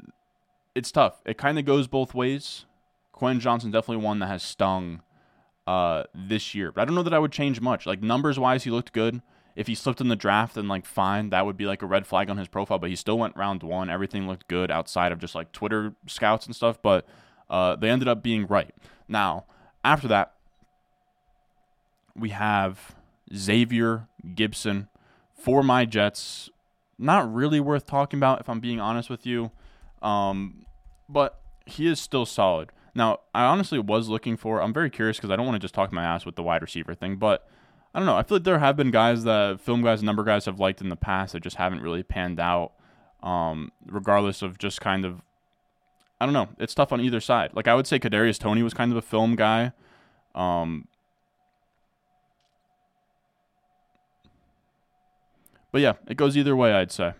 it's 0.73 0.91
tough. 0.91 1.21
It 1.25 1.37
kind 1.37 1.57
of 1.57 1.65
goes 1.65 1.87
both 1.87 2.13
ways. 2.13 2.65
Quinn 3.11 3.39
Johnson 3.39 3.71
definitely 3.71 4.03
one 4.03 4.19
that 4.19 4.27
has 4.27 4.43
stung 4.43 5.01
uh, 5.65 6.03
this 6.13 6.53
year. 6.53 6.71
But 6.71 6.81
I 6.81 6.85
don't 6.85 6.95
know 6.95 7.03
that 7.03 7.13
I 7.13 7.19
would 7.19 7.31
change 7.31 7.61
much. 7.61 7.85
Like 7.85 8.01
numbers 8.01 8.37
wise, 8.37 8.63
he 8.63 8.69
looked 8.69 8.93
good. 8.93 9.21
If 9.55 9.67
he 9.67 9.75
slipped 9.75 10.01
in 10.01 10.09
the 10.09 10.15
draft, 10.15 10.55
then 10.55 10.67
like 10.67 10.85
fine, 10.85 11.29
that 11.29 11.45
would 11.45 11.57
be 11.57 11.65
like 11.65 11.81
a 11.81 11.85
red 11.85 12.05
flag 12.05 12.29
on 12.29 12.37
his 12.37 12.47
profile. 12.47 12.79
But 12.79 12.89
he 12.89 12.95
still 12.95 13.17
went 13.17 13.37
round 13.37 13.63
one. 13.63 13.89
Everything 13.89 14.27
looked 14.27 14.47
good 14.47 14.69
outside 14.69 15.11
of 15.11 15.19
just 15.19 15.35
like 15.35 15.51
Twitter 15.51 15.95
scouts 16.07 16.45
and 16.45 16.55
stuff. 16.55 16.81
But 16.81 17.05
uh, 17.49 17.75
they 17.75 17.89
ended 17.89 18.07
up 18.07 18.21
being 18.21 18.47
right. 18.47 18.73
Now 19.07 19.45
after 19.85 20.07
that, 20.07 20.33
we 22.15 22.29
have 22.29 22.95
Xavier 23.33 24.07
Gipson 24.25 24.87
for 25.33 25.63
my 25.63 25.85
Jets. 25.85 26.49
Not 26.97 27.31
really 27.31 27.59
worth 27.59 27.85
talking 27.85 28.17
about 28.17 28.39
if 28.39 28.49
I'm 28.49 28.59
being 28.59 28.79
honest 28.79 29.09
with 29.09 29.25
you. 29.25 29.51
Um, 30.01 30.65
but 31.07 31.39
he 31.65 31.87
is 31.87 31.99
still 31.99 32.25
solid. 32.25 32.71
Now, 32.95 33.19
I 33.33 33.43
honestly 33.43 33.77
was 33.77 34.07
looking 34.07 34.37
for. 34.37 34.61
I'm 34.61 34.73
very 34.73 34.89
curious 34.89 35.17
because 35.17 35.29
I 35.29 35.35
don't 35.35 35.45
want 35.45 35.55
to 35.55 35.59
just 35.59 35.73
talk 35.73 35.91
my 35.91 36.03
ass 36.03 36.25
with 36.25 36.35
the 36.35 36.43
wide 36.43 36.61
receiver 36.61 36.95
thing, 36.95 37.17
but 37.17 37.47
I 37.95 37.99
don't 37.99 38.07
know. 38.07 38.17
I 38.17 38.23
feel 38.23 38.35
like 38.35 38.43
there 38.43 38.59
have 38.59 38.75
been 38.75 38.91
guys 38.91 39.23
that 39.23 39.61
film 39.61 39.81
guys, 39.81 40.01
and 40.01 40.05
number 40.05 40.25
guys 40.25 40.43
have 40.47 40.59
liked 40.59 40.81
in 40.81 40.89
the 40.89 40.97
past 40.97 41.31
that 41.31 41.41
just 41.41 41.55
haven't 41.55 41.79
really 41.79 42.03
panned 42.03 42.41
out. 42.41 42.73
Um, 43.23 43.71
regardless 43.85 44.41
of 44.41 44.57
just 44.57 44.81
kind 44.81 45.05
of, 45.05 45.21
I 46.19 46.25
don't 46.25 46.33
know. 46.33 46.49
It's 46.59 46.75
tough 46.75 46.91
on 46.91 46.99
either 46.99 47.21
side. 47.21 47.51
Like 47.53 47.69
I 47.69 47.73
would 47.73 47.87
say, 47.87 47.97
Kadarius 47.97 48.37
Toney 48.37 48.63
was 48.63 48.73
kind 48.73 48.91
of 48.91 48.97
a 48.97 49.01
film 49.01 49.37
guy. 49.37 49.71
Um, 50.35 50.89
but 55.71 55.79
yeah, 55.79 55.93
it 56.05 56.17
goes 56.17 56.35
either 56.35 56.55
way. 56.55 56.73
I'd 56.73 56.91
say. 56.91 57.13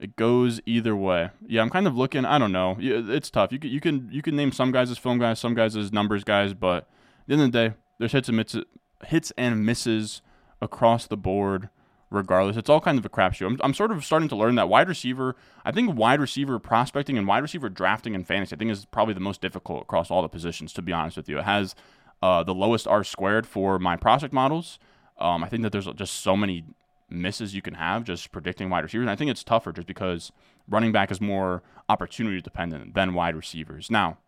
It 0.00 0.16
goes 0.16 0.62
either 0.64 0.96
way. 0.96 1.28
Yeah, 1.46 1.60
I'm 1.60 1.68
kind 1.70 1.86
of 1.86 1.94
looking. 1.98 2.24
I 2.24 2.38
don't 2.38 2.52
know. 2.52 2.78
It's 2.80 3.30
tough. 3.30 3.52
You 3.52 3.58
can 3.58 3.70
you 3.70 3.80
can 3.80 4.08
you 4.10 4.22
can 4.22 4.34
name 4.36 4.52
some 4.52 4.72
guys 4.72 4.90
as 4.90 4.96
film 4.96 5.18
guys, 5.18 5.38
some 5.38 5.52
guys 5.52 5.76
as 5.76 5.92
numbers 5.92 6.24
guys, 6.24 6.54
but 6.54 6.84
at 6.84 6.86
the 7.26 7.34
end 7.34 7.42
of 7.42 7.52
the 7.52 7.68
day, 7.68 7.74
there's 7.98 8.12
hits 8.12 8.28
and 8.28 8.38
misses, 8.38 8.64
hits 9.06 9.32
and 9.36 9.64
misses 9.64 10.22
across 10.60 11.06
the 11.06 11.16
board. 11.16 11.68
Regardless, 12.10 12.56
it's 12.56 12.70
all 12.70 12.80
kind 12.80 12.98
of 12.98 13.04
a 13.04 13.10
crapshoot. 13.10 13.46
I'm, 13.46 13.58
I'm 13.62 13.74
sort 13.74 13.92
of 13.92 14.02
starting 14.02 14.30
to 14.30 14.36
learn 14.36 14.54
that 14.54 14.70
wide 14.70 14.88
receiver. 14.88 15.36
I 15.62 15.72
think 15.72 15.94
wide 15.94 16.20
receiver 16.20 16.58
prospecting 16.58 17.18
and 17.18 17.26
wide 17.26 17.42
receiver 17.42 17.68
drafting 17.68 18.14
and 18.14 18.26
fantasy, 18.26 18.56
I 18.56 18.58
think, 18.58 18.70
is 18.70 18.86
probably 18.86 19.12
the 19.12 19.20
most 19.20 19.42
difficult 19.42 19.82
across 19.82 20.10
all 20.10 20.22
the 20.22 20.28
positions. 20.28 20.72
To 20.72 20.80
be 20.80 20.90
honest 20.90 21.18
with 21.18 21.28
you, 21.28 21.38
it 21.38 21.44
has 21.44 21.74
uh, 22.22 22.42
the 22.42 22.54
lowest 22.54 22.88
R 22.88 23.04
squared 23.04 23.46
for 23.46 23.78
my 23.78 23.96
prospect 23.96 24.32
models. 24.32 24.78
Um, 25.18 25.44
I 25.44 25.50
think 25.50 25.62
that 25.64 25.72
there's 25.72 25.86
just 25.96 26.14
so 26.14 26.34
many 26.34 26.64
misses 27.10 27.54
you 27.54 27.62
can 27.62 27.74
have 27.74 28.04
just 28.04 28.32
predicting 28.32 28.70
wide 28.70 28.84
receivers. 28.84 29.04
And 29.04 29.10
I 29.10 29.16
think 29.16 29.30
it's 29.30 29.44
tougher 29.44 29.72
just 29.72 29.86
because 29.86 30.32
running 30.66 30.92
back 30.92 31.10
is 31.10 31.20
more 31.20 31.62
opportunity 31.88 32.40
dependent 32.40 32.94
than 32.94 33.14
wide 33.14 33.36
receivers. 33.36 33.90
Now, 33.90 34.18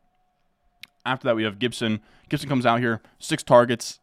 after 1.04 1.24
that, 1.28 1.36
we 1.36 1.44
have 1.44 1.58
Gipson. 1.58 2.00
Gipson 2.28 2.48
comes 2.48 2.66
out 2.66 2.80
here, 2.80 3.00
six 3.18 3.42
targets, 3.42 3.99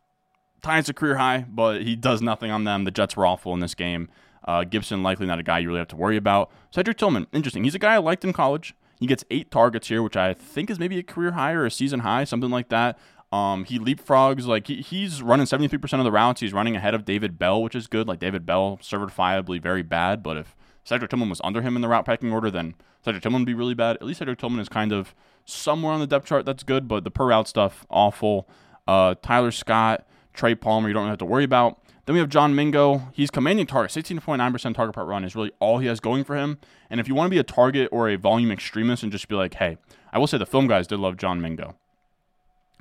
ties 0.68 0.90
a 0.90 0.94
career 0.94 1.16
high, 1.16 1.46
but 1.48 1.84
he 1.84 1.96
does 1.96 2.22
nothing 2.22 2.52
on 2.52 2.66
them. 2.66 2.84
The 2.84 2.92
Jets 2.92 3.16
were 3.16 3.26
awful 3.26 3.54
in 3.54 3.62
this 3.62 3.74
game. 3.74 4.10
Uh, 4.44 4.64
Gipson 4.64 5.02
likely 5.02 5.26
not 5.26 5.40
a 5.40 5.44
guy 5.44 5.60
you 5.60 5.68
really 5.68 5.80
have 5.80 5.88
to 5.90 5.96
worry 5.96 6.18
about. 6.18 6.52
Cedric 6.72 6.98
Tillman, 6.98 7.28
interesting. 7.32 7.64
He's 7.64 7.76
a 7.76 7.80
guy 7.80 7.96
I 7.96 7.98
liked 8.00 8.26
in 8.26 8.34
college. 8.34 8.76
He 9.00 9.08
gets 9.08 9.24
eight 9.32 9.50
targets 9.50 9.88
here, 9.88 10.04
which 10.04 10.18
I 10.18 10.34
think 10.34 10.70
is 10.70 10.78
maybe 10.78 10.98
a 10.98 11.04
career 11.04 11.32
high 11.32 11.54
or 11.54 11.66
a 11.66 11.72
season 11.72 12.02
high, 12.02 12.26
something 12.26 12.50
like 12.50 12.70
that. 12.70 12.98
Um, 13.32 13.64
he 13.66 13.80
leapfrogs 13.80 14.46
like 14.46 14.68
he, 14.68 14.82
he's 14.82 15.22
running 15.22 15.46
73% 15.46 16.00
of 16.00 16.04
the 16.04 16.12
routes. 16.12 16.42
He's 16.42 16.54
running 16.54 16.76
ahead 16.76 16.94
of 16.94 17.06
David 17.06 17.38
Bell, 17.38 17.62
which 17.62 17.76
is 17.76 17.88
good. 17.88 18.08
Like 18.08 18.20
David 18.20 18.46
Bell, 18.46 18.78
certifiably 18.82 19.62
very 19.62 19.84
bad. 19.84 20.24
But 20.24 20.38
if 20.38 20.56
Cedric 20.84 21.10
Tillman 21.10 21.30
was 21.30 21.42
under 21.44 21.62
him 21.62 21.76
in 21.76 21.82
the 21.82 21.88
route 21.88 22.06
packing 22.06 22.32
order, 22.32 22.50
then 22.52 22.76
Cedric 23.04 23.24
Tillman 23.24 23.42
would 23.42 23.48
be 23.48 23.54
really 23.54 23.74
bad. 23.74 23.98
At 23.98 24.04
least 24.04 24.20
Cedric 24.20 24.40
Tillman 24.40 24.60
is 24.60 24.70
kind 24.70 24.92
of 24.92 25.14
somewhere 25.46 25.94
on 25.94 26.00
the 26.00 26.08
depth 26.08 26.26
chart. 26.26 26.46
That's 26.46 26.64
good, 26.64 26.88
but 26.88 27.04
the 27.04 27.12
per 27.12 27.28
route 27.28 27.48
stuff 27.48 27.86
awful. 27.90 28.50
Uh, 28.88 29.16
Tyler 29.22 29.52
Scott, 29.52 30.08
Trey 30.38 30.56
Palmer, 30.56 30.88
you 30.88 30.94
don't 30.94 31.10
have 31.10 31.18
to 31.18 31.26
worry 31.26 31.44
about. 31.44 31.82
Then 32.06 32.14
we 32.14 32.20
have 32.20 32.30
John 32.30 32.56
Mingo. 32.56 33.10
He's 33.12 33.30
commanding 33.30 33.66
target. 33.66 33.92
16.9% 33.92 34.76
target 34.76 34.96
per 34.96 35.04
run 35.04 35.26
is 35.26 35.36
really 35.36 35.52
all 35.60 35.80
he 35.80 35.88
has 35.88 36.00
going 36.00 36.24
for 36.24 36.38
him. 36.38 36.58
And 36.90 37.02
if 37.02 37.08
you 37.10 37.16
want 37.16 37.26
to 37.26 37.32
be 37.32 37.40
a 37.40 37.44
target 37.44 37.90
or 37.92 38.08
a 38.08 38.16
volume 38.16 38.52
extremist 38.52 39.04
and 39.04 39.12
just 39.12 39.28
be 39.28 39.36
like, 39.36 39.56
hey, 39.56 39.78
I 40.14 40.20
will 40.20 40.28
say 40.28 40.38
the 40.38 40.46
film 40.46 40.68
guys 40.68 40.88
did 40.88 41.00
love 41.00 41.18
John 41.18 41.42
Mingo. 41.42 41.76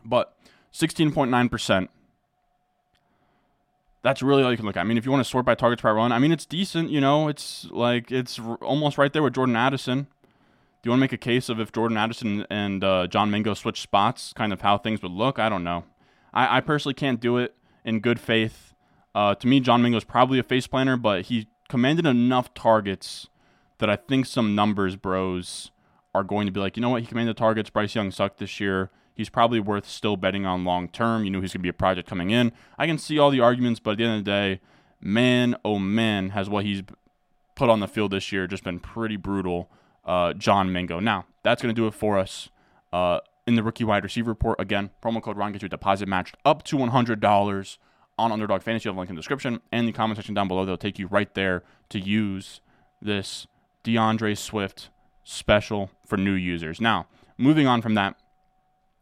But 0.04 0.36
16.9%. 0.72 1.88
That's 4.02 4.22
really 4.22 4.44
all 4.44 4.52
you 4.52 4.56
can 4.56 4.66
look 4.66 4.76
at. 4.76 4.82
I 4.82 4.84
mean, 4.84 4.98
if 4.98 5.04
you 5.04 5.10
want 5.10 5.24
to 5.24 5.28
sort 5.28 5.44
by 5.44 5.56
targets 5.56 5.82
per 5.82 5.92
run, 5.92 6.12
I 6.12 6.20
mean, 6.20 6.30
it's 6.30 6.46
decent, 6.46 6.90
you 6.90 7.00
know, 7.00 7.26
it's 7.26 7.66
like, 7.72 8.12
it's 8.12 8.38
r- 8.38 8.54
almost 8.56 8.98
right 8.98 9.12
there 9.12 9.22
with 9.22 9.34
Jordan 9.34 9.56
Addison. 9.56 10.04
Do 10.04 10.08
you 10.84 10.90
want 10.90 11.00
to 11.00 11.02
make 11.02 11.12
a 11.12 11.16
case 11.16 11.48
of 11.48 11.58
if 11.58 11.72
Jordan 11.72 11.96
Addison 11.96 12.46
and 12.48 12.84
uh, 12.84 13.08
John 13.08 13.32
Mingo 13.32 13.54
switch 13.54 13.80
spots, 13.80 14.32
kind 14.34 14.52
of 14.52 14.60
how 14.60 14.78
things 14.78 15.02
would 15.02 15.10
look? 15.10 15.40
I 15.40 15.48
don't 15.48 15.64
know. 15.64 15.84
I, 16.32 16.58
I 16.58 16.60
personally 16.60 16.94
can't 16.94 17.20
do 17.20 17.38
it 17.38 17.54
in 17.84 18.00
good 18.00 18.20
faith. 18.20 18.74
Uh, 19.14 19.34
to 19.34 19.46
me, 19.46 19.60
John 19.60 19.82
Mingo 19.82 19.98
is 19.98 20.04
probably 20.04 20.38
a 20.38 20.42
face 20.42 20.66
planner, 20.66 20.96
but 20.96 21.26
he 21.26 21.48
commanded 21.68 22.06
enough 22.06 22.52
targets 22.54 23.28
that 23.78 23.90
I 23.90 23.96
think 23.96 24.26
some 24.26 24.54
numbers 24.54 24.96
bros 24.96 25.70
are 26.14 26.24
going 26.24 26.46
to 26.46 26.52
be 26.52 26.60
like, 26.60 26.76
you 26.76 26.80
know 26.80 26.90
what, 26.90 27.02
he 27.02 27.06
commanded 27.06 27.36
targets. 27.36 27.70
Bryce 27.70 27.94
Young 27.94 28.10
sucked 28.10 28.38
this 28.38 28.60
year. 28.60 28.90
He's 29.14 29.28
probably 29.28 29.60
worth 29.60 29.86
still 29.86 30.16
betting 30.16 30.44
on 30.44 30.64
long 30.64 30.88
term. 30.88 31.24
You 31.24 31.30
know, 31.30 31.40
he's 31.40 31.52
going 31.52 31.60
to 31.60 31.62
be 31.62 31.68
a 31.68 31.74
project 31.74 32.08
coming 32.08 32.30
in. 32.30 32.52
I 32.78 32.86
can 32.86 32.98
see 32.98 33.18
all 33.18 33.30
the 33.30 33.40
arguments, 33.40 33.80
but 33.80 33.92
at 33.92 33.98
the 33.98 34.04
end 34.04 34.18
of 34.18 34.24
the 34.24 34.30
day, 34.30 34.60
man, 35.00 35.56
oh 35.64 35.78
man, 35.78 36.30
has 36.30 36.48
what 36.48 36.64
he's 36.64 36.82
put 37.54 37.70
on 37.70 37.80
the 37.80 37.88
field 37.88 38.10
this 38.10 38.32
year 38.32 38.46
just 38.46 38.64
been 38.64 38.80
pretty 38.80 39.16
brutal. 39.16 39.70
Uh, 40.04 40.32
John 40.34 40.72
Mingo. 40.72 41.00
Now, 41.00 41.26
that's 41.42 41.60
going 41.60 41.74
to 41.74 41.80
do 41.80 41.88
it 41.88 41.94
for 41.94 42.16
us 42.16 42.48
uh, 42.92 43.18
in 43.46 43.54
the 43.54 43.62
rookie 43.62 43.84
wide 43.84 44.04
receiver 44.04 44.30
report. 44.30 44.60
Again, 44.60 44.90
promo 45.02 45.22
code 45.22 45.36
Ron 45.36 45.52
gets 45.52 45.62
you 45.62 45.66
a 45.66 45.70
deposit 45.70 46.08
matched 46.08 46.36
up 46.44 46.62
to 46.64 46.76
$100 46.76 47.78
on 48.18 48.32
Underdog 48.32 48.62
Fantasy. 48.62 48.88
Have 48.88 48.96
a 48.96 48.98
link 48.98 49.10
in 49.10 49.16
the 49.16 49.20
description 49.20 49.60
and 49.72 49.86
the 49.86 49.92
comment 49.92 50.16
section 50.16 50.34
down 50.34 50.48
below. 50.48 50.64
They'll 50.64 50.76
take 50.76 50.98
you 50.98 51.06
right 51.06 51.32
there 51.34 51.62
to 51.90 51.98
use 51.98 52.60
this 53.00 53.46
D'Andre 53.84 54.34
Swift 54.34 54.90
special 55.22 55.90
for 56.06 56.16
new 56.16 56.32
users. 56.32 56.80
Now, 56.80 57.06
moving 57.38 57.66
on 57.66 57.82
from 57.82 57.94
that, 57.94 58.16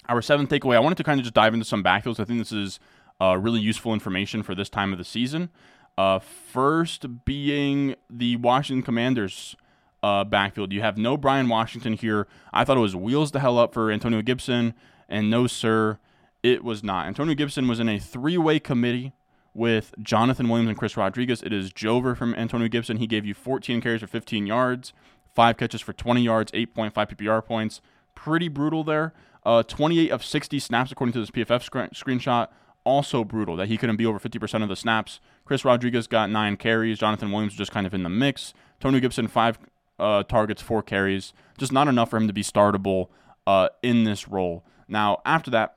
our 0.08 0.20
seventh 0.20 0.50
takeaway, 0.50 0.76
I 0.76 0.80
wanted 0.80 0.98
to 0.98 1.04
kind 1.04 1.18
of 1.18 1.24
just 1.24 1.34
dive 1.34 1.54
into 1.54 1.64
some 1.64 1.82
backfields. 1.82 2.20
I 2.20 2.24
think 2.24 2.38
this 2.38 2.52
is 2.52 2.78
uh, 3.20 3.38
really 3.38 3.60
useful 3.60 3.94
information 3.94 4.42
for 4.42 4.54
this 4.54 4.68
time 4.68 4.92
of 4.92 4.98
the 4.98 5.04
season. 5.04 5.50
Uh, 5.96 6.18
first 6.18 7.24
being 7.24 7.94
the 8.10 8.36
Washington 8.36 8.82
Commanders 8.82 9.56
uh, 10.04 10.22
backfield. 10.22 10.70
You 10.70 10.82
have 10.82 10.98
no 10.98 11.16
Brian 11.16 11.48
Washington 11.48 11.94
here. 11.94 12.28
I 12.52 12.64
thought 12.64 12.76
it 12.76 12.80
was 12.80 12.94
wheels 12.94 13.30
the 13.30 13.40
hell 13.40 13.58
up 13.58 13.72
for 13.72 13.90
Antonio 13.90 14.20
Gibson, 14.20 14.74
and 15.08 15.30
no, 15.30 15.46
sir, 15.46 15.98
it 16.42 16.62
was 16.62 16.84
not. 16.84 17.06
Antonio 17.06 17.34
Gibson 17.34 17.66
was 17.66 17.80
in 17.80 17.88
a 17.88 17.98
three 17.98 18.36
way 18.36 18.60
committee 18.60 19.14
with 19.54 19.94
Jonathan 20.02 20.50
Williams 20.50 20.68
and 20.68 20.78
Chris 20.78 20.98
Rodriguez. 20.98 21.42
It 21.42 21.54
is 21.54 21.72
Jover 21.72 22.14
from 22.14 22.34
Antonio 22.34 22.68
Gibson. 22.68 22.98
He 22.98 23.06
gave 23.06 23.24
you 23.24 23.32
14 23.32 23.80
carries 23.80 24.02
for 24.02 24.06
15 24.06 24.46
yards, 24.46 24.92
five 25.34 25.56
catches 25.56 25.80
for 25.80 25.94
20 25.94 26.20
yards, 26.20 26.52
8.5 26.52 26.92
PPR 26.92 27.42
points. 27.42 27.80
Pretty 28.14 28.48
brutal 28.48 28.84
there. 28.84 29.14
Uh, 29.46 29.62
28 29.62 30.10
of 30.10 30.22
60 30.22 30.58
snaps, 30.58 30.92
according 30.92 31.14
to 31.14 31.20
this 31.20 31.30
PFF 31.30 31.62
sc- 31.62 32.04
screenshot. 32.04 32.48
Also 32.84 33.24
brutal 33.24 33.56
that 33.56 33.68
he 33.68 33.78
couldn't 33.78 33.96
be 33.96 34.04
over 34.04 34.18
50% 34.18 34.62
of 34.62 34.68
the 34.68 34.76
snaps. 34.76 35.18
Chris 35.46 35.64
Rodriguez 35.64 36.06
got 36.06 36.28
nine 36.28 36.58
carries. 36.58 36.98
Jonathan 36.98 37.32
Williams 37.32 37.54
just 37.54 37.72
kind 37.72 37.86
of 37.86 37.94
in 37.94 38.02
the 38.02 38.10
mix. 38.10 38.52
Tony 38.80 39.00
Gibson, 39.00 39.28
five 39.28 39.58
uh, 39.98 40.22
targets, 40.24 40.62
four 40.62 40.82
carries. 40.82 41.32
Just 41.58 41.72
not 41.72 41.88
enough 41.88 42.10
for 42.10 42.16
him 42.16 42.26
to 42.26 42.32
be 42.32 42.42
startable 42.42 43.08
uh, 43.46 43.68
in 43.82 44.04
this 44.04 44.28
role. 44.28 44.64
Now, 44.88 45.20
after 45.24 45.50
that, 45.52 45.76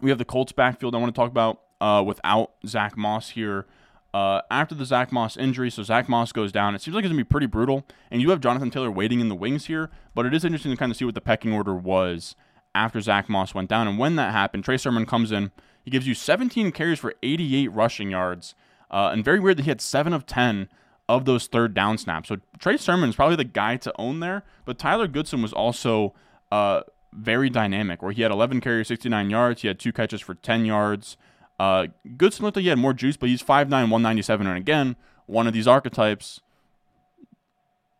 we 0.00 0.10
have 0.10 0.18
the 0.18 0.24
Colts 0.24 0.52
backfield 0.52 0.94
I 0.94 0.98
want 0.98 1.14
to 1.14 1.18
talk 1.18 1.30
about 1.30 1.60
uh, 1.80 2.02
without 2.04 2.52
Zach 2.66 2.96
Moss 2.96 3.30
here. 3.30 3.66
Uh, 4.14 4.42
after 4.50 4.74
the 4.74 4.84
Zach 4.84 5.10
Moss 5.10 5.38
injury, 5.38 5.70
so 5.70 5.82
Zach 5.82 6.06
Moss 6.06 6.32
goes 6.32 6.52
down. 6.52 6.74
It 6.74 6.82
seems 6.82 6.94
like 6.94 7.02
it's 7.02 7.10
going 7.10 7.18
to 7.18 7.24
be 7.24 7.28
pretty 7.28 7.46
brutal. 7.46 7.86
And 8.10 8.20
you 8.20 8.28
have 8.30 8.40
Jonathan 8.40 8.70
Taylor 8.70 8.90
waiting 8.90 9.20
in 9.20 9.30
the 9.30 9.34
wings 9.34 9.66
here, 9.66 9.90
but 10.14 10.26
it 10.26 10.34
is 10.34 10.44
interesting 10.44 10.72
to 10.72 10.76
kind 10.76 10.92
of 10.92 10.98
see 10.98 11.06
what 11.06 11.14
the 11.14 11.20
pecking 11.22 11.52
order 11.52 11.74
was 11.74 12.36
after 12.74 13.00
Zach 13.00 13.28
Moss 13.28 13.54
went 13.54 13.70
down. 13.70 13.88
And 13.88 13.98
when 13.98 14.16
that 14.16 14.32
happened, 14.32 14.64
Trey 14.64 14.76
Sermon 14.76 15.06
comes 15.06 15.32
in. 15.32 15.50
He 15.82 15.90
gives 15.90 16.06
you 16.06 16.14
17 16.14 16.72
carries 16.72 16.98
for 16.98 17.14
88 17.22 17.68
rushing 17.68 18.10
yards. 18.10 18.54
Uh, 18.90 19.10
and 19.12 19.24
very 19.24 19.40
weird 19.40 19.56
that 19.56 19.62
he 19.62 19.70
had 19.70 19.80
7 19.80 20.12
of 20.12 20.26
10 20.26 20.68
of 21.12 21.26
those 21.26 21.46
third 21.46 21.74
down 21.74 21.98
snaps. 21.98 22.30
So 22.30 22.38
Trey 22.58 22.78
Sermon 22.78 23.10
is 23.10 23.16
probably 23.16 23.36
the 23.36 23.44
guy 23.44 23.76
to 23.76 23.92
own 23.98 24.20
there. 24.20 24.44
But 24.64 24.78
Tyler 24.78 25.06
Goodson 25.06 25.42
was 25.42 25.52
also 25.52 26.14
uh, 26.50 26.82
very 27.12 27.50
dynamic, 27.50 28.02
where 28.02 28.12
he 28.12 28.22
had 28.22 28.30
11 28.30 28.60
carries, 28.62 28.88
69 28.88 29.28
yards. 29.28 29.62
He 29.62 29.68
had 29.68 29.78
two 29.78 29.92
catches 29.92 30.22
for 30.22 30.34
10 30.34 30.64
yards. 30.64 31.16
Uh, 31.60 31.88
Goodson 32.16 32.44
looked 32.44 32.56
like 32.56 32.62
he 32.62 32.70
had 32.70 32.78
more 32.78 32.94
juice, 32.94 33.18
but 33.18 33.28
he's 33.28 33.42
5'9", 33.42 33.70
197. 33.70 34.46
And 34.46 34.56
again, 34.56 34.96
one 35.26 35.46
of 35.46 35.52
these 35.52 35.68
archetypes, 35.68 36.40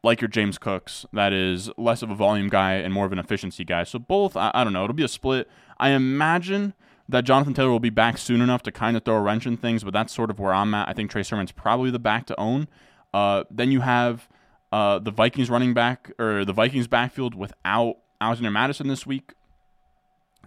like 0.03 0.23
your 0.23 0.29
James 0.29 0.57
Cooks, 0.57 1.05
that 1.13 1.35
is 1.35 1.71
less 1.77 2.03
of 2.03 2.11
a 2.11 2.15
volume 2.15 2.49
guy 2.49 2.75
and 2.75 2.95
more 2.95 3.05
of 3.05 3.13
an 3.13 3.19
efficiency 3.19 3.65
guy. 3.65 3.85
So 3.85 3.99
both, 3.99 4.37
I, 4.37 4.51
I 4.55 4.65
don't 4.65 4.73
know, 4.73 4.85
it'll 4.85 4.95
be 4.95 5.05
a 5.05 5.09
split. 5.09 5.49
I 5.79 5.91
imagine 5.91 6.73
that 7.09 7.25
Jonathan 7.25 7.53
Taylor 7.53 7.71
will 7.71 7.79
be 7.81 7.91
back 7.91 8.17
soon 8.17 8.41
enough 8.41 8.63
to 8.63 8.73
kind 8.73 8.97
of 8.97 9.05
throw 9.05 9.17
a 9.17 9.21
wrench 9.21 9.47
in 9.47 9.59
things, 9.59 9.85
but 9.85 9.93
that's 9.93 10.15
sort 10.15 10.31
of 10.31 10.39
where 10.39 10.55
I'm 10.55 10.73
at. 10.75 10.89
I 10.89 10.93
think 10.93 11.11
Trey 11.11 11.23
Sermon's 11.23 11.53
probably 11.53 11.91
the 11.91 11.99
back 11.99 12.27
to 12.27 12.41
own. 12.41 12.69
Uh, 13.13 13.45
then 13.51 13.71
you 13.71 13.81
have 13.81 14.29
uh, 14.71 14.99
the 14.99 15.11
Vikings 15.11 15.51
running 15.51 15.75
back 15.75 16.13
or 16.19 16.45
the 16.45 16.53
Vikings 16.53 16.87
backfield 16.87 17.35
without 17.35 17.97
Alexander 18.21 18.51
Mattison 18.51 18.89
this 18.89 19.07
week. 19.07 19.35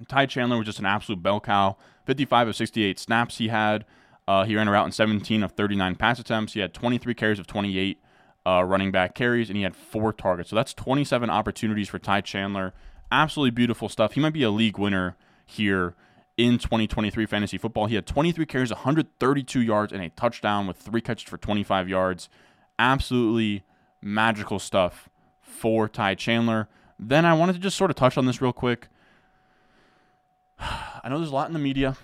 Ty 0.08 0.26
Chandler 0.26 0.58
was 0.58 0.66
just 0.66 0.80
an 0.80 0.86
absolute 0.86 1.22
bell 1.22 1.40
cow. 1.40 1.78
55 2.06 2.50
of 2.50 2.56
68 2.56 3.00
snaps 3.00 3.38
he 3.38 3.48
had. 3.48 3.86
Uh, 4.28 4.44
he 4.44 4.56
ran 4.56 4.68
around 4.68 4.88
in 4.88 4.92
17 4.92 5.44
of 5.44 5.52
39 5.52 5.96
pass 5.96 6.20
attempts. 6.20 6.54
He 6.54 6.60
had 6.60 6.74
23 6.74 7.14
carries 7.14 7.40
of 7.40 7.48
28 7.48 8.00
uh, 8.46 8.64
running 8.64 8.92
back 8.92 9.16
carries, 9.16 9.50
and 9.50 9.58
he 9.58 9.64
had 9.64 9.76
four 9.76 10.12
targets. 10.12 10.50
So 10.50 10.56
that's 10.56 10.74
27 10.74 11.30
opportunities 11.30 11.90
for 11.90 12.00
Ty 12.00 12.22
Chandler. 12.22 12.74
Absolutely 13.12 13.52
beautiful 13.52 13.90
stuff. 13.90 14.14
He 14.14 14.20
might 14.20 14.34
be 14.34 14.44
a 14.44 14.50
league 14.50 14.78
winner 14.78 15.16
here 15.46 15.96
in 16.38 16.58
2023 16.58 17.26
fantasy 17.26 17.58
football. 17.58 17.86
He 17.86 17.96
had 17.96 18.06
23 18.06 18.46
carries, 18.46 18.72
132 18.72 19.62
yards, 19.62 19.94
and 19.94 20.02
a 20.02 20.10
touchdown 20.10 20.68
with 20.68 20.78
three 20.78 21.02
catches 21.02 21.30
for 21.30 21.38
25 21.38 21.88
yards. 21.88 22.30
Absolutely 22.78 23.64
magical 24.02 24.60
stuff 24.60 25.10
for 25.42 25.88
Ty 25.88 26.16
Chandler. 26.16 26.68
Then 27.00 27.26
I 27.26 27.34
wanted 27.34 27.54
to 27.54 27.60
just 27.60 27.78
sort 27.78 27.90
of 27.90 27.96
touch 27.96 28.18
on 28.18 28.26
this 28.26 28.42
real 28.42 28.54
quick. 28.54 28.88
I 30.60 31.10
know 31.10 31.18
there's 31.18 31.32
a 31.32 31.36
lot 31.36 31.48
in 31.48 31.54
the 31.54 31.60
media. 31.60 31.98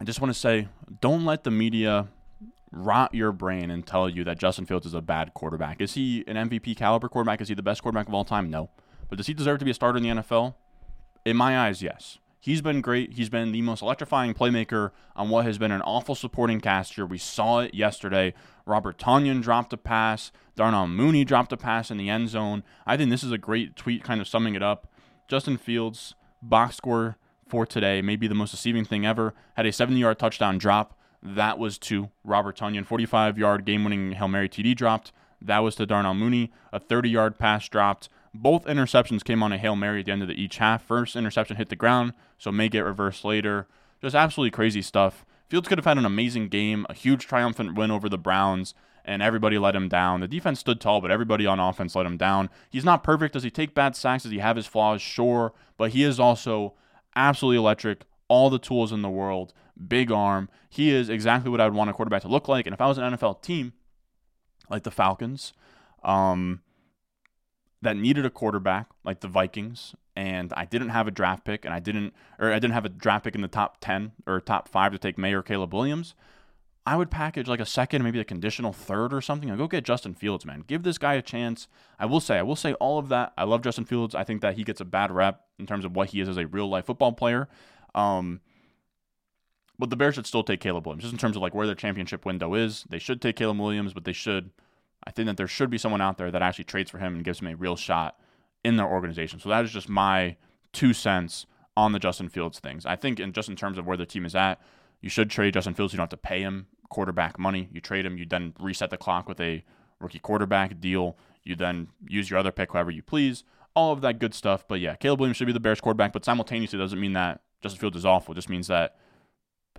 I 0.00 0.04
just 0.04 0.20
want 0.20 0.32
to 0.32 0.38
say 0.38 0.68
don't 1.00 1.24
let 1.24 1.44
the 1.44 1.50
media 1.50 2.08
rot 2.70 3.14
your 3.14 3.32
brain 3.32 3.70
and 3.70 3.86
tell 3.86 4.08
you 4.08 4.24
that 4.24 4.38
Justin 4.38 4.66
Fields 4.66 4.86
is 4.86 4.94
a 4.94 5.00
bad 5.00 5.34
quarterback. 5.34 5.80
Is 5.80 5.94
he 5.94 6.24
an 6.26 6.36
MVP 6.36 6.76
caliber 6.76 7.08
quarterback? 7.08 7.40
Is 7.40 7.48
he 7.48 7.54
the 7.54 7.62
best 7.62 7.82
quarterback 7.82 8.08
of 8.08 8.14
all 8.14 8.24
time? 8.24 8.50
No. 8.50 8.70
But 9.08 9.16
does 9.16 9.26
he 9.26 9.34
deserve 9.34 9.58
to 9.60 9.64
be 9.64 9.70
a 9.70 9.74
starter 9.74 9.96
in 9.96 10.02
the 10.02 10.10
NFL? 10.10 10.54
In 11.24 11.36
my 11.36 11.58
eyes, 11.58 11.82
yes. 11.82 12.18
He's 12.40 12.62
been 12.62 12.80
great. 12.80 13.14
He's 13.14 13.28
been 13.28 13.52
the 13.52 13.62
most 13.62 13.82
electrifying 13.82 14.32
playmaker 14.32 14.92
on 15.16 15.28
what 15.28 15.44
has 15.44 15.58
been 15.58 15.72
an 15.72 15.82
awful 15.82 16.14
supporting 16.14 16.60
cast 16.60 16.94
here. 16.94 17.04
We 17.04 17.18
saw 17.18 17.60
it 17.60 17.74
yesterday. 17.74 18.32
Robert 18.64 18.98
Tonyan 18.98 19.42
dropped 19.42 19.72
a 19.72 19.76
pass. 19.76 20.30
Darnell 20.54 20.86
Mooney 20.86 21.24
dropped 21.24 21.52
a 21.52 21.56
pass 21.56 21.90
in 21.90 21.96
the 21.96 22.08
end 22.08 22.28
zone. 22.28 22.62
I 22.86 22.96
think 22.96 23.10
this 23.10 23.24
is 23.24 23.32
a 23.32 23.38
great 23.38 23.74
tweet 23.74 24.04
kind 24.04 24.20
of 24.20 24.28
summing 24.28 24.54
it 24.54 24.62
up. 24.62 24.86
Justin 25.26 25.56
Fields, 25.56 26.14
box 26.40 26.76
score 26.76 27.16
for 27.48 27.66
today, 27.66 28.02
maybe 28.02 28.28
the 28.28 28.34
most 28.34 28.52
deceiving 28.52 28.84
thing 28.84 29.04
ever, 29.04 29.34
had 29.54 29.66
a 29.66 29.72
70 29.72 29.98
yard 29.98 30.18
touchdown 30.18 30.58
drop. 30.58 30.98
That 31.22 31.58
was 31.58 31.78
to 31.78 32.10
Robert 32.22 32.56
Tonyan. 32.56 32.86
45 32.86 33.36
yard 33.36 33.64
game 33.64 33.82
winning 33.82 34.12
Hail 34.12 34.28
Mary 34.28 34.48
TD 34.48 34.76
dropped. 34.76 35.12
That 35.40 35.60
was 35.60 35.74
to 35.76 35.86
Darnell 35.86 36.14
Mooney. 36.14 36.52
A 36.72 36.78
30 36.78 37.10
yard 37.10 37.38
pass 37.38 37.68
dropped. 37.68 38.08
Both 38.34 38.66
interceptions 38.66 39.24
came 39.24 39.42
on 39.42 39.52
a 39.52 39.58
Hail 39.58 39.74
Mary 39.74 40.00
at 40.00 40.06
the 40.06 40.12
end 40.12 40.22
of 40.22 40.28
the 40.28 40.40
each 40.40 40.58
half. 40.58 40.84
First 40.84 41.16
interception 41.16 41.56
hit 41.56 41.70
the 41.70 41.76
ground, 41.76 42.12
so 42.38 42.50
may 42.50 42.68
get 42.68 42.84
reversed 42.84 43.24
later. 43.24 43.66
Just 44.00 44.14
absolutely 44.14 44.52
crazy 44.52 44.82
stuff. 44.82 45.24
Fields 45.48 45.68
could 45.68 45.78
have 45.78 45.84
had 45.84 45.98
an 45.98 46.04
amazing 46.04 46.48
game, 46.48 46.86
a 46.88 46.94
huge 46.94 47.26
triumphant 47.26 47.74
win 47.74 47.90
over 47.90 48.08
the 48.08 48.18
Browns, 48.18 48.74
and 49.04 49.22
everybody 49.22 49.58
let 49.58 49.74
him 49.74 49.88
down. 49.88 50.20
The 50.20 50.28
defense 50.28 50.60
stood 50.60 50.80
tall, 50.80 51.00
but 51.00 51.10
everybody 51.10 51.46
on 51.46 51.58
offense 51.58 51.94
let 51.94 52.04
him 52.06 52.18
down. 52.18 52.50
He's 52.70 52.84
not 52.84 53.02
perfect. 53.02 53.32
Does 53.32 53.42
he 53.42 53.50
take 53.50 53.74
bad 53.74 53.96
sacks? 53.96 54.24
Does 54.24 54.32
he 54.32 54.38
have 54.38 54.56
his 54.56 54.66
flaws? 54.66 55.00
Sure. 55.00 55.54
But 55.78 55.92
he 55.92 56.04
is 56.04 56.20
also 56.20 56.74
absolutely 57.16 57.56
electric, 57.56 58.02
all 58.28 58.50
the 58.50 58.58
tools 58.58 58.92
in 58.92 59.00
the 59.00 59.08
world, 59.08 59.54
big 59.88 60.12
arm. 60.12 60.50
He 60.68 60.90
is 60.90 61.08
exactly 61.08 61.50
what 61.50 61.60
I 61.60 61.64
would 61.64 61.74
want 61.74 61.88
a 61.88 61.94
quarterback 61.94 62.22
to 62.22 62.28
look 62.28 62.48
like. 62.48 62.66
And 62.66 62.74
if 62.74 62.80
I 62.82 62.86
was 62.86 62.98
an 62.98 63.14
NFL 63.14 63.40
team, 63.40 63.72
like 64.68 64.82
the 64.82 64.90
Falcons, 64.90 65.54
um, 66.04 66.60
that 67.82 67.96
needed 67.96 68.26
a 68.26 68.30
quarterback 68.30 68.88
like 69.04 69.20
the 69.20 69.28
Vikings, 69.28 69.94
and 70.16 70.52
I 70.56 70.64
didn't 70.64 70.88
have 70.88 71.06
a 71.06 71.12
draft 71.12 71.44
pick, 71.44 71.64
and 71.64 71.72
I 71.72 71.78
didn't, 71.78 72.12
or 72.38 72.52
I 72.52 72.58
didn't 72.58 72.74
have 72.74 72.84
a 72.84 72.88
draft 72.88 73.24
pick 73.24 73.34
in 73.34 73.40
the 73.40 73.48
top 73.48 73.78
ten 73.80 74.12
or 74.26 74.40
top 74.40 74.68
five 74.68 74.92
to 74.92 74.98
take 74.98 75.16
Maye 75.18 75.32
or 75.32 75.42
Caleb 75.42 75.72
Williams. 75.72 76.14
I 76.84 76.96
would 76.96 77.10
package 77.10 77.48
like 77.48 77.60
a 77.60 77.66
second, 77.66 78.02
maybe 78.02 78.18
a 78.18 78.24
conditional 78.24 78.72
third 78.72 79.12
or 79.12 79.20
something, 79.20 79.50
and 79.50 79.58
go 79.58 79.68
get 79.68 79.84
Justin 79.84 80.14
Fields, 80.14 80.46
man. 80.46 80.64
Give 80.66 80.82
this 80.82 80.96
guy 80.96 81.14
a 81.14 81.22
chance. 81.22 81.68
I 81.98 82.06
will 82.06 82.20
say, 82.20 82.38
I 82.38 82.42
will 82.42 82.56
say 82.56 82.72
all 82.74 82.98
of 82.98 83.10
that. 83.10 83.34
I 83.36 83.44
love 83.44 83.60
Justin 83.60 83.84
Fields. 83.84 84.14
I 84.14 84.24
think 84.24 84.40
that 84.40 84.56
he 84.56 84.64
gets 84.64 84.80
a 84.80 84.86
bad 84.86 85.10
rep 85.10 85.44
in 85.58 85.66
terms 85.66 85.84
of 85.84 85.94
what 85.94 86.08
he 86.08 86.20
is 86.22 86.30
as 86.30 86.38
a 86.38 86.46
real 86.46 86.66
life 86.66 86.86
football 86.86 87.12
player. 87.12 87.46
Um, 87.94 88.40
but 89.78 89.90
the 89.90 89.96
Bears 89.96 90.14
should 90.14 90.26
still 90.26 90.42
take 90.42 90.60
Caleb 90.60 90.86
Williams, 90.86 91.02
just 91.04 91.12
in 91.12 91.18
terms 91.18 91.36
of 91.36 91.42
like 91.42 91.54
where 91.54 91.66
their 91.66 91.76
championship 91.76 92.24
window 92.24 92.54
is. 92.54 92.84
They 92.88 92.98
should 92.98 93.20
take 93.20 93.36
Caleb 93.36 93.60
Williams, 93.60 93.92
but 93.92 94.04
they 94.04 94.14
should 94.14 94.50
I 95.08 95.10
think 95.10 95.24
that 95.24 95.38
there 95.38 95.48
should 95.48 95.70
be 95.70 95.78
someone 95.78 96.02
out 96.02 96.18
there 96.18 96.30
that 96.30 96.42
actually 96.42 96.64
trades 96.64 96.90
for 96.90 96.98
him 96.98 97.14
and 97.14 97.24
gives 97.24 97.40
him 97.40 97.46
a 97.46 97.56
real 97.56 97.76
shot 97.76 98.20
in 98.62 98.76
their 98.76 98.86
organization. 98.86 99.40
So 99.40 99.48
that 99.48 99.64
is 99.64 99.72
just 99.72 99.88
my 99.88 100.36
two 100.74 100.92
cents 100.92 101.46
on 101.78 101.92
the 101.92 101.98
Justin 101.98 102.28
Fields 102.28 102.60
things. 102.60 102.84
I 102.84 102.94
think 102.94 103.18
in 103.18 103.32
just 103.32 103.48
in 103.48 103.56
terms 103.56 103.78
of 103.78 103.86
where 103.86 103.96
the 103.96 104.04
team 104.04 104.26
is 104.26 104.34
at, 104.34 104.60
you 105.00 105.08
should 105.08 105.30
trade 105.30 105.54
Justin 105.54 105.72
Fields. 105.72 105.94
You 105.94 105.96
don't 105.96 106.04
have 106.04 106.10
to 106.10 106.18
pay 106.18 106.42
him 106.42 106.66
quarterback 106.90 107.38
money. 107.38 107.70
You 107.72 107.80
trade 107.80 108.04
him, 108.04 108.18
you 108.18 108.26
then 108.26 108.52
reset 108.60 108.90
the 108.90 108.98
clock 108.98 109.30
with 109.30 109.40
a 109.40 109.64
rookie 109.98 110.18
quarterback 110.18 110.78
deal. 110.78 111.16
You 111.42 111.56
then 111.56 111.88
use 112.06 112.28
your 112.28 112.38
other 112.38 112.52
pick 112.52 112.74
however 112.74 112.90
you 112.90 113.02
please. 113.02 113.44
All 113.74 113.94
of 113.94 114.02
that 114.02 114.18
good 114.18 114.34
stuff. 114.34 114.68
But 114.68 114.80
yeah, 114.80 114.94
Caleb 114.96 115.20
Williams 115.20 115.38
should 115.38 115.46
be 115.46 115.54
the 115.54 115.60
Bears 115.60 115.80
quarterback, 115.80 116.12
but 116.12 116.22
simultaneously 116.22 116.78
doesn't 116.78 117.00
mean 117.00 117.14
that 117.14 117.40
Justin 117.62 117.80
Fields 117.80 117.96
is 117.96 118.04
awful. 118.04 118.32
It 118.32 118.34
just 118.34 118.50
means 118.50 118.66
that 118.66 118.96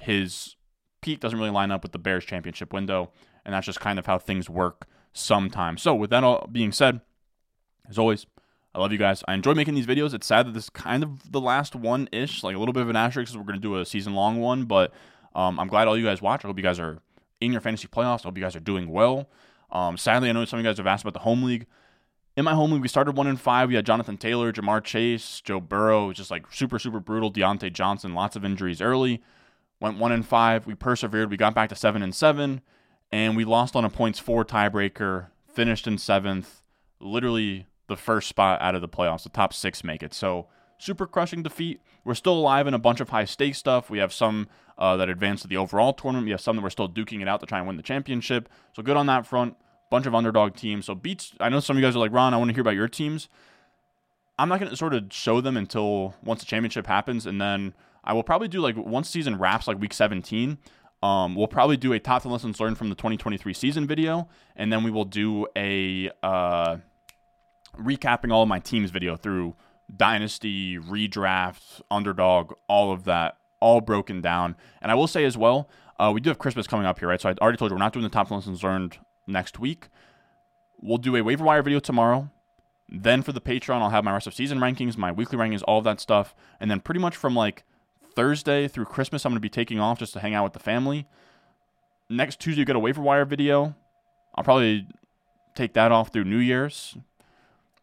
his 0.02 0.56
peak 1.04 1.20
doesn't 1.20 1.38
really 1.38 1.52
line 1.52 1.70
up 1.70 1.84
with 1.84 1.92
the 1.92 2.00
Bears 2.00 2.26
championship 2.26 2.74
window. 2.74 3.12
And 3.46 3.54
that's 3.54 3.68
just 3.68 3.80
kind 3.80 4.00
of 4.00 4.08
how 4.08 4.18
things 4.18 4.50
work 4.50 4.88
sometimes. 5.14 5.82
So, 5.82 5.96
with 5.96 6.10
that 6.10 6.24
all 6.24 6.48
being 6.52 6.72
said, 6.72 7.02
as 7.90 7.98
always, 7.98 8.26
I 8.74 8.80
love 8.80 8.92
you 8.92 8.98
guys. 8.98 9.24
I 9.28 9.34
enjoy 9.34 9.54
making 9.54 9.76
these 9.76 9.88
videos. 9.88 10.14
It's 10.14 10.28
sad 10.28 10.48
that 10.48 10.54
this 10.54 10.66
is 10.66 10.70
kind 10.70 11.04
of 11.04 11.32
the 11.32 11.42
last 11.42 11.76
one 11.76 12.08
ish, 12.12 12.44
like 12.44 12.56
a 12.56 12.60
little 12.60 12.74
bit 12.74 12.84
of 12.84 12.90
an 12.90 12.96
asterisk. 12.96 13.32
Because 13.32 13.38
we're 13.38 13.52
going 13.52 13.60
to 13.60 13.68
do 13.68 13.80
a 13.80 13.86
season 13.86 14.14
long 14.14 14.40
one, 14.40 14.66
but 14.66 14.94
um, 15.36 15.60
I'm 15.60 15.68
glad 15.68 15.88
all 15.88 15.98
you 15.98 16.06
guys 16.06 16.22
watch. 16.22 16.46
I 16.46 16.48
hope 16.48 16.58
you 16.58 16.64
guys 16.64 16.80
are 16.80 17.00
in 17.42 17.52
your 17.52 17.62
fantasy 17.62 17.88
playoffs. 17.88 18.22
I 18.22 18.24
hope 18.30 18.38
you 18.38 18.44
guys 18.44 18.56
are 18.56 18.62
doing 18.62 18.90
well. 18.90 19.30
Um, 19.72 19.98
sadly, 19.98 20.30
I 20.30 20.32
know 20.34 20.46
some 20.46 20.60
of 20.60 20.66
you 20.66 20.70
guys 20.70 20.78
have 20.78 20.88
asked 20.88 21.04
about 21.04 21.14
the 21.14 21.20
home 21.20 21.44
league. 21.44 21.66
In 22.38 22.46
my 22.46 22.54
home 22.54 22.72
league, 22.72 22.82
we 22.82 22.88
started 22.88 23.18
one 23.18 23.28
in 23.28 23.38
five. 23.38 23.70
We 23.70 23.76
had 23.76 23.86
Jonathan 23.86 24.18
Taylor, 24.18 24.54
Ja'Marr 24.54 24.84
Chase, 24.84 25.42
Joe 25.42 25.60
Burrow, 25.60 26.14
just 26.14 26.32
like 26.32 26.46
super, 26.52 26.80
super 26.80 27.00
brutal. 27.00 27.32
Diontae 27.32 27.74
Johnson, 27.74 28.14
lots 28.14 28.36
of 28.36 28.46
injuries 28.46 28.82
early. 28.82 29.22
Went 29.82 29.98
one 29.98 30.12
in 30.12 30.24
five. 30.24 30.66
We 30.66 30.76
persevered. 30.76 31.30
We 31.30 31.38
got 31.38 31.56
back 31.56 31.70
to 31.70 31.76
seven 31.76 32.02
and 32.02 32.14
seven 32.14 32.62
and 33.12 33.36
we 33.36 33.46
lost 33.46 33.76
on 33.76 33.86
a 33.86 33.90
points 33.90 34.20
four 34.20 34.46
tiebreaker, 34.46 35.28
finished 35.54 35.88
in 35.88 35.98
seventh, 35.98 36.62
literally 37.00 37.68
the 37.88 37.98
first 37.98 38.30
spot 38.30 38.62
out 38.62 38.76
of 38.76 38.82
the 38.82 38.88
playoffs. 38.88 39.24
The 39.24 39.30
top 39.30 39.54
six 39.54 39.84
make 39.84 40.04
it. 40.04 40.14
So 40.14 40.48
super 40.78 41.06
crushing 41.06 41.44
defeat. 41.44 41.82
We're 42.04 42.16
still 42.16 42.38
alive 42.38 42.68
in 42.68 42.74
a 42.74 42.80
bunch 42.80 43.00
of 43.00 43.10
high 43.10 43.26
stakes 43.26 43.58
stuff. 43.58 43.90
We 43.90 44.00
have 44.00 44.14
some 44.14 44.48
uh, 44.78 44.96
that 44.98 45.10
advanced 45.10 45.42
to 45.44 45.48
the 45.48 45.58
overall 45.58 45.94
tournament. 45.94 46.26
We 46.26 46.32
have 46.32 46.42
some 46.42 46.56
that 46.56 46.62
we're 46.62 46.70
still 46.70 46.90
duking 46.90 47.22
it 47.22 47.28
out 47.28 47.42
to 47.42 47.46
try 47.46 47.58
and 47.58 47.68
win 47.68 47.78
the 47.78 47.84
championship. 47.84 48.48
So 48.74 48.82
good 48.82 48.98
on 48.98 49.08
that 49.08 49.28
front. 49.28 49.56
Bunch 49.92 50.06
of 50.06 50.16
underdog 50.16 50.56
teams. 50.56 50.86
So 50.86 50.96
beats. 50.96 51.34
I 51.40 51.50
know 51.50 51.60
some 51.60 51.76
of 51.76 51.82
you 51.82 51.88
guys 51.88 51.96
are 51.96 52.00
like 52.00 52.14
Ron. 52.14 52.34
I 52.34 52.38
want 52.38 52.50
to 52.50 52.54
hear 52.54 52.62
about 52.62 52.76
your 52.76 52.88
teams. 52.88 53.28
I'm 54.38 54.48
not 54.48 54.60
going 54.60 54.70
to 54.70 54.78
sort 54.78 54.94
of 54.94 55.06
show 55.12 55.42
them 55.42 55.58
until 55.58 56.16
once 56.24 56.40
the 56.40 56.46
championship 56.46 56.88
happens, 56.88 57.26
and 57.26 57.42
then 57.42 57.74
I 58.06 58.14
will 58.14 58.24
probably 58.24 58.48
do 58.48 58.62
like 58.62 58.78
once 58.78 59.10
season 59.10 59.38
wraps, 59.38 59.68
like 59.68 59.80
week 59.80 59.94
17. 59.94 60.58
Um, 61.02 61.36
we'll 61.36 61.48
probably 61.48 61.78
do 61.78 61.94
a 61.94 62.00
top 62.00 62.24
10 62.24 62.32
lessons 62.32 62.60
learned 62.60 62.78
from 62.78 62.90
the 62.90 62.96
2023 62.96 63.54
season 63.54 63.88
video, 63.88 64.28
and 64.56 64.72
then 64.72 64.84
we 64.84 64.92
will 64.92 65.06
do 65.06 65.48
a 65.56 66.12
uh, 66.22 66.78
recapping 67.80 68.32
all 68.32 68.44
of 68.44 68.50
my 68.50 68.60
teams 68.60 68.92
video 68.92 69.16
through 69.16 69.56
dynasty, 69.96 70.78
redraft, 70.78 71.82
underdog, 71.90 72.54
all 72.68 72.92
of 72.92 73.06
that, 73.06 73.38
all 73.62 73.82
broken 73.82 74.22
down. 74.22 74.56
And 74.82 74.92
I 74.92 74.96
will 74.96 75.08
say 75.08 75.26
as 75.26 75.38
well, 75.38 75.70
uh, 76.00 76.12
we 76.14 76.22
do 76.22 76.30
have 76.30 76.40
Christmas 76.40 76.68
coming 76.68 76.86
up 76.86 77.00
here, 77.00 77.08
right? 77.08 77.20
So 77.20 77.30
I 77.30 77.34
already 77.42 77.58
told 77.58 77.72
you 77.72 77.76
we're 77.76 77.80
not 77.80 77.94
doing 77.94 78.04
the 78.04 78.10
top 78.10 78.28
10 78.28 78.38
lessons 78.38 78.64
learned 78.64 78.98
next 79.26 79.60
week. 79.60 79.88
We'll 80.82 80.98
do 80.98 81.16
a 81.16 81.22
waiver 81.22 81.44
wire 81.44 81.62
video 81.62 81.80
tomorrow. 81.80 82.30
Then 82.88 83.22
for 83.22 83.32
the 83.32 83.42
Patreon, 83.42 83.82
I'll 83.82 83.90
have 83.90 84.04
my 84.04 84.14
rest 84.14 84.28
of 84.28 84.34
season 84.34 84.60
rankings, 84.60 84.98
my 84.98 85.12
weekly 85.12 85.38
rankings, 85.38 85.62
all 85.68 85.78
of 85.80 85.84
that 85.84 86.00
stuff. 86.00 86.34
And 86.60 86.72
then 86.72 86.80
pretty 86.80 87.00
much 87.00 87.16
from 87.16 87.36
like 87.36 87.64
Thursday 88.16 88.68
through 88.68 88.86
Christmas, 88.86 89.26
I'm 89.26 89.32
going 89.32 89.38
to 89.38 89.42
be 89.42 89.50
taking 89.50 89.80
off 89.80 90.00
just 90.00 90.14
to 90.14 90.20
hang 90.20 90.34
out 90.34 90.44
with 90.44 90.54
the 90.54 90.60
family. 90.60 91.08
Next 92.10 92.40
Tuesday, 92.40 92.60
you 92.60 92.66
get 92.66 92.76
a 92.76 92.80
waiver 92.80 93.02
wire 93.02 93.26
video. 93.26 93.76
I'll 94.36 94.44
probably 94.44 94.88
take 95.56 95.74
that 95.74 95.92
off 95.92 96.12
through 96.12 96.24
New 96.26 96.38
Year's. 96.38 96.98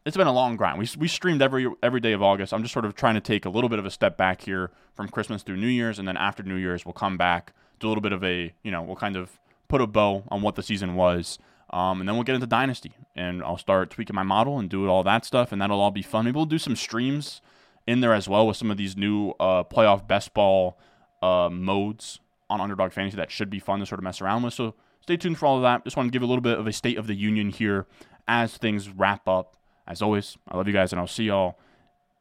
It's 0.04 0.16
been 0.16 0.26
a 0.26 0.32
long 0.32 0.56
grind. 0.56 0.78
We, 0.78 0.88
we 0.98 1.08
streamed 1.08 1.42
every 1.42 1.66
every 1.82 2.00
day 2.00 2.12
of 2.12 2.22
August. 2.22 2.54
I'm 2.54 2.62
just 2.62 2.72
sort 2.72 2.84
of 2.84 2.94
trying 2.94 3.14
to 3.14 3.20
take 3.20 3.44
a 3.44 3.48
little 3.48 3.68
bit 3.68 3.78
of 3.78 3.84
a 3.84 3.90
step 3.90 4.16
back 4.16 4.42
here 4.42 4.70
from 4.94 5.08
Christmas 5.08 5.42
through 5.42 5.56
New 5.56 5.66
Year's, 5.66 5.98
and 5.98 6.06
then 6.06 6.16
after 6.16 6.42
New 6.42 6.54
Year's, 6.54 6.86
we'll 6.86 6.92
come 6.92 7.16
back, 7.16 7.52
do 7.80 7.86
a 7.86 7.90
little 7.90 8.02
bit 8.02 8.12
of 8.12 8.22
a, 8.22 8.52
you 8.62 8.70
know, 8.70 8.82
we'll 8.82 8.96
kind 8.96 9.16
of 9.16 9.38
put 9.68 9.80
a 9.80 9.86
bow 9.86 10.24
on 10.28 10.42
what 10.42 10.54
the 10.54 10.62
season 10.62 10.94
was. 10.94 11.38
Um, 11.70 11.98
and 11.98 12.08
then 12.08 12.14
we'll 12.14 12.24
get 12.24 12.36
into 12.36 12.46
Dynasty, 12.46 12.92
and 13.16 13.42
I'll 13.42 13.58
start 13.58 13.90
tweaking 13.90 14.14
my 14.14 14.22
model 14.22 14.58
and 14.60 14.70
do 14.70 14.88
all 14.88 15.02
that 15.02 15.24
stuff, 15.24 15.50
and 15.50 15.60
that'll 15.60 15.80
all 15.80 15.90
be 15.90 16.02
fun. 16.02 16.24
Maybe 16.24 16.36
we'll 16.36 16.46
do 16.46 16.58
some 16.58 16.76
streams 16.76 17.40
in 17.86 18.00
there 18.00 18.14
as 18.14 18.28
well 18.28 18.46
with 18.46 18.56
some 18.56 18.70
of 18.70 18.76
these 18.76 18.96
new 18.96 19.30
uh, 19.40 19.64
playoff 19.64 20.06
best 20.06 20.34
ball 20.34 20.78
uh, 21.22 21.48
modes 21.50 22.20
on 22.48 22.60
Underdog 22.60 22.92
Fantasy 22.92 23.16
that 23.16 23.30
should 23.30 23.50
be 23.50 23.58
fun 23.58 23.80
to 23.80 23.86
sort 23.86 23.98
of 23.98 24.04
mess 24.04 24.20
around 24.20 24.42
with. 24.42 24.54
So 24.54 24.74
stay 25.00 25.16
tuned 25.16 25.38
for 25.38 25.46
all 25.46 25.56
of 25.56 25.62
that. 25.62 25.84
Just 25.84 25.96
want 25.96 26.08
to 26.08 26.10
give 26.10 26.22
a 26.22 26.26
little 26.26 26.42
bit 26.42 26.58
of 26.58 26.66
a 26.66 26.72
state 26.72 26.98
of 26.98 27.06
the 27.06 27.14
union 27.14 27.50
here 27.50 27.86
as 28.28 28.56
things 28.56 28.88
wrap 28.88 29.28
up. 29.28 29.56
As 29.86 30.02
always, 30.02 30.36
I 30.48 30.56
love 30.56 30.66
you 30.66 30.72
guys, 30.72 30.92
and 30.92 31.00
I'll 31.00 31.06
see 31.06 31.24
y'all 31.24 31.58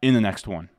in 0.01 0.13
the 0.13 0.21
next 0.21 0.47
one. 0.47 0.69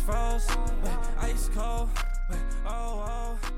Froze. 0.00 0.46
Wait, 0.84 1.32
ice 1.32 1.48
cold. 1.54 1.88
Oh, 2.66 3.04
oh. 3.06 3.55